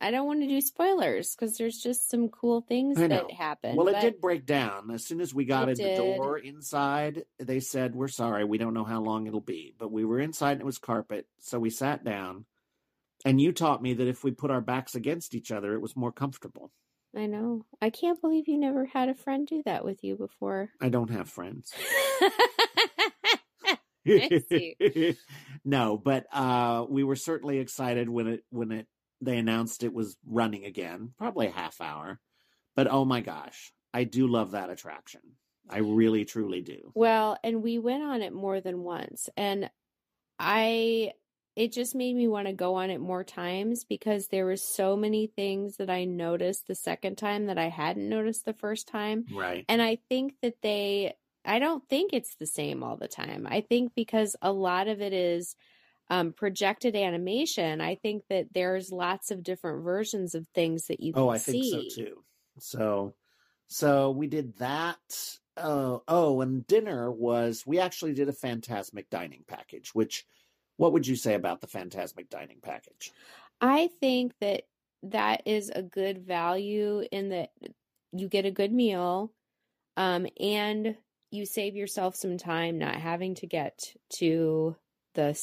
I 0.00 0.10
don't 0.10 0.26
want 0.26 0.42
to 0.42 0.46
do 0.46 0.60
spoilers 0.60 1.34
because 1.34 1.56
there's 1.56 1.78
just 1.78 2.08
some 2.08 2.28
cool 2.28 2.60
things 2.60 2.98
that 2.98 3.08
know. 3.08 3.28
happen. 3.36 3.74
Well, 3.74 3.88
it 3.88 4.00
did 4.00 4.20
break 4.20 4.46
down. 4.46 4.90
As 4.92 5.04
soon 5.04 5.20
as 5.20 5.34
we 5.34 5.44
got 5.44 5.68
in 5.68 5.80
It 5.80 5.96
the 5.96 5.96
door 5.96 6.38
inside, 6.38 7.24
they 7.38 7.58
said, 7.60 7.96
We're 7.96 8.08
sorry, 8.08 8.44
we 8.44 8.58
don't 8.58 8.74
know 8.74 8.84
how 8.84 9.00
long 9.00 9.26
it'll 9.26 9.40
be. 9.40 9.74
But 9.76 9.90
we 9.90 10.04
were 10.04 10.20
inside 10.20 10.52
and 10.52 10.60
it 10.60 10.66
was 10.66 10.78
carpet. 10.78 11.26
So 11.40 11.58
we 11.58 11.70
sat 11.70 12.04
down. 12.04 12.44
And 13.24 13.40
you 13.40 13.50
taught 13.50 13.82
me 13.82 13.94
that 13.94 14.06
if 14.06 14.22
we 14.22 14.30
put 14.30 14.52
our 14.52 14.60
backs 14.60 14.94
against 14.94 15.34
each 15.34 15.50
other, 15.50 15.74
it 15.74 15.82
was 15.82 15.96
more 15.96 16.12
comfortable. 16.12 16.70
I 17.16 17.26
know. 17.26 17.64
I 17.82 17.90
can't 17.90 18.20
believe 18.20 18.46
you 18.46 18.58
never 18.58 18.86
had 18.86 19.08
a 19.08 19.14
friend 19.14 19.44
do 19.44 19.62
that 19.64 19.84
with 19.84 20.04
you 20.04 20.16
before. 20.16 20.70
I 20.80 20.88
don't 20.88 21.10
have 21.10 21.28
friends. 21.28 21.72
No, 25.64 25.98
but 25.98 26.26
uh, 26.32 26.86
we 26.88 27.04
were 27.04 27.16
certainly 27.16 27.58
excited 27.58 28.08
when 28.08 28.26
it 28.26 28.44
when 28.50 28.72
it 28.72 28.86
they 29.20 29.38
announced 29.38 29.82
it 29.82 29.92
was 29.92 30.16
running 30.26 30.64
again, 30.64 31.12
probably 31.18 31.46
a 31.46 31.52
half 31.52 31.80
hour. 31.80 32.20
But 32.76 32.88
oh 32.90 33.04
my 33.04 33.20
gosh, 33.20 33.72
I 33.92 34.04
do 34.04 34.26
love 34.26 34.52
that 34.52 34.70
attraction. 34.70 35.20
I 35.70 35.78
really 35.78 36.24
truly 36.24 36.62
do. 36.62 36.92
well, 36.94 37.36
and 37.44 37.62
we 37.62 37.78
went 37.78 38.02
on 38.02 38.22
it 38.22 38.32
more 38.32 38.60
than 38.60 38.82
once. 38.82 39.28
And 39.36 39.70
I 40.38 41.12
it 41.58 41.72
just 41.72 41.96
made 41.96 42.14
me 42.14 42.28
want 42.28 42.46
to 42.46 42.52
go 42.52 42.76
on 42.76 42.88
it 42.88 43.00
more 43.00 43.24
times 43.24 43.84
because 43.84 44.28
there 44.28 44.46
were 44.46 44.56
so 44.56 44.96
many 44.96 45.26
things 45.26 45.78
that 45.78 45.90
I 45.90 46.04
noticed 46.04 46.68
the 46.68 46.76
second 46.76 47.18
time 47.18 47.46
that 47.46 47.58
I 47.58 47.68
hadn't 47.68 48.08
noticed 48.08 48.44
the 48.44 48.52
first 48.52 48.86
time. 48.86 49.24
Right. 49.34 49.64
And 49.68 49.82
I 49.82 49.98
think 50.08 50.34
that 50.40 50.62
they, 50.62 51.14
I 51.44 51.58
don't 51.58 51.82
think 51.88 52.12
it's 52.12 52.36
the 52.36 52.46
same 52.46 52.84
all 52.84 52.96
the 52.96 53.08
time. 53.08 53.44
I 53.50 53.60
think 53.60 53.92
because 53.96 54.36
a 54.40 54.52
lot 54.52 54.86
of 54.86 55.02
it 55.02 55.12
is 55.12 55.56
um, 56.10 56.32
projected 56.32 56.96
animation, 56.96 57.80
I 57.80 57.96
think 57.96 58.24
that 58.30 58.48
there's 58.54 58.90
lots 58.90 59.30
of 59.30 59.42
different 59.42 59.84
versions 59.84 60.34
of 60.34 60.46
things 60.54 60.86
that 60.86 61.00
you 61.00 61.12
can 61.12 61.22
Oh, 61.22 61.28
I 61.28 61.38
think 61.38 61.64
so 61.64 61.82
too. 61.94 62.24
So, 62.58 63.14
so 63.68 64.10
we 64.10 64.26
did 64.26 64.56
that. 64.58 64.98
Oh, 65.56 66.02
oh, 66.08 66.40
and 66.40 66.66
dinner 66.66 67.10
was 67.10 67.64
we 67.66 67.78
actually 67.78 68.14
did 68.14 68.28
a 68.28 68.32
Fantasmic 68.32 69.10
dining 69.10 69.44
package. 69.46 69.94
Which, 69.94 70.24
what 70.76 70.92
would 70.92 71.06
you 71.06 71.16
say 71.16 71.34
about 71.34 71.60
the 71.60 71.66
Fantasmic 71.66 72.30
dining 72.30 72.60
package? 72.62 73.12
I 73.60 73.88
think 74.00 74.32
that 74.40 74.62
that 75.02 75.42
is 75.46 75.70
a 75.70 75.82
good 75.82 76.26
value 76.26 77.04
in 77.10 77.30
that 77.30 77.50
you 78.12 78.28
get 78.28 78.46
a 78.46 78.50
good 78.50 78.72
meal 78.72 79.32
um, 79.96 80.26
and 80.40 80.96
you 81.30 81.44
save 81.44 81.76
yourself 81.76 82.16
some 82.16 82.38
time 82.38 82.78
not 82.78 82.94
having 82.94 83.34
to 83.34 83.46
get 83.46 83.92
to 84.10 84.76
the 85.14 85.38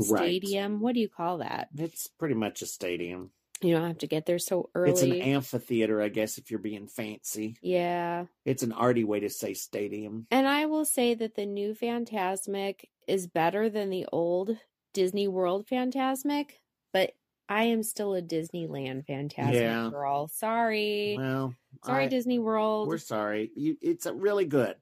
s- 0.00 0.10
Right. 0.10 0.22
stadium. 0.42 0.80
What 0.80 0.94
do 0.94 1.00
you 1.00 1.08
call 1.08 1.38
that? 1.38 1.68
It's 1.76 2.06
pretty 2.08 2.34
much 2.34 2.62
a 2.62 2.66
stadium. 2.66 3.30
You 3.60 3.72
don't 3.74 3.86
have 3.88 3.98
to 3.98 4.06
get 4.06 4.24
there 4.26 4.38
so 4.38 4.70
early. 4.74 4.90
It's 4.92 5.02
an 5.02 5.12
amphitheater, 5.14 6.00
I 6.00 6.08
guess, 6.10 6.38
if 6.38 6.48
you're 6.50 6.60
being 6.60 6.86
fancy. 6.86 7.56
yeah. 7.60 8.26
It's 8.44 8.62
an 8.62 8.70
arty 8.72 9.02
way 9.04 9.18
to 9.20 9.28
say 9.30 9.54
stadium. 9.54 10.26
And 10.30 10.46
I 10.46 10.66
will 10.66 10.84
say 10.84 11.14
that 11.14 11.34
the 11.34 11.44
new 11.46 11.74
Fantasmic 11.74 12.84
is 13.08 13.26
better 13.26 13.68
than 13.68 13.90
the 13.90 14.06
old 14.12 14.56
Disney 14.94 15.26
World 15.28 15.66
Fantasmic, 15.66 16.50
but 16.92 17.12
I 17.48 17.64
am 17.64 17.82
still 17.82 18.14
a 18.14 18.22
Disneyland 18.22 19.06
Fantasmic 19.06 19.54
Yeah. 19.54 19.88
girl. 19.90 20.28
Sorry. 20.28 21.16
Well, 21.18 21.54
Sorry, 21.84 22.04
I- 22.04 22.08
Disney 22.08 22.38
World. 22.38 22.86
We're 22.88 22.98
sorry. 22.98 23.50
You, 23.56 23.76
it's 23.80 24.06
a 24.06 24.14
really 24.14 24.44
good. 24.44 24.76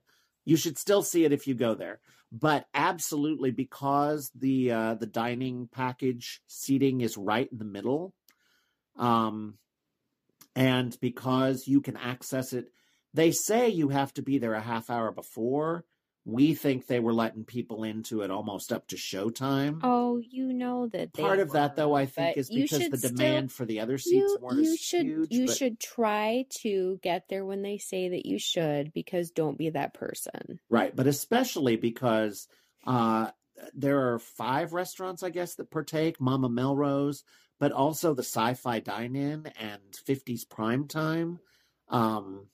You 0.45 0.55
should 0.55 0.77
still 0.77 1.01
see 1.01 1.25
it 1.25 1.31
if 1.33 1.47
you 1.47 1.55
go 1.55 1.73
there. 1.75 1.99
But 2.31 2.65
absolutely, 2.73 3.51
because 3.51 4.29
the 4.35 4.71
uh, 4.71 4.93
the 4.95 5.05
dining 5.05 5.69
package 5.71 6.41
seating 6.47 7.01
is 7.01 7.17
right 7.17 7.47
in 7.51 7.57
the 7.57 7.65
middle, 7.65 8.13
um, 8.97 9.57
and 10.55 10.97
because 10.99 11.67
you 11.67 11.79
can 11.81 11.95
access 11.95 12.51
it, 12.51 12.65
they 13.13 13.31
say 13.31 13.69
you 13.69 13.89
have 13.89 14.13
to 14.15 14.21
be 14.21 14.39
there 14.39 14.55
a 14.55 14.61
half 14.61 14.89
hour 14.89 15.11
before, 15.11 15.85
we 16.27 16.53
think 16.53 16.87
they 16.87 16.99
were 16.99 17.13
letting 17.13 17.45
people 17.45 17.85
into 17.85 18.21
it 18.21 18.29
almost 18.29 18.73
up 18.73 18.85
to 18.89 18.97
showtime. 18.97 19.79
Oh, 19.81 20.17
you 20.17 20.51
know 20.51 20.87
that 20.87 21.13
they 21.13 21.23
Part 21.23 21.39
of 21.39 21.51
that, 21.51 21.77
though, 21.77 21.93
I 21.93 22.05
think, 22.05 22.35
is 22.35 22.49
because 22.49 22.89
the 22.89 22.97
still- 22.97 23.11
demand 23.11 23.53
for 23.53 23.63
the 23.63 23.79
other 23.79 23.97
seats 23.97 24.33
you, 24.33 24.37
weren't 24.41 24.61
you 24.61 24.75
should 24.75 25.05
huge. 25.05 25.31
you 25.31 25.45
but- 25.45 25.55
should 25.55 25.79
try 25.79 26.45
to 26.59 26.99
get 27.01 27.29
there 27.29 27.45
when 27.45 27.61
they 27.61 27.77
say 27.77 28.09
that 28.09 28.25
you 28.25 28.39
should 28.39 28.91
because 28.91 29.31
don't 29.31 29.57
be 29.57 29.69
that 29.69 29.93
person. 29.93 30.59
Right, 30.69 30.93
but 30.93 31.07
especially 31.07 31.77
because 31.77 32.49
uh, 32.85 33.31
there 33.73 34.11
are 34.11 34.19
five 34.19 34.73
restaurants, 34.73 35.23
I 35.23 35.29
guess, 35.29 35.55
that 35.55 35.71
partake 35.71 36.19
Mama 36.19 36.49
Melrose, 36.49 37.23
but 37.57 37.71
also 37.71 38.13
the 38.13 38.21
Sci-Fi 38.23 38.81
Dine-In 38.81 39.49
and 39.57 39.81
50s 40.05 40.47
Prime 40.49 40.89
Time. 40.89 41.39
Um, 41.87 42.47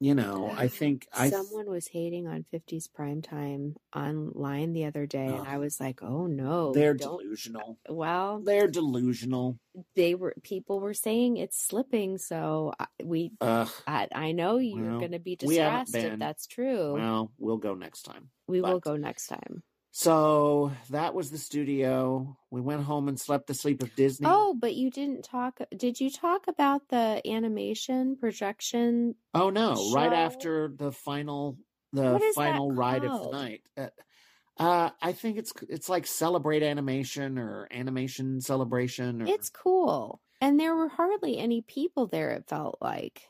you 0.00 0.14
know, 0.14 0.52
I 0.56 0.68
think 0.68 1.08
I 1.12 1.28
Someone 1.28 1.68
was 1.70 1.88
hating 1.88 2.26
on 2.28 2.44
50s 2.44 2.86
prime 2.88 3.20
time 3.22 3.76
online 3.94 4.72
the 4.72 4.84
other 4.84 5.06
day, 5.06 5.34
and 5.34 5.46
I 5.46 5.58
was 5.58 5.80
like, 5.80 6.02
"Oh 6.02 6.26
no, 6.26 6.72
they're 6.72 6.94
delusional. 6.94 7.78
Uh, 7.88 7.94
well, 7.94 8.44
They're 8.44 8.68
delusional. 8.68 9.58
they 9.94 10.14
were 10.14 10.34
people 10.42 10.80
were 10.80 10.94
saying 10.94 11.36
it's 11.36 11.58
slipping, 11.60 12.18
so 12.18 12.72
I, 12.78 12.86
we 13.04 13.32
Ugh. 13.40 13.72
I, 13.86 14.08
I 14.14 14.32
know 14.32 14.58
you're 14.58 14.84
Well, 14.84 14.98
going 14.98 15.12
to 15.12 15.18
be 15.18 15.36
distressed 15.36 16.02
if 16.04 16.16
that's 16.18 16.46
true. 16.46 16.92
Well, 16.92 17.32
we'll 17.38 17.58
go 17.58 17.74
next 17.74 18.02
time. 18.02 18.30
we 18.48 18.60
will 18.60 18.80
go 18.80 18.96
next 18.96 19.26
time. 19.26 19.62
So 19.96 20.72
that 20.90 21.14
was 21.14 21.30
the 21.30 21.38
studio. 21.38 22.36
We 22.50 22.60
went 22.60 22.82
home 22.82 23.08
and 23.08 23.18
slept 23.18 23.46
the 23.46 23.54
sleep 23.54 23.82
of 23.82 23.96
Disney. 23.96 24.26
Oh, 24.28 24.52
but 24.52 24.74
you 24.74 24.90
didn't 24.90 25.24
talk. 25.24 25.58
Did 25.74 25.98
you 25.98 26.10
talk 26.10 26.48
about 26.48 26.90
the 26.90 27.22
animation 27.26 28.14
projection? 28.18 29.14
Oh 29.32 29.48
no! 29.48 29.92
Right 29.94 30.12
after 30.12 30.68
the 30.68 30.92
final, 30.92 31.56
the 31.94 32.12
What 32.12 32.22
is 32.22 32.34
that 32.34 32.52
final 32.52 32.70
ride 32.72 33.04
of 33.04 33.22
the 33.22 33.30
night. 33.30 33.62
Uh, 33.74 33.88
uh, 34.58 34.90
I 35.00 35.12
think 35.12 35.38
it's 35.38 35.54
it's 35.66 35.88
like 35.88 36.06
celebrate 36.06 36.62
animation 36.62 37.38
or 37.38 37.66
animation 37.70 38.42
celebration. 38.42 39.22
Or, 39.22 39.26
It's 39.26 39.48
cool, 39.48 40.20
and 40.42 40.60
there 40.60 40.76
were 40.76 40.88
hardly 40.88 41.38
any 41.38 41.62
people 41.62 42.06
there. 42.06 42.32
It 42.32 42.46
felt 42.46 42.76
like 42.82 43.22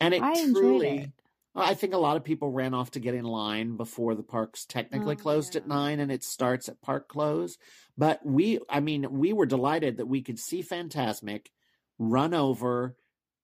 and 0.00 0.14
it 0.14 0.22
I 0.22 0.32
enjoyed 0.38 0.56
truly. 0.56 0.98
it. 0.98 1.10
I 1.54 1.74
think 1.74 1.94
a 1.94 1.98
lot 1.98 2.16
of 2.16 2.24
people 2.24 2.50
ran 2.50 2.74
off 2.74 2.92
to 2.92 3.00
get 3.00 3.14
in 3.14 3.24
line 3.24 3.76
before 3.76 4.14
the 4.14 4.22
parks 4.22 4.64
technically 4.64 5.16
Oh, 5.18 5.22
closed 5.22 5.56
at 5.56 5.66
nine, 5.66 5.98
and 5.98 6.12
it 6.12 6.22
starts 6.22 6.68
at 6.68 6.80
park 6.80 7.08
close. 7.08 7.58
But 7.98 8.24
we, 8.24 8.60
I 8.68 8.80
mean, 8.80 9.06
we 9.10 9.32
were 9.32 9.46
delighted 9.46 9.96
that 9.96 10.06
we 10.06 10.22
could 10.22 10.38
see 10.38 10.62
Fantasmic 10.62 11.46
run 11.98 12.34
over 12.34 12.96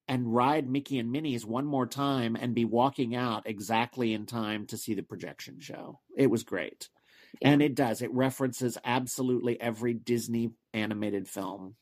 and 0.09 0.33
ride 0.33 0.69
Mickey 0.69 0.99
and 1.01 1.11
Minnie's 1.11 1.45
one 1.45 1.67
more 1.67 1.87
time 1.87 2.37
and 2.37 2.55
be 2.55 2.65
walking 2.65 3.17
out 3.17 3.43
exactly 3.47 4.13
in 4.13 4.25
time 4.25 4.67
to 4.67 4.79
see 4.79 4.95
the 4.95 5.03
projection 5.03 5.59
show. 5.59 6.01
It 6.17 6.31
was 6.31 6.45
great. 6.45 6.89
Yeah. 7.41 7.51
And 7.51 7.61
it 7.61 7.75
does. 7.75 8.03
It 8.03 8.13
references 8.13 8.79
absolutely 8.85 9.61
every 9.61 9.95
Disney 9.95 10.53
animated 10.73 11.29
film 11.29 11.75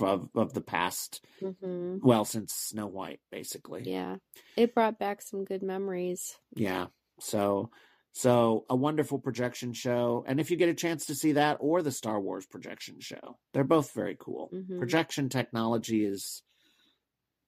of, 0.00 0.28
of 0.34 0.52
the 0.54 0.60
past, 0.60 1.24
hmm 1.40 1.96
well, 2.02 2.24
since 2.24 2.52
Snow 2.52 2.86
White, 2.86 3.20
basically. 3.30 3.82
Yeah, 3.84 4.16
it 4.56 4.74
brought 4.74 4.98
back 4.98 5.22
some 5.22 5.44
good 5.44 5.62
memories. 5.62 6.36
Yeah. 6.54 6.86
So 7.20 7.70
so 8.12 8.64
a 8.70 8.76
wonderful 8.76 9.18
projection 9.18 9.72
show. 9.72 10.24
And 10.26 10.38
if 10.38 10.50
you 10.50 10.56
get 10.56 10.68
a 10.68 10.74
chance 10.74 11.06
to 11.06 11.14
see 11.14 11.32
that 11.32 11.58
or 11.60 11.82
the 11.82 11.90
Star 11.90 12.20
Wars 12.20 12.46
projection 12.46 12.96
show, 13.00 13.38
they're 13.52 13.64
both 13.64 13.92
very 13.92 14.16
cool. 14.18 14.50
Mhm. 14.52 14.78
Projection 14.78 15.28
technology 15.28 16.04
is 16.04 16.42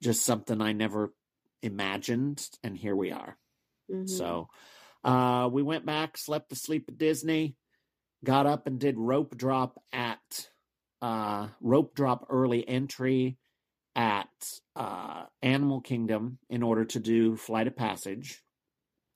just 0.03 0.25
something 0.25 0.61
I 0.61 0.73
never 0.73 1.13
imagined 1.63 2.47
and 2.63 2.77
here 2.77 2.95
we 2.97 3.11
are. 3.13 3.37
Mhm. 3.91 4.09
So 4.09 4.49
uh 5.05 5.49
we 5.53 5.63
went 5.63 5.87
back, 5.87 6.17
slept 6.17 6.49
the 6.51 6.57
sleep 6.57 6.87
at 6.89 6.99
Disney, 6.99 7.57
got 8.25 8.47
up 8.47 8.67
and 8.67 8.79
did 8.79 8.97
rope 8.99 9.37
drop 9.37 9.83
at 9.93 10.51
uh 11.03 11.49
rope 11.61 11.95
drop 11.95 12.27
early 12.31 12.67
entry 12.69 13.37
at 13.95 14.29
uh 14.75 15.25
Animal 15.43 15.81
Kingdom 15.81 16.39
in 16.51 16.63
order 16.63 16.85
to 16.85 17.01
do 17.01 17.37
Flight 17.37 17.67
of 17.67 17.77
Passage. 17.77 18.43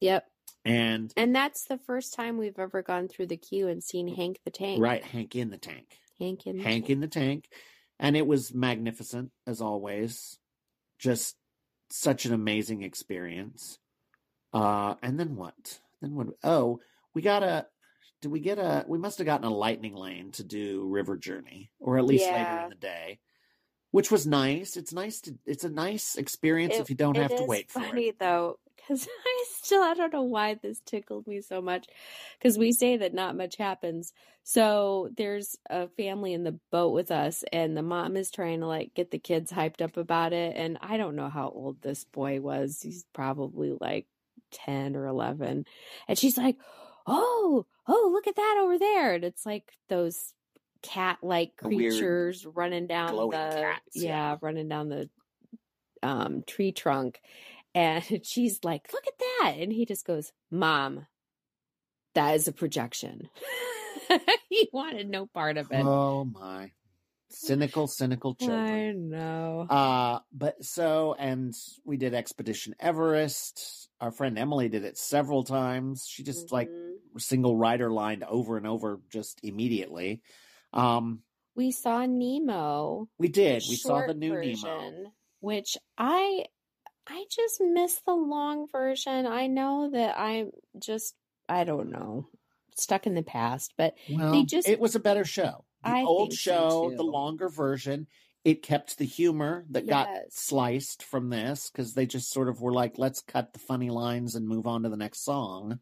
Yep. 0.00 0.26
And 0.64 1.12
And 1.16 1.34
that's 1.34 1.64
the 1.64 1.78
first 1.78 2.14
time 2.14 2.36
we've 2.38 2.58
ever 2.58 2.82
gone 2.82 3.08
through 3.08 3.26
the 3.28 3.36
queue 3.36 3.68
and 3.68 3.82
seen 3.82 4.08
Hank 4.08 4.38
the 4.44 4.50
Tank. 4.50 4.80
right, 4.82 5.02
Hank 5.02 5.34
in 5.34 5.50
the 5.50 5.58
tank. 5.58 5.96
Hank 6.18 6.46
in 6.46 6.58
the 6.58 6.62
Hank 6.62 6.84
tank. 6.84 6.90
in 6.90 7.00
the 7.00 7.08
tank. 7.08 7.48
And 7.98 8.16
it 8.16 8.26
was 8.26 8.54
magnificent 8.54 9.30
as 9.46 9.60
always. 9.60 10.38
Just 10.98 11.36
such 11.90 12.24
an 12.26 12.32
amazing 12.34 12.82
experience. 12.82 13.78
Uh 14.52 14.94
and 15.02 15.18
then 15.18 15.36
what? 15.36 15.80
Then 16.02 16.14
what 16.14 16.28
oh, 16.44 16.80
we 17.14 17.22
got 17.22 17.42
a 17.42 17.66
did 18.20 18.30
we 18.30 18.40
get 18.40 18.58
a 18.58 18.84
we 18.86 18.98
must 18.98 19.18
have 19.18 19.26
gotten 19.26 19.46
a 19.46 19.54
lightning 19.54 19.94
lane 19.94 20.32
to 20.32 20.44
do 20.44 20.86
River 20.86 21.16
Journey, 21.16 21.70
or 21.78 21.98
at 21.98 22.04
least 22.04 22.24
later 22.30 22.60
in 22.64 22.68
the 22.70 22.74
day. 22.76 23.18
Which 23.92 24.10
was 24.10 24.24
nice. 24.26 24.76
It's 24.76 24.92
nice 24.92 25.20
to 25.22 25.34
it's 25.46 25.64
a 25.64 25.68
nice 25.70 26.16
experience 26.16 26.74
It- 26.76 26.80
if 26.80 26.90
you 26.90 26.96
don't 26.96 27.16
have 27.16 27.34
to 27.34 27.44
wait 27.44 27.70
for 27.70 27.80
it. 27.82 27.86
funny 27.88 28.12
though, 28.18 28.58
because 28.76 29.08
I 29.26 29.44
still 29.56 29.82
I 29.82 29.94
don't 29.94 30.12
know 30.12 30.22
why 30.22 30.54
this 30.54 30.80
tickled 30.86 31.26
me 31.26 31.40
so 31.40 31.60
much. 31.60 31.86
Because 32.38 32.56
we 32.56 32.72
say 32.72 32.98
that 32.98 33.14
not 33.14 33.36
much 33.36 33.56
happens. 33.56 34.12
So 34.44 35.10
there's 35.16 35.56
a 35.68 35.88
family 35.88 36.32
in 36.34 36.44
the 36.44 36.58
boat 36.70 36.92
with 36.92 37.10
us, 37.10 37.42
and 37.52 37.76
the 37.76 37.82
mom 37.82 38.16
is 38.16 38.30
trying 38.30 38.60
to 38.60 38.66
like 38.66 38.94
get 38.94 39.10
the 39.10 39.18
kids 39.18 39.50
hyped 39.50 39.80
up 39.82 39.96
about 39.96 40.32
it. 40.32 40.56
And 40.56 40.78
I 40.80 40.96
don't 40.96 41.16
know 41.16 41.28
how 41.28 41.48
old 41.48 41.82
this 41.82 42.04
boy 42.04 42.40
was. 42.40 42.80
He's 42.80 43.04
probably 43.12 43.76
like 43.80 44.06
ten 44.52 44.94
or 44.94 45.06
eleven, 45.06 45.64
and 46.06 46.16
she's 46.18 46.38
like, 46.38 46.56
"Oh, 47.06 47.66
oh, 47.86 48.10
look 48.12 48.26
at 48.26 48.36
that 48.36 48.58
over 48.60 48.78
there!" 48.78 49.14
And 49.14 49.24
it's 49.24 49.44
like 49.46 49.72
those 49.88 50.34
cat-like 50.82 51.60
The 51.60 51.68
weird 51.68 51.92
creatures 51.92 52.46
running 52.46 52.86
down 52.86 53.14
the 53.14 53.36
cats, 53.36 53.80
yeah, 53.94 54.32
yeah. 54.32 54.36
running 54.40 54.68
down 54.68 54.88
the 54.88 55.10
um 56.02 56.42
tree 56.46 56.72
trunk 56.72 57.20
and 57.74 58.24
she's 58.24 58.64
like 58.64 58.90
look 58.92 59.06
at 59.06 59.18
that 59.18 59.54
and 59.58 59.70
he 59.72 59.84
just 59.84 60.06
goes 60.06 60.32
mom 60.50 61.06
that 62.14 62.34
is 62.34 62.48
a 62.48 62.52
projection 62.52 63.28
he 64.48 64.68
wanted 64.72 65.08
no 65.08 65.26
part 65.26 65.58
of 65.58 65.70
it 65.70 65.84
Oh 65.84 66.24
my. 66.24 66.72
Cynical, 67.32 67.86
cynical 67.86 68.34
children. 68.34 68.58
i 68.68 68.92
know 69.16 69.66
Uh, 69.70 70.18
but 70.32 70.64
so, 70.64 71.14
and 71.18 71.54
we 71.84 71.96
did 71.96 72.14
Expedition 72.14 72.74
Everest. 72.80 73.88
Our 74.00 74.10
friend 74.10 74.38
Emily 74.38 74.68
did 74.68 74.84
it 74.84 74.98
several 74.98 75.44
times. 75.44 76.06
She 76.08 76.22
just 76.22 76.50
like 76.52 76.68
Mhm. 76.68 77.20
single 77.20 77.56
rider 77.56 77.90
lined 77.90 78.24
over 78.24 78.56
and 78.56 78.66
over 78.66 79.00
just 79.10 79.40
immediately. 79.42 80.22
Um, 80.72 81.22
we 81.56 81.72
saw 81.72 82.06
nemo 82.06 83.08
we 83.18 83.28
did. 83.28 83.64
We 83.68 83.76
saw 83.76 84.06
the 84.06 84.14
new 84.14 84.32
Nemo. 84.34 85.12
which 85.40 85.76
i 85.98 86.44
i 87.06 87.24
just 87.30 87.60
miss 87.60 88.00
the 88.06 88.14
long 88.14 88.66
version 88.68 89.26
i 89.26 89.46
know 89.48 89.90
that 89.90 90.16
i'm 90.18 90.50
just 90.78 91.14
i 91.48 91.64
don't 91.64 91.90
know 91.90 92.28
stuck 92.76 93.06
in 93.06 93.14
the 93.14 93.22
past 93.22 93.72
but 93.76 93.94
Well, 94.08 94.44
just- 94.44 94.68
it 94.68 94.78
was 94.80 94.94
a 94.94 95.00
better 95.00 95.24
show. 95.24 95.64
The 95.82 95.90
I 95.90 96.02
old 96.02 96.30
think 96.30 96.40
so, 96.40 96.90
show, 96.90 96.92
the 96.96 97.02
longer 97.02 97.48
version, 97.48 98.06
it 98.44 98.62
kept 98.62 98.98
the 98.98 99.04
humor 99.04 99.64
that 99.70 99.86
got 99.86 100.08
sliced 100.30 101.02
from 101.02 101.30
this 101.30 101.70
because 101.70 101.94
they 101.94 102.06
just 102.06 102.30
sort 102.30 102.48
of 102.48 102.60
were 102.60 102.72
like, 102.72 102.98
let's 102.98 103.22
cut 103.22 103.52
the 103.52 103.58
funny 103.58 103.90
lines 103.90 104.34
and 104.34 104.48
move 104.48 104.66
on 104.66 104.82
to 104.82 104.88
the 104.88 104.96
next 104.96 105.24
song. 105.24 105.80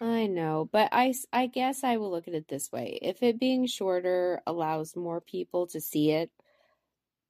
I 0.00 0.26
know, 0.26 0.68
but 0.70 0.90
I, 0.92 1.14
I 1.32 1.46
guess 1.46 1.82
I 1.82 1.96
will 1.96 2.10
look 2.10 2.28
at 2.28 2.34
it 2.34 2.48
this 2.48 2.70
way. 2.70 2.98
If 3.00 3.22
it 3.22 3.40
being 3.40 3.66
shorter 3.66 4.42
allows 4.46 4.94
more 4.94 5.20
people 5.20 5.66
to 5.68 5.80
see 5.80 6.10
it, 6.10 6.30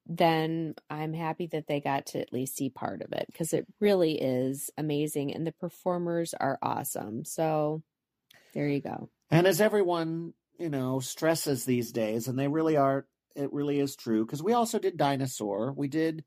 then 0.08 0.74
I'm 0.90 1.12
happy 1.12 1.46
that 1.48 1.66
they 1.66 1.80
got 1.80 2.06
to 2.06 2.20
at 2.20 2.32
least 2.32 2.56
see 2.56 2.70
part 2.70 3.02
of 3.02 3.12
it 3.12 3.26
because 3.30 3.52
it 3.52 3.66
really 3.80 4.20
is 4.20 4.70
amazing 4.76 5.34
and 5.34 5.46
the 5.46 5.52
performers 5.52 6.34
are 6.34 6.58
awesome. 6.62 7.24
So 7.24 7.82
there 8.54 8.68
you 8.68 8.80
go. 8.80 9.10
And 9.30 9.46
as 9.46 9.60
everyone, 9.60 10.32
you 10.58 10.68
know, 10.70 11.00
stresses 11.00 11.64
these 11.64 11.92
days, 11.92 12.28
and 12.28 12.38
they 12.38 12.48
really 12.48 12.76
are, 12.76 13.06
it 13.34 13.52
really 13.52 13.80
is 13.80 13.96
true, 13.96 14.24
because 14.24 14.42
we 14.42 14.52
also 14.52 14.78
did 14.78 14.96
Dinosaur. 14.96 15.72
We 15.72 15.88
did, 15.88 16.24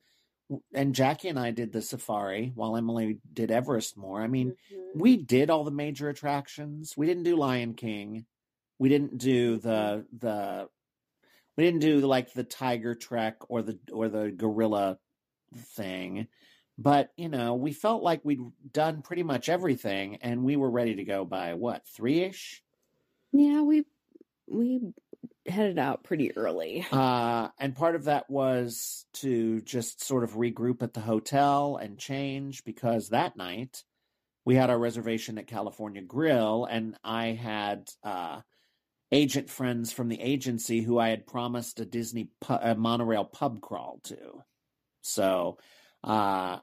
and 0.73 0.95
Jackie 0.95 1.29
and 1.29 1.39
I 1.39 1.51
did 1.51 1.71
the 1.71 1.81
safari 1.81 2.51
while 2.55 2.75
Emily 2.77 3.19
did 3.33 3.51
Everest 3.51 3.97
more. 3.97 4.21
I 4.21 4.27
mean, 4.27 4.55
Mhm. 4.71 4.95
we 4.95 5.17
did 5.17 5.49
all 5.49 5.63
the 5.63 5.71
major 5.71 6.09
attractions. 6.09 6.95
We 6.97 7.05
didn't 7.05 7.23
do 7.23 7.35
Lion 7.35 7.73
King. 7.73 8.25
We 8.79 8.89
didn't 8.89 9.17
do 9.17 9.57
the 9.57 10.05
the 10.17 10.69
we 11.57 11.65
didn't 11.65 11.81
do 11.81 11.99
like 11.99 12.31
the 12.31 12.45
tiger 12.45 12.95
trek 12.95 13.49
or 13.49 13.61
the 13.61 13.77
or 13.91 14.07
the 14.07 14.31
gorilla 14.31 14.97
thing. 15.53 16.27
But, 16.77 17.11
you 17.17 17.27
know, 17.27 17.55
we 17.55 17.73
felt 17.73 18.01
like 18.01 18.23
we'd 18.23 18.39
done 18.71 19.01
pretty 19.01 19.23
much 19.23 19.49
everything 19.49 20.15
and 20.21 20.45
we 20.45 20.55
were 20.55 20.71
ready 20.71 20.95
to 20.95 21.03
go 21.03 21.25
by 21.25 21.55
what, 21.55 21.85
three 21.85 22.21
ish? 22.21 22.63
Yeah, 23.33 23.61
we 23.63 23.83
we 24.49 24.93
headed 25.45 25.79
out 25.79 26.03
pretty 26.03 26.35
early. 26.35 26.85
Uh, 26.91 27.49
and 27.59 27.75
part 27.75 27.95
of 27.95 28.05
that 28.05 28.29
was 28.29 29.05
to 29.13 29.61
just 29.61 30.03
sort 30.03 30.23
of 30.23 30.33
regroup 30.33 30.81
at 30.83 30.93
the 30.93 31.01
hotel 31.01 31.77
and 31.77 31.97
change 31.97 32.63
because 32.63 33.09
that 33.09 33.35
night 33.35 33.83
we 34.45 34.55
had 34.55 34.69
our 34.69 34.79
reservation 34.79 35.37
at 35.37 35.47
California 35.47 36.01
Grill, 36.01 36.65
and 36.65 36.97
I 37.03 37.27
had 37.27 37.89
uh, 38.03 38.41
agent 39.11 39.49
friends 39.49 39.91
from 39.91 40.09
the 40.09 40.19
agency 40.19 40.81
who 40.81 40.97
I 40.97 41.09
had 41.09 41.27
promised 41.27 41.79
a 41.79 41.85
Disney 41.85 42.29
pu- 42.41 42.53
a 42.53 42.75
monorail 42.75 43.25
pub 43.25 43.61
crawl 43.61 43.99
to. 44.05 44.43
So, 45.01 45.57
uh, 46.03 46.59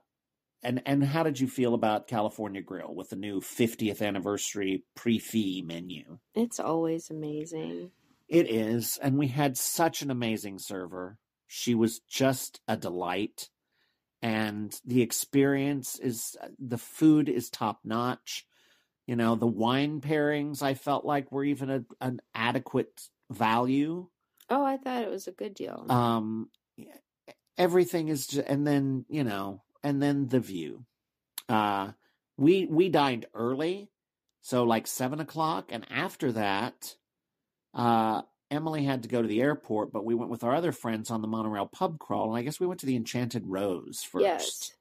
and 0.66 0.82
and 0.84 1.04
how 1.04 1.22
did 1.22 1.38
you 1.38 1.46
feel 1.46 1.74
about 1.74 2.08
California 2.08 2.60
Grill 2.60 2.94
with 2.94 3.10
the 3.10 3.16
new 3.16 3.40
50th 3.40 4.02
anniversary 4.02 4.84
pre-fee 4.94 5.62
menu? 5.64 6.18
It's 6.34 6.58
always 6.58 7.08
amazing. 7.08 7.92
It 8.28 8.50
is, 8.50 8.98
and 9.00 9.16
we 9.16 9.28
had 9.28 9.56
such 9.56 10.02
an 10.02 10.10
amazing 10.10 10.58
server. 10.58 11.18
She 11.46 11.76
was 11.76 12.00
just 12.00 12.60
a 12.66 12.76
delight, 12.76 13.48
and 14.20 14.78
the 14.84 15.02
experience 15.02 15.98
is 16.00 16.36
the 16.58 16.78
food 16.78 17.28
is 17.28 17.48
top 17.48 17.80
notch. 17.84 18.44
You 19.06 19.14
know, 19.14 19.36
the 19.36 19.46
wine 19.46 20.00
pairings 20.00 20.62
I 20.62 20.74
felt 20.74 21.04
like 21.04 21.30
were 21.30 21.44
even 21.44 21.70
a, 21.70 21.84
an 22.00 22.20
adequate 22.34 23.08
value. 23.30 24.08
Oh, 24.50 24.64
I 24.64 24.76
thought 24.78 25.02
it 25.02 25.10
was 25.10 25.28
a 25.28 25.32
good 25.32 25.54
deal. 25.54 25.86
Um, 25.88 26.50
everything 27.56 28.08
is, 28.08 28.26
ju- 28.26 28.44
and 28.44 28.66
then 28.66 29.04
you 29.08 29.22
know, 29.22 29.62
and 29.86 30.02
then 30.02 30.26
the 30.26 30.40
view. 30.40 30.84
Uh, 31.48 31.92
we 32.36 32.66
we 32.66 32.88
dined 32.88 33.26
early, 33.32 33.88
so 34.42 34.64
like 34.64 34.88
seven 34.88 35.20
o'clock, 35.20 35.70
and 35.70 35.86
after 35.90 36.32
that, 36.32 36.96
uh, 37.72 38.22
Emily 38.50 38.82
had 38.82 39.04
to 39.04 39.08
go 39.08 39.22
to 39.22 39.28
the 39.28 39.40
airport, 39.40 39.92
but 39.92 40.04
we 40.04 40.16
went 40.16 40.30
with 40.30 40.42
our 40.42 40.56
other 40.56 40.72
friends 40.72 41.12
on 41.12 41.22
the 41.22 41.28
monorail 41.28 41.66
pub 41.66 42.00
crawl, 42.00 42.30
and 42.30 42.36
I 42.36 42.42
guess 42.42 42.58
we 42.58 42.66
went 42.66 42.80
to 42.80 42.86
the 42.86 42.96
Enchanted 42.96 43.44
Rose 43.46 44.02
first 44.02 44.24
yes. 44.24 44.72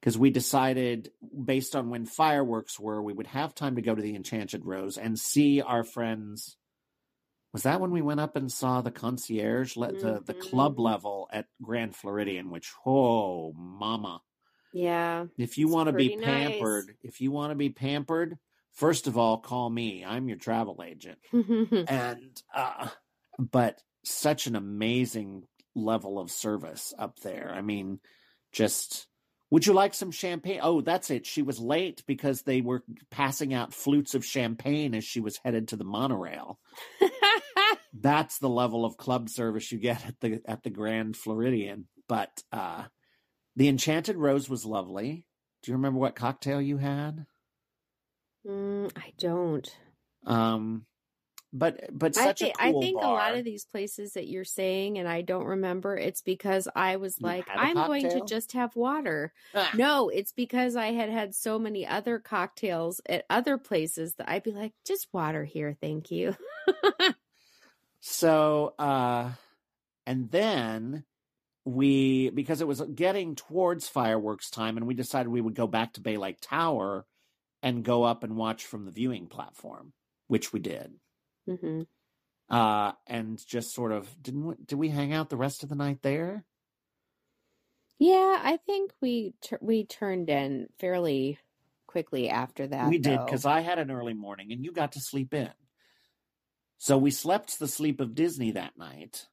because 0.00 0.16
we 0.16 0.30
decided 0.30 1.10
based 1.44 1.74
on 1.74 1.90
when 1.90 2.06
fireworks 2.06 2.78
were 2.78 3.02
we 3.02 3.12
would 3.12 3.26
have 3.26 3.56
time 3.56 3.74
to 3.74 3.82
go 3.82 3.92
to 3.92 4.02
the 4.02 4.14
enchanted 4.14 4.64
rose 4.64 4.98
and 4.98 5.18
see 5.18 5.60
our 5.60 5.82
friends 5.82 6.56
was 7.52 7.64
that 7.64 7.80
when 7.80 7.90
we 7.90 8.02
went 8.02 8.20
up 8.20 8.36
and 8.36 8.50
saw 8.50 8.80
the 8.80 8.90
concierge 8.90 9.76
let 9.76 9.98
the, 10.00 10.22
the 10.24 10.34
club 10.34 10.76
Mhm. 10.76 10.82
level 10.84 11.28
at 11.32 11.46
grand 11.62 11.94
floridian 11.94 12.50
which 12.50 12.72
oh 12.86 13.52
mama 13.54 14.20
Yeah. 14.72 15.26
if 15.38 15.58
you 15.58 15.68
want 15.68 15.88
to 15.88 15.92
be 15.92 16.08
pretty 16.10 16.20
nice. 16.24 16.50
pampered 16.54 16.96
if 17.02 17.20
you 17.20 17.30
want 17.30 17.50
to 17.50 17.56
be 17.56 17.70
pampered 17.70 18.38
first 18.72 19.06
of 19.06 19.18
all 19.18 19.38
call 19.38 19.68
me 19.70 20.04
i'm 20.04 20.28
your 20.28 20.38
travel 20.38 20.82
agent 20.84 21.18
and 21.88 22.42
uh 22.54 22.88
but 23.38 23.80
such 24.04 24.46
an 24.46 24.56
amazing 24.56 25.42
level 25.74 26.18
of 26.18 26.30
service 26.30 26.92
up 26.98 27.18
there 27.20 27.52
i 27.54 27.60
mean 27.60 27.98
just 28.52 29.06
would 29.52 29.66
you 29.66 29.74
like 29.74 29.92
some 29.92 30.10
champagne? 30.10 30.60
Oh 30.62 30.80
that's 30.80 31.10
it. 31.10 31.26
She 31.26 31.42
was 31.42 31.60
late 31.60 32.02
because 32.06 32.40
they 32.40 32.62
were 32.62 32.82
passing 33.10 33.52
out 33.52 33.74
flutes 33.74 34.14
of 34.14 34.24
champagne 34.24 34.94
as 34.94 35.04
she 35.04 35.20
was 35.20 35.38
headed 35.44 35.68
to 35.68 35.76
the 35.76 35.84
monorail. 35.84 36.58
That's 37.92 38.38
the 38.38 38.48
level 38.48 38.86
of 38.86 38.96
club 38.96 39.28
service 39.28 39.70
you 39.70 39.78
get 39.78 40.06
at 40.06 40.18
the 40.22 40.40
at 40.46 40.62
the 40.62 40.70
grand 40.70 41.18
floridian. 41.18 41.86
But 42.08 42.30
uh 42.50 42.84
the 43.54 43.68
enchanted 43.68 44.16
rose 44.16 44.48
was 44.48 44.64
lovely. 44.64 45.26
Do 45.62 45.70
you 45.70 45.76
remember 45.76 46.00
what 46.00 46.16
cocktail 46.16 46.60
you 46.62 46.78
had? 46.78 47.26
Mm, 48.46 48.90
I 48.96 49.12
don't. 49.18 49.70
um 50.26 50.86
but 51.52 51.80
but 51.92 52.16
I 52.16 52.24
such 52.24 52.38
think 52.38 52.54
a 52.58 52.70
cool 52.70 52.78
I 52.78 52.80
think 52.80 53.02
a 53.02 53.06
lot 53.06 53.36
of 53.36 53.44
these 53.44 53.64
places 53.64 54.14
that 54.14 54.28
you're 54.28 54.44
saying 54.44 54.98
and 54.98 55.06
I 55.06 55.20
don't 55.20 55.44
remember 55.44 55.96
it's 55.96 56.22
because 56.22 56.66
I 56.74 56.96
was 56.96 57.16
You 57.20 57.26
like 57.26 57.46
I'm 57.54 57.74
going 57.74 58.08
to 58.08 58.24
just 58.26 58.52
have 58.52 58.74
water. 58.74 59.32
Ah. 59.54 59.70
No, 59.76 60.08
it's 60.08 60.32
because 60.32 60.76
I 60.76 60.92
had 60.92 61.10
had 61.10 61.34
so 61.34 61.58
many 61.58 61.86
other 61.86 62.18
cocktails 62.18 63.00
at 63.06 63.26
other 63.28 63.58
places 63.58 64.14
that 64.14 64.30
I'd 64.30 64.42
be 64.42 64.52
like 64.52 64.72
just 64.86 65.08
water 65.12 65.44
here, 65.44 65.76
thank 65.80 66.10
you. 66.10 66.36
So, 68.04 68.74
uh, 68.80 69.30
and 70.06 70.28
then 70.28 71.04
we, 71.64 72.30
because 72.30 72.60
it 72.60 72.66
was 72.66 72.82
getting 72.92 73.36
towards 73.36 73.88
fireworks 73.88 74.50
time, 74.50 74.76
and 74.76 74.88
we 74.88 74.94
decided 74.94 75.28
we 75.28 75.40
would 75.40 75.54
go 75.54 75.68
back 75.68 75.92
to 75.92 76.00
Bay 76.00 76.16
Lake 76.16 76.38
Tower 76.40 77.06
and 77.62 77.84
go 77.84 78.02
up 78.02 78.24
and 78.24 78.36
watch 78.36 78.66
from 78.66 78.86
the 78.86 78.90
viewing 78.90 79.28
platform, 79.28 79.92
which 80.26 80.52
we 80.52 80.58
did. 80.58 80.94
Hmm 81.46 81.82
Uh, 82.48 82.92
and 83.06 83.44
just 83.46 83.74
sort 83.74 83.92
of 83.92 84.08
didn't 84.22 84.44
we, 84.44 84.54
did 84.64 84.76
we 84.76 84.88
hang 84.88 85.12
out 85.12 85.30
the 85.30 85.36
rest 85.36 85.62
of 85.62 85.68
the 85.68 85.74
night 85.74 86.02
there? 86.02 86.44
Yeah, 87.98 88.40
I 88.42 88.58
think 88.66 88.92
we 89.00 89.34
tur 89.40 89.58
we 89.60 89.84
turned 89.84 90.28
in 90.28 90.68
fairly 90.78 91.38
quickly 91.86 92.28
after 92.28 92.66
that. 92.66 92.90
we 92.90 92.98
did 92.98 93.20
because 93.24 93.44
I 93.44 93.60
had 93.60 93.78
an 93.78 93.90
early 93.90 94.14
morning 94.14 94.50
and 94.52 94.64
you 94.64 94.72
got 94.72 94.92
to 94.92 95.00
sleep 95.00 95.34
in. 95.34 95.50
So 96.78 96.98
we 96.98 97.12
slept 97.12 97.58
the 97.60 97.68
sleep 97.68 98.00
of 98.00 98.14
Disney 98.16 98.50
that 98.52 98.76
night. 98.76 99.26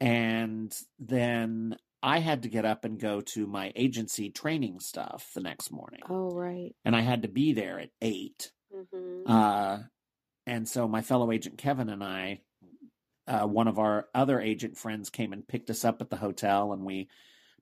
And 0.00 0.72
then 1.00 1.76
I 2.04 2.20
had 2.20 2.44
to 2.44 2.48
get 2.48 2.64
up 2.64 2.84
and 2.84 3.00
go 3.00 3.20
to 3.20 3.46
my 3.48 3.72
agency 3.74 4.30
training 4.30 4.78
stuff 4.78 5.30
the 5.34 5.40
next 5.40 5.72
morning. 5.72 6.02
Oh 6.08 6.30
right. 6.30 6.76
And 6.84 6.94
I 6.94 7.00
had 7.00 7.22
to 7.22 7.28
be 7.28 7.52
there 7.52 7.80
at 7.80 7.90
8. 8.00 8.52
hmm 8.72 9.22
Uh, 9.26 9.78
and 10.48 10.66
so 10.66 10.88
my 10.88 11.02
fellow 11.02 11.30
agent 11.30 11.58
Kevin 11.58 11.90
and 11.90 12.02
I, 12.02 12.40
uh, 13.26 13.46
one 13.46 13.68
of 13.68 13.78
our 13.78 14.08
other 14.14 14.40
agent 14.40 14.78
friends 14.78 15.10
came 15.10 15.34
and 15.34 15.46
picked 15.46 15.68
us 15.68 15.84
up 15.84 16.00
at 16.00 16.08
the 16.08 16.16
hotel, 16.16 16.72
and 16.72 16.84
we 16.84 17.10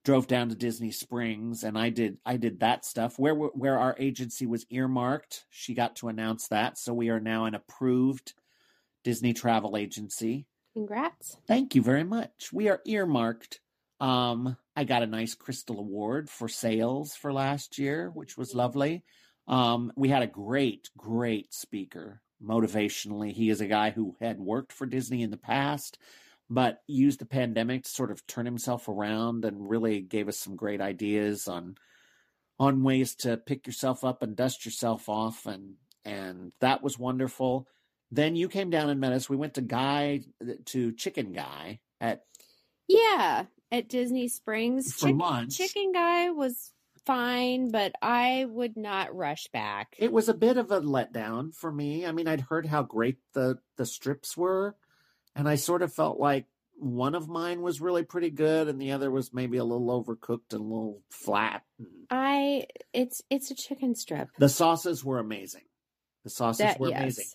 drove 0.04 0.28
down 0.28 0.48
to 0.48 0.54
Disney 0.54 0.92
Springs. 0.92 1.64
And 1.64 1.76
I 1.76 1.90
did 1.90 2.18
I 2.24 2.36
did 2.36 2.60
that 2.60 2.84
stuff 2.84 3.18
where 3.18 3.34
where 3.34 3.78
our 3.78 3.96
agency 3.98 4.46
was 4.46 4.66
earmarked. 4.70 5.44
She 5.50 5.74
got 5.74 5.96
to 5.96 6.08
announce 6.08 6.48
that, 6.48 6.78
so 6.78 6.94
we 6.94 7.08
are 7.08 7.20
now 7.20 7.46
an 7.46 7.56
approved 7.56 8.34
Disney 9.02 9.32
travel 9.32 9.76
agency. 9.76 10.46
Congrats. 10.74 11.38
Thank 11.48 11.74
you 11.74 11.82
very 11.82 12.04
much. 12.04 12.52
We 12.52 12.68
are 12.68 12.80
earmarked. 12.86 13.60
Um, 13.98 14.56
I 14.76 14.84
got 14.84 15.02
a 15.02 15.06
nice 15.06 15.34
crystal 15.34 15.80
award 15.80 16.30
for 16.30 16.48
sales 16.48 17.16
for 17.16 17.32
last 17.32 17.78
year, 17.78 18.10
which 18.10 18.36
was 18.36 18.54
lovely. 18.54 19.02
Um, 19.48 19.92
we 19.96 20.08
had 20.10 20.22
a 20.22 20.26
great, 20.26 20.90
great 20.96 21.54
speaker 21.54 22.20
motivationally. 22.42 23.32
He 23.32 23.50
is 23.50 23.60
a 23.60 23.66
guy 23.66 23.90
who 23.90 24.16
had 24.20 24.38
worked 24.40 24.72
for 24.72 24.86
Disney 24.86 25.22
in 25.22 25.30
the 25.30 25.36
past, 25.36 25.98
but 26.50 26.82
used 26.86 27.18
the 27.18 27.26
pandemic 27.26 27.84
to 27.84 27.90
sort 27.90 28.10
of 28.10 28.26
turn 28.26 28.46
himself 28.46 28.88
around 28.88 29.44
and 29.44 29.68
really 29.68 30.00
gave 30.00 30.28
us 30.28 30.38
some 30.38 30.56
great 30.56 30.80
ideas 30.80 31.48
on 31.48 31.76
on 32.58 32.82
ways 32.82 33.14
to 33.16 33.36
pick 33.36 33.66
yourself 33.66 34.02
up 34.04 34.22
and 34.22 34.34
dust 34.34 34.64
yourself 34.64 35.08
off 35.08 35.44
and 35.46 35.74
and 36.04 36.52
that 36.60 36.82
was 36.82 36.98
wonderful. 36.98 37.66
Then 38.12 38.36
you 38.36 38.48
came 38.48 38.70
down 38.70 38.88
and 38.88 39.00
met 39.00 39.12
us. 39.12 39.28
We 39.28 39.36
went 39.36 39.54
to 39.54 39.60
Guy 39.60 40.20
uh, 40.40 40.52
to 40.66 40.92
Chicken 40.92 41.32
Guy 41.32 41.80
at 42.00 42.22
Yeah, 42.88 43.46
at 43.72 43.88
Disney 43.88 44.28
Springs. 44.28 44.92
for 44.94 45.08
Chick- 45.08 45.16
lunch. 45.16 45.56
Chicken 45.58 45.92
Guy 45.92 46.30
was 46.30 46.72
fine, 47.06 47.70
but 47.70 47.92
I 48.02 48.46
would 48.48 48.76
not 48.76 49.14
rush 49.14 49.46
back. 49.52 49.94
It 49.98 50.12
was 50.12 50.28
a 50.28 50.34
bit 50.34 50.56
of 50.56 50.70
a 50.70 50.80
letdown 50.80 51.54
for 51.54 51.72
me. 51.72 52.04
I 52.04 52.12
mean, 52.12 52.28
I'd 52.28 52.42
heard 52.42 52.66
how 52.66 52.82
great 52.82 53.18
the 53.32 53.58
the 53.76 53.86
strips 53.86 54.36
were, 54.36 54.76
and 55.34 55.48
I 55.48 55.54
sort 55.54 55.82
of 55.82 55.92
felt 55.92 56.18
like 56.18 56.46
one 56.78 57.14
of 57.14 57.28
mine 57.28 57.62
was 57.62 57.80
really 57.80 58.02
pretty 58.04 58.30
good, 58.30 58.68
and 58.68 58.80
the 58.80 58.92
other 58.92 59.10
was 59.10 59.32
maybe 59.32 59.56
a 59.56 59.64
little 59.64 60.04
overcooked 60.04 60.52
and 60.52 60.60
a 60.60 60.64
little 60.64 61.02
flat. 61.10 61.62
I 62.10 62.66
it's 62.92 63.22
it's 63.30 63.50
a 63.50 63.54
chicken 63.54 63.94
strip. 63.94 64.28
The 64.38 64.48
sauces 64.48 65.04
were 65.04 65.18
amazing. 65.18 65.64
The 66.24 66.30
sauces 66.30 66.58
That 66.58 66.80
were 66.80 66.88
yes. 66.88 67.00
amazing. 67.00 67.26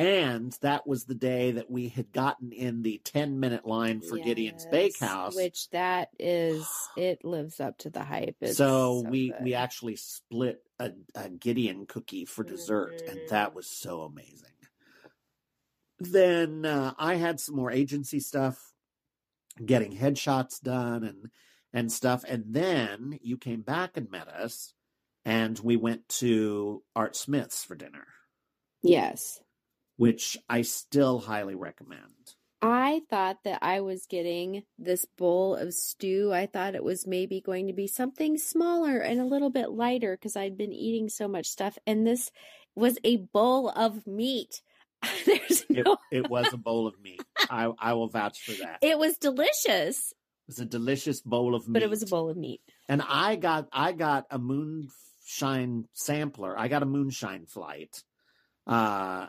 And 0.00 0.56
that 0.62 0.86
was 0.86 1.04
the 1.04 1.14
day 1.14 1.52
that 1.52 1.70
we 1.70 1.88
had 1.88 2.10
gotten 2.10 2.52
in 2.52 2.80
the 2.80 3.02
10 3.04 3.38
minute 3.38 3.66
line 3.66 4.00
for 4.00 4.16
Gideon's 4.16 4.64
Bakehouse. 4.64 5.36
which 5.36 5.68
that 5.70 6.08
is 6.18 6.66
it 6.96 7.22
lives 7.22 7.60
up 7.60 7.76
to 7.78 7.90
the 7.90 8.02
hype. 8.02 8.36
It's 8.40 8.56
so 8.56 9.04
we 9.06 9.28
good. 9.28 9.42
we 9.42 9.52
actually 9.52 9.96
split 9.96 10.62
a, 10.78 10.92
a 11.14 11.28
Gideon 11.28 11.84
cookie 11.84 12.24
for 12.24 12.42
dessert, 12.42 13.02
and 13.06 13.20
that 13.28 13.54
was 13.54 13.66
so 13.66 14.00
amazing. 14.00 14.48
Then 15.98 16.64
uh, 16.64 16.94
I 16.98 17.16
had 17.16 17.38
some 17.38 17.56
more 17.56 17.70
agency 17.70 18.20
stuff, 18.20 18.72
getting 19.62 19.94
headshots 19.94 20.62
done 20.62 21.04
and 21.04 21.26
and 21.74 21.92
stuff, 21.92 22.24
and 22.26 22.44
then 22.48 23.18
you 23.20 23.36
came 23.36 23.60
back 23.60 23.98
and 23.98 24.10
met 24.10 24.28
us, 24.28 24.72
and 25.26 25.58
we 25.58 25.76
went 25.76 26.08
to 26.08 26.82
Art 26.96 27.16
Smith's 27.16 27.62
for 27.64 27.74
dinner, 27.74 28.06
yes. 28.82 29.40
Which 30.00 30.36
I 30.48 30.62
still 30.62 31.18
highly 31.20 31.54
recommend. 31.54 32.00
I 32.62 33.02
thought 33.10 33.38
that 33.44 33.58
I 33.62 33.80
was 33.80 34.06
getting 34.06 34.64
this 34.78 35.04
bowl 35.16 35.54
of 35.56 35.72
stew. 35.74 36.32
I 36.32 36.46
thought 36.46 36.74
it 36.74 36.84
was 36.84 37.06
maybe 37.06 37.40
going 37.40 37.66
to 37.68 37.72
be 37.72 37.86
something 37.86 38.36
smaller 38.38 38.98
and 38.98 39.20
a 39.20 39.24
little 39.24 39.50
bit 39.50 39.70
lighter 39.70 40.16
because 40.16 40.36
I'd 40.36 40.56
been 40.58 40.72
eating 40.72 41.08
so 41.08 41.26
much 41.28 41.46
stuff. 41.46 41.78
And 41.86 42.06
this 42.06 42.30
was 42.74 42.98
a 43.04 43.16
bowl 43.18 43.68
of 43.70 44.06
meat. 44.06 44.62
There's 45.26 45.64
It, 45.70 45.84
no, 45.86 45.96
it 46.12 46.28
was 46.30 46.52
a 46.52 46.58
bowl 46.58 46.86
of 46.86 46.94
meat. 47.00 47.22
I 47.50 47.70
I 47.78 47.92
will 47.94 48.08
vouch 48.08 48.40
for 48.42 48.52
that. 48.62 48.78
it 48.82 48.98
was 48.98 49.16
delicious, 49.18 50.12
It 50.12 50.48
was 50.48 50.58
a 50.60 50.66
delicious 50.66 51.20
bowl 51.22 51.54
of 51.54 51.66
meat. 51.66 51.72
but 51.74 51.82
it 51.82 51.90
was 51.90 52.02
a 52.02 52.06
bowl 52.06 52.28
of 52.30 52.36
meat. 52.36 52.60
and 52.88 53.02
I 53.06 53.36
got 53.36 53.68
I 53.72 53.92
got 53.92 54.26
a 54.30 54.38
moonshine 54.38 55.86
sampler. 55.94 56.58
I 56.58 56.68
got 56.68 56.82
a 56.82 56.86
moonshine 56.86 57.46
flight, 57.46 58.02
uh, 58.66 59.28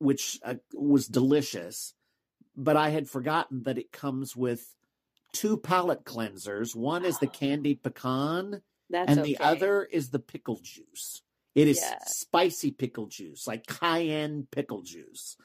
which 0.00 0.40
uh, 0.44 0.54
was 0.74 1.06
delicious, 1.06 1.94
but 2.56 2.76
I 2.76 2.90
had 2.90 3.08
forgotten 3.08 3.62
that 3.64 3.78
it 3.78 3.92
comes 3.92 4.34
with 4.34 4.74
two 5.32 5.56
palate 5.56 6.04
cleansers. 6.04 6.74
One 6.74 7.04
is 7.04 7.18
the 7.18 7.26
candied 7.28 7.82
pecan, 7.84 8.62
That's 8.88 9.10
and 9.10 9.20
okay. 9.20 9.34
the 9.34 9.40
other 9.40 9.84
is 9.84 10.10
the 10.10 10.18
pickle 10.18 10.58
juice. 10.62 11.22
It 11.54 11.68
is 11.68 11.78
Yeah. 11.80 11.98
spicy 12.06 12.70
pickle 12.72 13.06
juice, 13.06 13.46
like 13.46 13.66
cayenne 13.66 14.48
pickle 14.50 14.82
juice. 14.82 15.36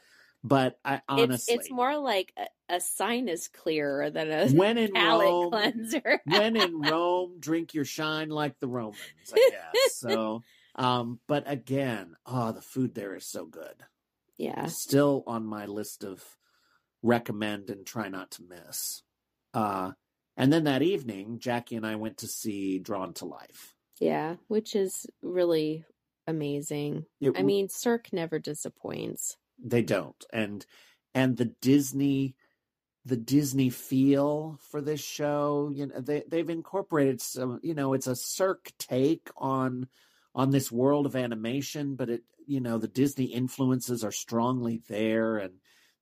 But 0.43 0.79
I 0.85 0.95
It's 0.95 1.03
honestly, 1.09 1.55
it's 1.55 1.71
more 1.71 1.97
like 1.97 2.31
a, 2.37 2.75
a 2.75 2.79
sinus 2.79 3.47
clearer 3.47 4.09
than 4.11 4.31
a 4.31 4.47
when 4.51 4.77
in 4.77 4.93
palate 4.93 5.25
Rome, 5.25 5.51
cleanser. 5.51 6.21
when 6.25 6.55
in 6.55 6.81
Rome, 6.89 7.37
drink 7.39 7.73
your 7.73 7.85
shine 7.85 8.29
like 8.29 8.59
the 8.59 8.67
Romans, 8.67 8.99
I 9.33 9.49
guess. 9.51 9.95
So, 9.95 10.43
um, 10.75 11.19
but 11.27 11.43
again, 11.47 12.15
oh, 12.27 12.51
the 12.51 12.61
food 12.61 12.93
there 12.93 13.15
is 13.15 13.25
so 13.25 13.45
good. 13.45 13.73
Yeah. 14.37 14.65
Still 14.67 15.23
on 15.27 15.45
my 15.45 15.65
list 15.65 16.03
of 16.03 16.23
recommend 17.01 17.69
and 17.69 17.85
try 17.85 18.09
not 18.09 18.31
to 18.31 18.43
miss. 18.43 19.03
Uh, 19.53 19.91
and 20.37 20.51
then 20.51 20.65
that 20.65 20.81
evening, 20.81 21.39
Jackie 21.39 21.75
and 21.75 21.85
I 21.85 21.95
went 21.95 22.17
to 22.17 22.27
see 22.27 22.79
Drawn 22.79 23.13
to 23.15 23.25
Life. 23.25 23.73
Yeah, 23.99 24.35
which 24.47 24.75
is 24.75 25.05
really 25.21 25.85
amazing. 26.27 27.05
It 27.21 27.37
I 27.37 27.43
mean, 27.43 27.69
Cirque 27.69 28.11
never 28.11 28.39
disappoints. 28.39 29.37
they 29.63 29.81
don't 29.81 30.25
and 30.33 30.65
and 31.13 31.37
the 31.37 31.45
disney 31.61 32.35
the 33.05 33.15
disney 33.15 33.69
feel 33.69 34.59
for 34.69 34.81
this 34.81 35.01
show 35.01 35.71
you 35.73 35.85
know 35.87 36.01
they 36.01 36.23
they've 36.27 36.49
incorporated 36.49 37.21
some 37.21 37.59
you 37.63 37.73
know 37.73 37.93
it's 37.93 38.07
a 38.07 38.15
cirque 38.15 38.73
take 38.77 39.29
on 39.37 39.87
on 40.33 40.49
this 40.49 40.69
world 40.71 41.05
of 41.05 41.15
animation 41.15 41.95
but 41.95 42.09
it 42.09 42.23
you 42.47 42.59
know 42.59 42.77
the 42.77 42.87
disney 42.87 43.25
influences 43.25 44.03
are 44.03 44.11
strongly 44.11 44.81
there 44.87 45.37
and 45.37 45.53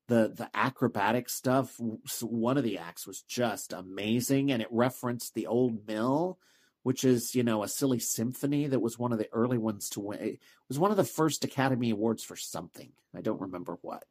the 0.07 0.33
the 0.35 0.49
acrobatic 0.53 1.29
stuff 1.29 1.79
one 2.21 2.57
of 2.57 2.63
the 2.63 2.77
acts 2.77 3.07
was 3.07 3.21
just 3.21 3.73
amazing 3.73 4.51
and 4.51 4.61
it 4.61 4.67
referenced 4.71 5.33
the 5.33 5.47
old 5.47 5.87
mill 5.87 6.37
which 6.83 7.03
is 7.03 7.33
you 7.33 7.43
know 7.43 7.63
a 7.63 7.67
silly 7.67 7.99
symphony 7.99 8.67
that 8.67 8.81
was 8.81 8.99
one 8.99 9.11
of 9.11 9.17
the 9.17 9.29
early 9.31 9.57
ones 9.57 9.89
to 9.89 9.99
win 9.99 10.19
it 10.19 10.39
was 10.67 10.77
one 10.77 10.91
of 10.91 10.97
the 10.97 11.03
first 11.03 11.43
academy 11.43 11.89
awards 11.89 12.23
for 12.23 12.35
something. 12.35 12.91
I 13.15 13.21
don't 13.21 13.41
remember 13.41 13.77
what. 13.81 14.03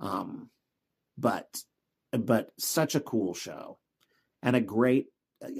Um 0.00 0.50
but 1.16 1.62
but 2.12 2.50
such 2.58 2.94
a 2.94 3.00
cool 3.00 3.34
show 3.34 3.78
and 4.42 4.56
a 4.56 4.60
great 4.60 5.06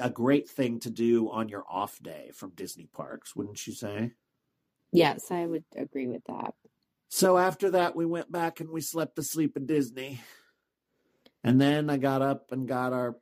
a 0.00 0.10
great 0.10 0.48
thing 0.48 0.80
to 0.80 0.90
do 0.90 1.30
on 1.30 1.48
your 1.48 1.64
off 1.68 1.98
day 2.02 2.30
from 2.34 2.50
disney 2.54 2.88
parks 2.92 3.36
wouldn't 3.36 3.66
you 3.66 3.72
say 3.72 4.12
Yes, 4.94 5.30
I 5.30 5.44
would 5.46 5.64
agree 5.76 6.06
with 6.06 6.24
that. 6.26 6.54
so 7.08 7.36
after 7.36 7.70
that 7.72 7.94
we 7.96 8.06
went 8.06 8.30
back 8.32 8.60
and 8.60 8.70
we 8.70 8.80
slept 8.80 9.18
asleep 9.18 9.52
at 9.56 9.66
disney 9.66 10.20
and 11.42 11.60
then 11.60 11.90
i 11.90 11.96
got 11.96 12.22
up 12.22 12.50
and 12.52 12.66
got 12.66 12.92
our 12.92 13.16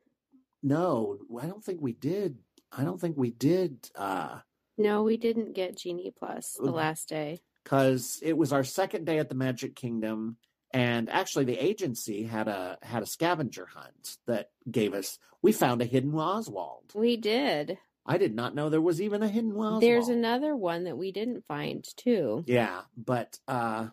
no 0.61 1.17
i 1.41 1.45
don't 1.45 1.63
think 1.63 1.79
we 1.81 1.93
did 1.93 2.37
i 2.71 2.83
don't 2.83 2.99
think 3.01 3.17
we 3.17 3.31
did 3.31 3.89
uh 3.95 4.39
No, 4.77 5.03
we 5.03 5.17
didn't 5.17 5.53
get 5.53 5.77
Genie 5.77 6.13
Plus 6.17 6.57
the 6.57 6.71
last 6.71 7.09
day. 7.09 7.41
because 7.63 8.19
it 8.23 8.35
was 8.37 8.51
our 8.51 8.63
second 8.63 9.05
day 9.05 9.19
at 9.19 9.29
the 9.29 9.35
Magic 9.35 9.75
Kingdom, 9.75 10.37
and 10.71 11.09
actually 11.09 11.45
the 11.45 11.59
agency 11.63 12.23
had 12.23 12.47
a 12.47 12.79
had 12.81 13.03
a 13.03 13.11
scavenger 13.15 13.67
hunt 13.67 14.17
that 14.25 14.49
gave 14.71 14.93
us. 14.95 15.19
We 15.43 15.51
found 15.51 15.81
a 15.81 15.85
hidden 15.85 16.15
Oswald. 16.15 16.87
We 16.95 17.17
did. 17.17 17.77
I 18.05 18.17
did 18.17 18.35
not 18.35 18.53
know 18.53 18.69
there 18.69 18.81
was 18.81 19.01
even 19.01 19.23
a 19.23 19.27
hidden 19.29 19.51
Oswald. 19.53 19.81
There's 19.81 20.09
another 20.09 20.55
one 20.55 20.83
that 20.85 20.97
we 20.97 21.11
didn't 21.11 21.45
find 21.45 21.85
too. 21.95 22.43
Yeah, 22.45 22.81
but 22.97 23.39
uh, 23.47 23.87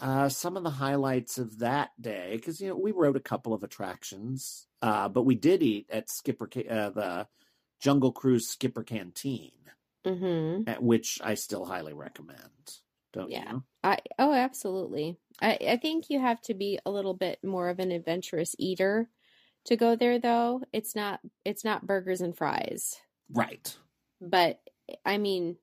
uh, 0.00 0.28
some 0.28 0.56
of 0.56 0.64
the 0.64 0.70
highlights 0.70 1.38
of 1.38 1.60
that 1.60 1.90
day, 2.00 2.32
because 2.36 2.60
you 2.60 2.68
know 2.68 2.76
we 2.76 2.90
rode 2.92 3.16
a 3.16 3.20
couple 3.20 3.54
of 3.54 3.62
attractions, 3.62 4.66
uh, 4.82 5.08
but 5.08 5.22
we 5.22 5.36
did 5.36 5.62
eat 5.62 5.86
at 5.90 6.10
Skipper 6.10 6.48
uh, 6.68 6.90
the 6.90 7.28
Jungle 7.80 8.12
Cruise 8.12 8.48
Skipper 8.48 8.82
Canteen, 8.82 9.52
Mm-hmm. 10.04 10.68
at 10.68 10.82
which 10.82 11.20
I 11.22 11.34
still 11.34 11.64
highly 11.64 11.94
recommend. 11.94 12.80
Don't 13.12 13.30
Yeah. 13.30 13.52
you? 13.52 13.64
I 13.84 13.98
oh, 14.18 14.32
absolutely. 14.32 15.16
I 15.40 15.58
I 15.68 15.76
think 15.76 16.10
you 16.10 16.18
have 16.18 16.40
to 16.42 16.54
be 16.54 16.78
a 16.84 16.90
little 16.90 17.14
bit 17.14 17.42
more 17.44 17.68
of 17.68 17.78
an 17.78 17.92
adventurous 17.92 18.54
eater 18.58 19.08
to 19.66 19.76
go 19.76 19.94
there, 19.96 20.18
though. 20.18 20.62
It's 20.72 20.94
not 20.96 21.20
it's 21.44 21.64
not 21.64 21.86
burgers 21.86 22.20
and 22.20 22.36
fries, 22.36 23.00
Right. 23.30 23.76
but 24.20 24.60
I 25.04 25.18
mean, 25.18 25.56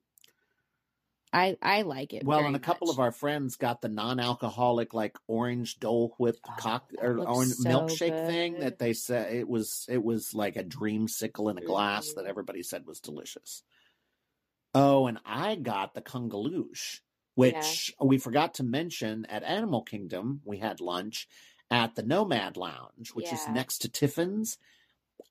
I 1.32 1.56
I 1.62 1.82
like 1.82 2.12
it. 2.12 2.24
Well, 2.24 2.46
and 2.46 2.56
a 2.56 2.60
couple 2.60 2.90
of 2.90 3.00
our 3.00 3.10
friends 3.12 3.56
got 3.56 3.80
the 3.80 3.88
non-alcoholic, 3.88 4.92
like 4.92 5.16
orange 5.26 5.80
Dole 5.80 6.14
Whip 6.18 6.36
Oh, 6.46 6.54
cock 6.58 6.90
or 7.00 7.18
orange 7.26 7.54
so 7.54 7.64
milkshake 7.64 8.20
thing 8.26 8.58
that 8.58 8.78
they 8.78 8.92
said 8.92 9.32
it 9.32 9.48
was 9.48 9.86
it 9.88 10.02
was 10.04 10.34
like 10.34 10.56
a 10.56 10.64
dreamsicle 10.64 11.50
in 11.50 11.56
a 11.58 11.62
glass 11.62 12.12
that 12.12 12.24
Mhm. 12.24 12.28
everybody 12.28 12.62
said 12.62 12.86
was 12.86 13.00
delicious. 13.00 13.62
Oh, 14.74 15.06
and 15.06 15.18
I 15.24 15.56
got 15.56 15.94
the 15.94 16.02
kungaloosh, 16.02 17.00
which 17.34 17.94
we 18.00 18.18
forgot 18.18 18.54
to 18.54 18.62
mention 18.62 19.24
at 19.26 19.42
Animal 19.42 19.82
Kingdom. 19.82 20.40
We 20.44 20.58
had 20.58 20.80
lunch 20.80 21.28
at 21.70 21.94
the 21.94 22.02
Nomad 22.02 22.56
Lounge, 22.56 23.10
which 23.14 23.32
is 23.32 23.48
next 23.48 23.78
to 23.78 23.88
Tiffin's. 23.88 24.58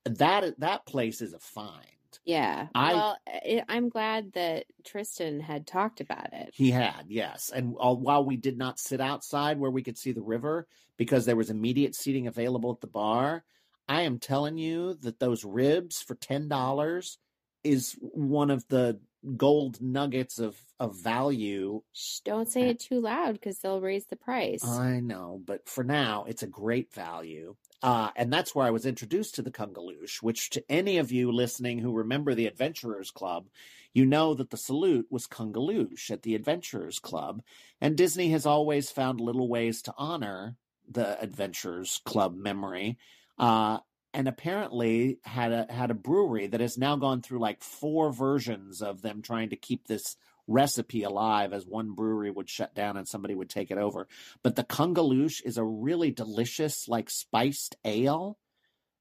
That 0.05 0.59
that 0.59 0.86
place 0.86 1.21
is 1.21 1.34
a 1.34 1.39
find. 1.39 2.01
Yeah. 2.26 2.68
I- 2.76 2.93
well, 2.93 3.18
I, 3.28 3.64
I'm 3.70 3.89
glad 3.89 4.34
that 4.34 4.66
Tristan 4.84 5.39
had 5.39 5.68
talked 5.68 6.01
about 6.01 6.34
it. 6.34 6.51
He 6.53 6.72
had, 6.72 7.05
yes. 7.07 7.51
And 7.53 7.76
uh, 7.80 7.93
while 7.93 8.26
we 8.26 8.38
did 8.38 8.57
not 8.57 8.80
sit 8.80 9.01
outside 9.01 9.59
where 9.59 9.72
we 9.72 9.84
could 9.84 9.97
see 9.97 10.12
the 10.12 10.22
river 10.22 10.68
because 10.97 11.26
there 11.26 11.36
was 11.36 11.49
immediate 11.49 11.95
seating 11.95 12.28
available 12.28 12.72
at 12.72 12.82
the 12.82 12.88
bar, 12.88 13.43
I 13.88 14.01
am 14.01 14.20
telling 14.20 14.57
you 14.57 14.95
that 15.01 15.20
those 15.20 15.43
ribs 15.43 16.01
for 16.01 16.16
$10 16.16 17.18
is 17.64 17.95
one 18.01 18.49
of 18.49 18.68
the 18.68 18.99
gold 19.38 19.82
nuggets 19.82 20.39
of, 20.39 20.59
of 20.80 20.97
value. 20.99 21.82
Shh, 21.93 22.20
don't 22.22 22.49
say 22.49 22.70
it 22.70 22.80
too 22.80 22.99
loud 23.01 23.34
because 23.34 23.59
they'll 23.59 23.82
raise 23.82 24.05
the 24.07 24.16
price. 24.16 24.66
I 24.66 24.99
know, 24.99 25.41
but 25.45 25.68
for 25.70 25.84
now, 25.84 26.26
it's 26.28 26.41
a 26.43 26.47
great 26.47 26.93
value. 26.93 27.55
Uh, 27.84 28.11
and 28.15 28.32
that's 28.32 28.53
where 28.53 28.65
I 28.65 28.71
was 28.71 28.86
introduced 28.86 29.36
to 29.36 29.41
the 29.41 29.51
Kungaloosh, 29.51 30.21
which 30.21 30.51
to 30.51 30.63
any 30.69 30.97
of 30.97 31.11
you 31.11 31.32
listening 31.32 31.79
who 31.79 31.93
remember 31.93 32.36
the 32.36 32.45
Adventurers 32.45 33.09
Club, 33.09 33.47
you 33.93 34.05
know 34.05 34.34
that 34.36 34.51
the 34.51 34.57
salute 34.57 35.07
was 35.09 35.27
Kungaloosh 35.27 36.11
at 36.11 36.21
the 36.21 36.36
Adventurers 36.36 36.99
Club. 36.99 37.41
And 37.79 37.97
Disney 37.97 38.29
has 38.29 38.45
always 38.45 38.91
found 38.91 39.19
little 39.19 39.47
ways 39.47 39.82
to 39.84 39.93
honor 39.97 40.55
the 40.89 41.19
Adventurers 41.21 42.01
Club 42.05 42.36
memory. 42.36 42.97
Uh, 43.39 43.79
and 44.13 44.27
apparently 44.27 45.19
had 45.23 45.51
a 45.51 45.65
had 45.69 45.89
a 45.89 45.95
brewery 45.95 46.47
that 46.47 46.59
has 46.59 46.77
now 46.77 46.95
gone 46.97 47.21
through 47.21 47.39
like 47.39 47.63
four 47.63 48.11
versions 48.11 48.82
of 48.82 49.01
them 49.01 49.21
trying 49.21 49.49
to 49.49 49.55
keep 49.55 49.88
this 49.88 50.17
recipe 50.47 51.03
alive 51.03 51.53
as 51.53 51.65
one 51.65 51.93
brewery 51.93 52.31
would 52.31 52.49
shut 52.49 52.75
down 52.75 52.97
and 52.97 53.07
somebody 53.07 53.35
would 53.35 53.49
take 53.49 53.71
it 53.71 53.77
over. 53.77 54.07
But 54.43 54.55
the 54.55 54.63
Kungaloosh 54.63 55.41
is 55.45 55.57
a 55.57 55.63
really 55.63 56.11
delicious, 56.11 56.87
like 56.87 57.09
spiced 57.09 57.75
ale 57.85 58.37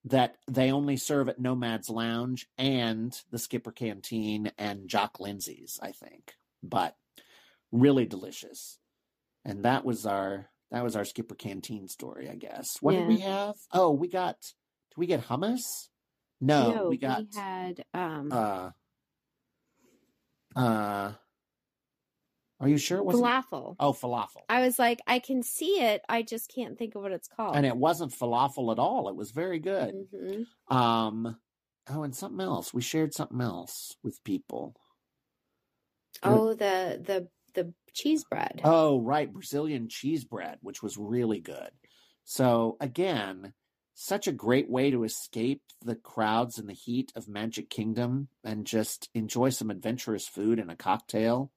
that 0.05 0.37
they 0.49 0.71
only 0.73 0.97
serve 0.97 1.29
at 1.29 1.41
Nomad's 1.41 1.91
Lounge 1.91 2.47
and 2.57 3.15
the 3.31 3.39
Skipper 3.39 3.73
Canteen 3.73 4.51
and 4.57 4.89
Jock 4.89 5.21
Lindsay's, 5.21 5.79
I 5.83 5.93
think. 5.93 6.35
But 6.63 6.97
really 7.73 8.07
delicious. 8.07 8.79
And 9.45 9.65
that 9.65 9.85
was 9.85 10.07
our 10.07 10.49
that 10.71 10.85
was 10.85 10.95
our 10.97 11.05
Skipper 11.05 11.35
Canteen 11.35 11.89
story, 11.89 12.29
I 12.31 12.37
guess. 12.37 12.77
What 12.81 12.93
did 12.93 13.09
we 13.09 13.19
have? 13.21 13.57
Oh, 13.73 13.91
we 13.91 14.09
got 14.09 14.41
did 14.41 14.97
we 14.97 15.07
get 15.07 15.27
hummus? 15.27 15.89
No, 16.41 16.87
we 16.89 16.97
got 16.97 17.21
we 17.21 17.39
had 17.39 17.85
um 17.93 18.29
uh 18.33 18.71
uh 20.57 21.13
are 22.61 22.69
you 22.69 22.77
sure 22.79 22.99
it 22.99 23.05
wasn't 23.05 23.25
falafel. 23.25 23.75
oh 23.81 23.93
falafel 23.93 24.43
I 24.49 24.61
was 24.61 24.79
like, 24.79 25.01
I 25.07 25.19
can 25.19 25.43
see 25.43 25.81
it. 25.81 26.03
I 26.09 26.23
just 26.23 26.53
can't 26.55 26.77
think 26.79 26.95
of 26.95 27.03
what 27.03 27.13
it's 27.13 27.29
called. 27.29 27.57
and 27.57 27.65
it 27.67 27.77
wasn't 27.77 28.13
falafel 28.13 28.71
at 28.73 28.79
all 28.79 29.09
it 29.09 29.17
was 29.17 29.31
very 29.31 29.59
good 29.59 29.95
Mhm. 30.15 30.47
um 30.75 31.39
oh 31.89 32.03
and 32.03 32.15
something 32.15 32.41
else 32.41 32.73
we 32.75 32.83
shared 32.83 33.15
something 33.15 33.41
else 33.41 33.97
with 34.03 34.23
people 34.25 34.77
Oh, 36.23 36.53
the 36.53 37.01
the 37.03 37.29
the 37.55 37.73
cheese 37.93 38.25
bread. 38.25 38.61
oh 38.63 39.01
right 39.01 39.33
brazilian 39.33 39.89
cheese 39.89 40.25
bread 40.25 40.59
which 40.61 40.83
was 40.83 40.97
really 40.97 41.41
good 41.41 41.71
so 42.25 42.77
again 42.81 43.53
such 43.95 44.27
a 44.29 44.33
great 44.33 44.71
way 44.71 44.91
to 44.91 45.03
escape 45.05 45.63
the 45.85 45.97
crowds 45.97 46.59
and 46.59 46.69
the 46.69 46.75
heat 46.75 47.11
of 47.17 47.27
magic 47.29 47.69
kingdom 47.69 48.29
and 48.45 48.67
just 48.67 49.09
enjoy 49.15 49.49
some 49.51 49.71
adventurous 49.71 50.29
food 50.29 50.59
and 50.59 50.71
a 50.71 50.77
cocktail 50.77 51.51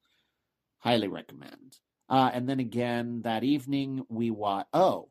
highly 0.84 1.08
recommend 1.08 1.78
uh, 2.10 2.30
and 2.34 2.48
then 2.48 2.60
again 2.60 3.22
that 3.24 3.44
evening 3.44 4.06
we 4.10 4.30
watched 4.30 4.70
oh 4.74 5.10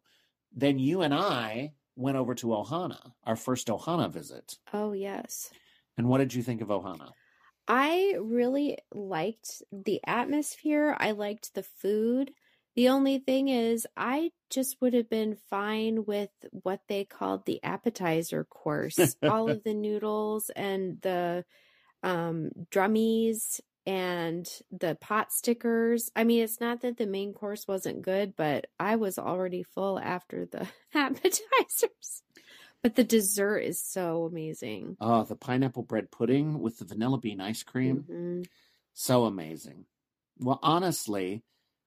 then 0.54 0.78
you 0.78 1.02
and 1.02 1.14
i 1.14 1.72
went 1.96 2.16
over 2.16 2.34
to 2.34 2.48
ohana 2.48 3.12
our 3.24 3.36
first 3.36 3.68
ohana 3.68 4.10
visit 4.10 4.58
Oh 4.72 4.92
yes. 4.92 5.50
and 5.96 6.08
what 6.08 6.18
did 6.18 6.34
you 6.34 6.42
think 6.42 6.60
of 6.60 6.68
ohana 6.68 7.10
I 7.68 8.16
really 8.20 8.78
liked 8.92 9.62
the 9.70 10.00
atmosphere. 10.04 10.96
I 10.98 11.12
liked 11.12 11.54
the 11.54 11.62
food. 11.62 12.32
The 12.74 12.88
only 12.88 13.18
thing 13.18 13.48
is, 13.48 13.86
I 13.96 14.32
just 14.50 14.80
would 14.80 14.94
have 14.94 15.08
been 15.08 15.36
fine 15.48 16.04
with 16.04 16.30
what 16.50 16.80
they 16.88 17.04
called 17.04 17.46
the 17.46 17.62
appetizer 17.62 18.44
course. 18.44 19.16
All 19.22 19.48
of 19.48 19.62
the 19.62 19.74
noodles 19.74 20.50
and 20.56 21.00
the 21.02 21.44
um, 22.02 22.50
drummies 22.70 23.60
and 23.86 24.48
the 24.70 24.96
pot 25.00 25.32
stickers. 25.32 26.10
I 26.14 26.24
mean, 26.24 26.42
it's 26.42 26.60
not 26.60 26.80
that 26.82 26.96
the 26.96 27.06
main 27.06 27.32
course 27.32 27.66
wasn't 27.66 28.02
good, 28.02 28.34
but 28.36 28.66
I 28.78 28.96
was 28.96 29.18
already 29.18 29.62
full 29.62 29.98
after 29.98 30.46
the 30.46 30.68
appetizers. 30.94 32.22
But 32.82 32.96
the 32.96 33.04
dessert 33.04 33.58
is 33.58 33.80
so 33.82 34.24
amazing. 34.24 34.96
Oh, 35.00 35.22
the 35.24 35.36
pineapple 35.36 35.84
bread 35.84 36.10
pudding 36.10 36.60
with 36.60 36.78
the 36.78 36.84
vanilla 36.84 37.18
bean 37.18 37.40
ice 37.40 37.62
cream. 37.62 38.04
Mhm. 38.08 38.46
So 38.92 39.24
amazing. 39.24 39.86
Well, 40.38 40.58
honestly, 40.62 41.42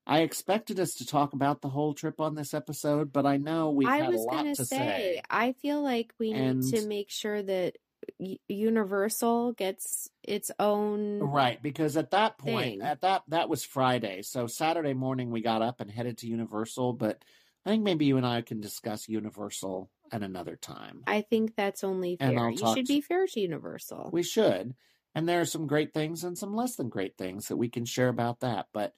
I 0.07 0.19
expected 0.21 0.79
us 0.79 0.95
to 0.95 1.05
talk 1.05 1.33
about 1.33 1.61
the 1.61 1.69
whole 1.69 1.93
trip 1.93 2.21
on 2.21 2.35
this 2.35 2.53
episode, 2.53 3.11
but 3.11 3.25
I 3.25 3.37
know 3.37 3.71
we've 3.71 3.87
I 3.87 3.97
had 3.97 4.09
a 4.09 4.11
was 4.11 4.21
lot 4.25 4.31
gonna 4.31 4.55
to 4.55 4.65
say, 4.65 4.77
say. 4.77 5.21
I 5.29 5.53
feel 5.53 5.81
like 5.81 6.13
we 6.19 6.31
need 6.31 6.73
to 6.73 6.87
make 6.87 7.09
sure 7.09 7.41
that 7.41 7.77
Universal 8.47 9.53
gets 9.53 10.09
its 10.23 10.51
own. 10.59 11.19
Right, 11.19 11.61
because 11.61 11.97
at 11.97 12.11
that 12.11 12.37
point, 12.37 12.79
thing. 12.79 12.81
at 12.81 13.01
that 13.01 13.23
that 13.29 13.49
was 13.49 13.63
Friday. 13.63 14.21
So 14.21 14.47
Saturday 14.47 14.93
morning 14.93 15.31
we 15.31 15.41
got 15.41 15.61
up 15.61 15.81
and 15.81 15.89
headed 15.89 16.19
to 16.19 16.27
Universal, 16.27 16.93
but 16.93 17.23
I 17.65 17.69
think 17.69 17.83
maybe 17.83 18.05
you 18.05 18.17
and 18.17 18.25
I 18.25 18.41
can 18.41 18.61
discuss 18.61 19.09
Universal 19.09 19.89
at 20.11 20.21
another 20.21 20.55
time. 20.55 21.03
I 21.07 21.21
think 21.21 21.55
that's 21.55 21.83
only 21.83 22.17
fair. 22.17 22.49
You 22.49 22.57
should 22.57 22.85
to- 22.85 22.93
be 22.93 23.01
fair 23.01 23.25
to 23.27 23.39
Universal. 23.39 24.09
We 24.13 24.23
should. 24.23 24.75
And 25.15 25.27
there 25.27 25.41
are 25.41 25.45
some 25.45 25.65
great 25.65 25.93
things 25.93 26.23
and 26.23 26.37
some 26.37 26.55
less 26.55 26.75
than 26.75 26.89
great 26.89 27.17
things 27.17 27.47
that 27.47 27.57
we 27.57 27.69
can 27.69 27.85
share 27.85 28.09
about 28.09 28.41
that. 28.41 28.67
But 28.73 28.93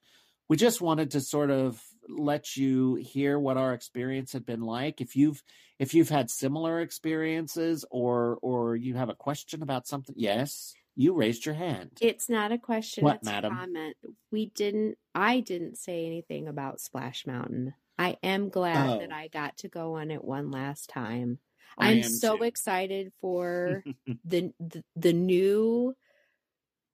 we 0.50 0.58
just 0.58 0.82
wanted 0.82 1.12
to 1.12 1.22
sort 1.22 1.52
of 1.52 1.82
let 2.10 2.56
you 2.58 2.96
hear 2.96 3.40
what 3.40 3.58
our 3.58 3.74
experience 3.74 4.34
had 4.34 4.46
been 4.46 4.62
like. 4.62 5.02
If 5.02 5.16
you've 5.16 5.42
if 5.80 5.94
you've 5.94 6.10
had 6.10 6.30
similar 6.30 6.82
experiences 6.82 7.86
or 7.92 8.38
or 8.42 8.76
you 8.76 8.96
have 8.96 9.10
a 9.10 9.16
question 9.16 9.62
about 9.64 9.88
something, 9.88 10.16
yes, 10.18 10.74
you 10.96 11.14
raised 11.14 11.46
your 11.46 11.56
hand. 11.56 11.92
It's 12.02 12.30
not 12.30 12.52
a 12.52 12.58
question. 12.58 13.04
What, 13.04 13.18
it's 13.18 13.26
madam? 13.26 13.54
a 13.54 13.56
comment. 13.56 13.96
We 14.32 14.48
didn't. 14.48 14.98
I 15.14 15.40
didn't 15.42 15.78
say 15.78 16.06
anything 16.06 16.48
about 16.48 16.82
Splash 16.82 17.26
Mountain. 17.28 17.74
I 18.00 18.18
am 18.24 18.50
glad 18.50 19.02
that 19.02 19.10
Oh. 19.12 19.16
I 19.16 19.28
got 19.28 19.58
to 19.58 19.68
go 19.68 19.96
on 19.96 20.12
it 20.12 20.24
one 20.24 20.52
last 20.52 20.90
time. 20.90 21.40
I 21.78 21.92
I'm 21.92 22.04
so 22.04 22.38
too. 22.38 22.44
excited 22.44 23.12
for 23.22 23.84
the, 24.26 24.52
the 24.60 24.84
the 24.96 25.14
new 25.14 25.96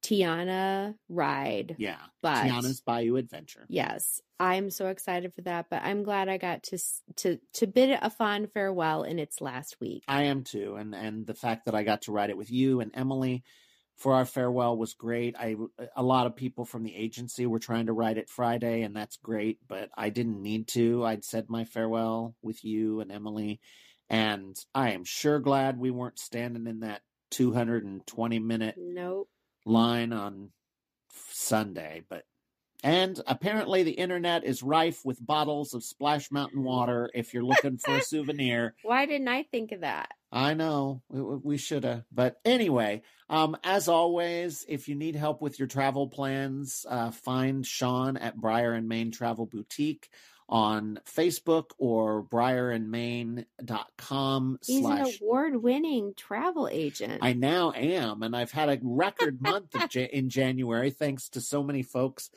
Tiana 0.04 0.94
ride. 1.08 1.76
yeah. 1.78 1.96
But 2.22 2.44
Tiana's 2.44 2.80
Bayou 2.82 3.16
Adventure. 3.16 3.64
yes, 3.68 4.20
I'm 4.38 4.70
so 4.70 4.88
excited 4.88 5.32
for 5.34 5.42
that. 5.42 5.66
But 5.70 5.82
I'm 5.82 6.02
glad 6.02 6.28
I 6.28 6.36
got 6.36 6.62
to 6.64 6.78
to 7.16 7.38
to 7.54 7.66
bid 7.66 7.98
a 8.00 8.10
fond 8.10 8.52
farewell 8.52 9.02
in 9.02 9.18
its 9.18 9.40
last 9.40 9.80
week. 9.80 10.04
I 10.06 10.24
am 10.24 10.44
too, 10.44 10.76
and 10.76 10.94
and 10.94 11.26
the 11.26 11.34
fact 11.34 11.64
that 11.64 11.74
I 11.74 11.82
got 11.82 12.02
to 12.02 12.12
ride 12.12 12.30
it 12.30 12.36
with 12.36 12.50
you 12.50 12.80
and 12.80 12.90
Emily 12.94 13.44
for 13.96 14.14
our 14.14 14.26
farewell 14.26 14.76
was 14.76 14.92
great. 14.94 15.36
I 15.38 15.56
a 15.96 16.02
lot 16.02 16.26
of 16.26 16.36
people 16.36 16.66
from 16.66 16.82
the 16.82 16.94
agency 16.94 17.46
were 17.46 17.58
trying 17.58 17.86
to 17.86 17.92
ride 17.92 18.18
it 18.18 18.28
Friday, 18.28 18.82
and 18.82 18.94
that's 18.94 19.16
great, 19.16 19.58
but 19.66 19.88
I 19.96 20.10
didn't 20.10 20.42
need 20.42 20.68
to. 20.68 21.04
I'd 21.04 21.24
said 21.24 21.46
my 21.48 21.64
farewell 21.64 22.34
with 22.42 22.62
you 22.62 23.00
and 23.00 23.10
Emily, 23.10 23.60
and 24.10 24.54
I 24.74 24.90
am 24.90 25.04
sure 25.04 25.38
glad 25.38 25.78
we 25.78 25.90
weren't 25.90 26.18
standing 26.18 26.66
in 26.66 26.80
that 26.80 27.00
220 27.30 28.38
minute 28.38 28.76
Nope. 28.78 29.28
Line 29.64 30.12
on 30.12 30.50
Sunday, 31.10 32.02
but. 32.08 32.24
And 32.82 33.18
apparently, 33.26 33.82
the 33.82 33.92
internet 33.92 34.44
is 34.44 34.62
rife 34.62 35.06
with 35.06 35.24
bottles 35.24 35.72
of 35.72 35.82
Splash 35.82 36.30
Mountain 36.30 36.62
water 36.62 37.10
if 37.14 37.32
you're 37.32 37.42
looking 37.42 37.78
for 37.78 37.96
a 37.96 38.02
souvenir. 38.02 38.74
Why 38.82 39.06
didn't 39.06 39.28
I 39.28 39.44
think 39.44 39.72
of 39.72 39.80
that? 39.80 40.10
I 40.34 40.54
know 40.54 41.02
we, 41.08 41.56
should 41.56 41.84
have, 41.84 42.02
but 42.12 42.40
anyway, 42.44 43.02
um, 43.30 43.56
as 43.62 43.86
always, 43.86 44.66
if 44.68 44.88
you 44.88 44.96
need 44.96 45.14
help 45.14 45.40
with 45.40 45.60
your 45.60 45.68
travel 45.68 46.08
plans, 46.08 46.84
uh, 46.88 47.12
find 47.12 47.64
Sean 47.64 48.16
at 48.16 48.36
Briar 48.36 48.72
and 48.72 48.88
Maine 48.88 49.12
Travel 49.12 49.46
Boutique 49.46 50.08
on 50.48 50.98
Facebook 51.06 51.66
or 51.78 52.24
briarandmaine.com 52.24 54.58
He's 54.66 54.84
an 54.84 55.06
award-winning 55.22 56.14
travel 56.16 56.68
agent. 56.70 57.20
I 57.22 57.32
now 57.32 57.72
am, 57.72 58.24
and 58.24 58.36
I've 58.36 58.50
had 58.50 58.68
a 58.68 58.78
record 58.82 59.40
month 59.40 59.74
in 59.94 60.28
January 60.28 60.90
thanks 60.90 61.28
to 61.30 61.40
so 61.40 61.62
many 61.62 61.82
folks 61.82 62.28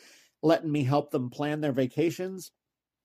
letting 0.42 0.72
me 0.72 0.84
help 0.84 1.12
them 1.12 1.30
plan 1.30 1.62
their 1.62 1.72
vacations. 1.72 2.52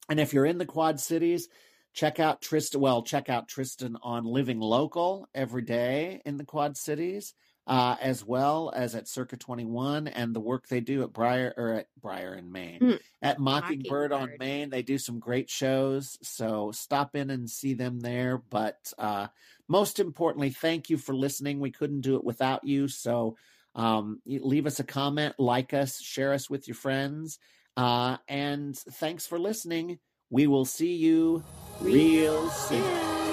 And 0.09 0.21
if 0.21 0.33
you're 0.33 0.47
in 0.47 0.59
the 0.59 0.67
Quad 0.67 1.01
Cities, 1.01 1.49
check 1.93 2.21
out 2.21 2.41
Tristan. 2.41 2.81
Well, 2.81 3.03
check 3.03 3.29
out 3.29 3.49
Tristan 3.49 3.97
on 4.03 4.25
Living 4.25 4.61
Local 4.61 5.29
every 5.35 5.63
day 5.63 6.23
in 6.25 6.37
the 6.37 6.45
Quad 6.45 6.77
Cities, 6.77 7.35
uh, 7.67 7.97
as 8.01 8.25
well 8.25 8.73
as 8.75 8.95
at 8.95 9.09
Circa 9.09 9.37
21 9.37 10.09
and 10.09 10.35
the 10.35 10.41
work 10.41 10.67
they 10.69 10.81
do 10.81 11.03
at 11.03 11.13
Briar 11.13 11.53
or 11.57 11.75
at 11.75 11.87
Briar 12.01 12.35
in 12.35 12.51
Maine. 12.51 12.81
Hmm. 12.81 12.93
At 13.21 13.39
Mockingbird, 13.39 14.13
on 14.13 14.31
Maine, 14.39 14.71
they 14.71 14.83
do 14.83 14.99
some 14.99 15.19
great 15.19 15.51
shows. 15.51 16.19
So 16.23 16.73
stop 16.73 17.15
in 17.15 17.31
and 17.31 17.49
see 17.49 17.75
them 17.75 18.01
there. 18.01 18.39
But 18.51 18.93
uh, 18.99 19.29
most 19.69 20.01
importantly, 20.01 20.51
thank 20.51 20.91
you 20.91 20.99
for 20.99 21.15
listening. 21.15 21.61
We 21.61 21.71
couldn't 21.71 22.01
do 22.01 22.17
it 22.17 22.25
without 22.25 22.65
you. 22.65 22.89
So 22.89 23.37
um, 23.75 24.21
leave 24.27 24.67
us 24.67 24.81
a 24.81 24.85
comment, 24.85 25.35
like 25.39 25.73
us, 25.73 26.01
share 26.01 26.33
us 26.33 26.51
with 26.51 26.67
your 26.69 26.75
friends. 26.75 27.39
Uh, 27.77 28.19
and 28.29 28.77
thanks 28.77 29.27
for 29.27 29.39
listening. 29.39 29.99
We 30.33 30.47
will 30.47 30.65
see 30.65 30.95
you 30.95 31.45
real 31.83 32.49
soon. 32.49 33.32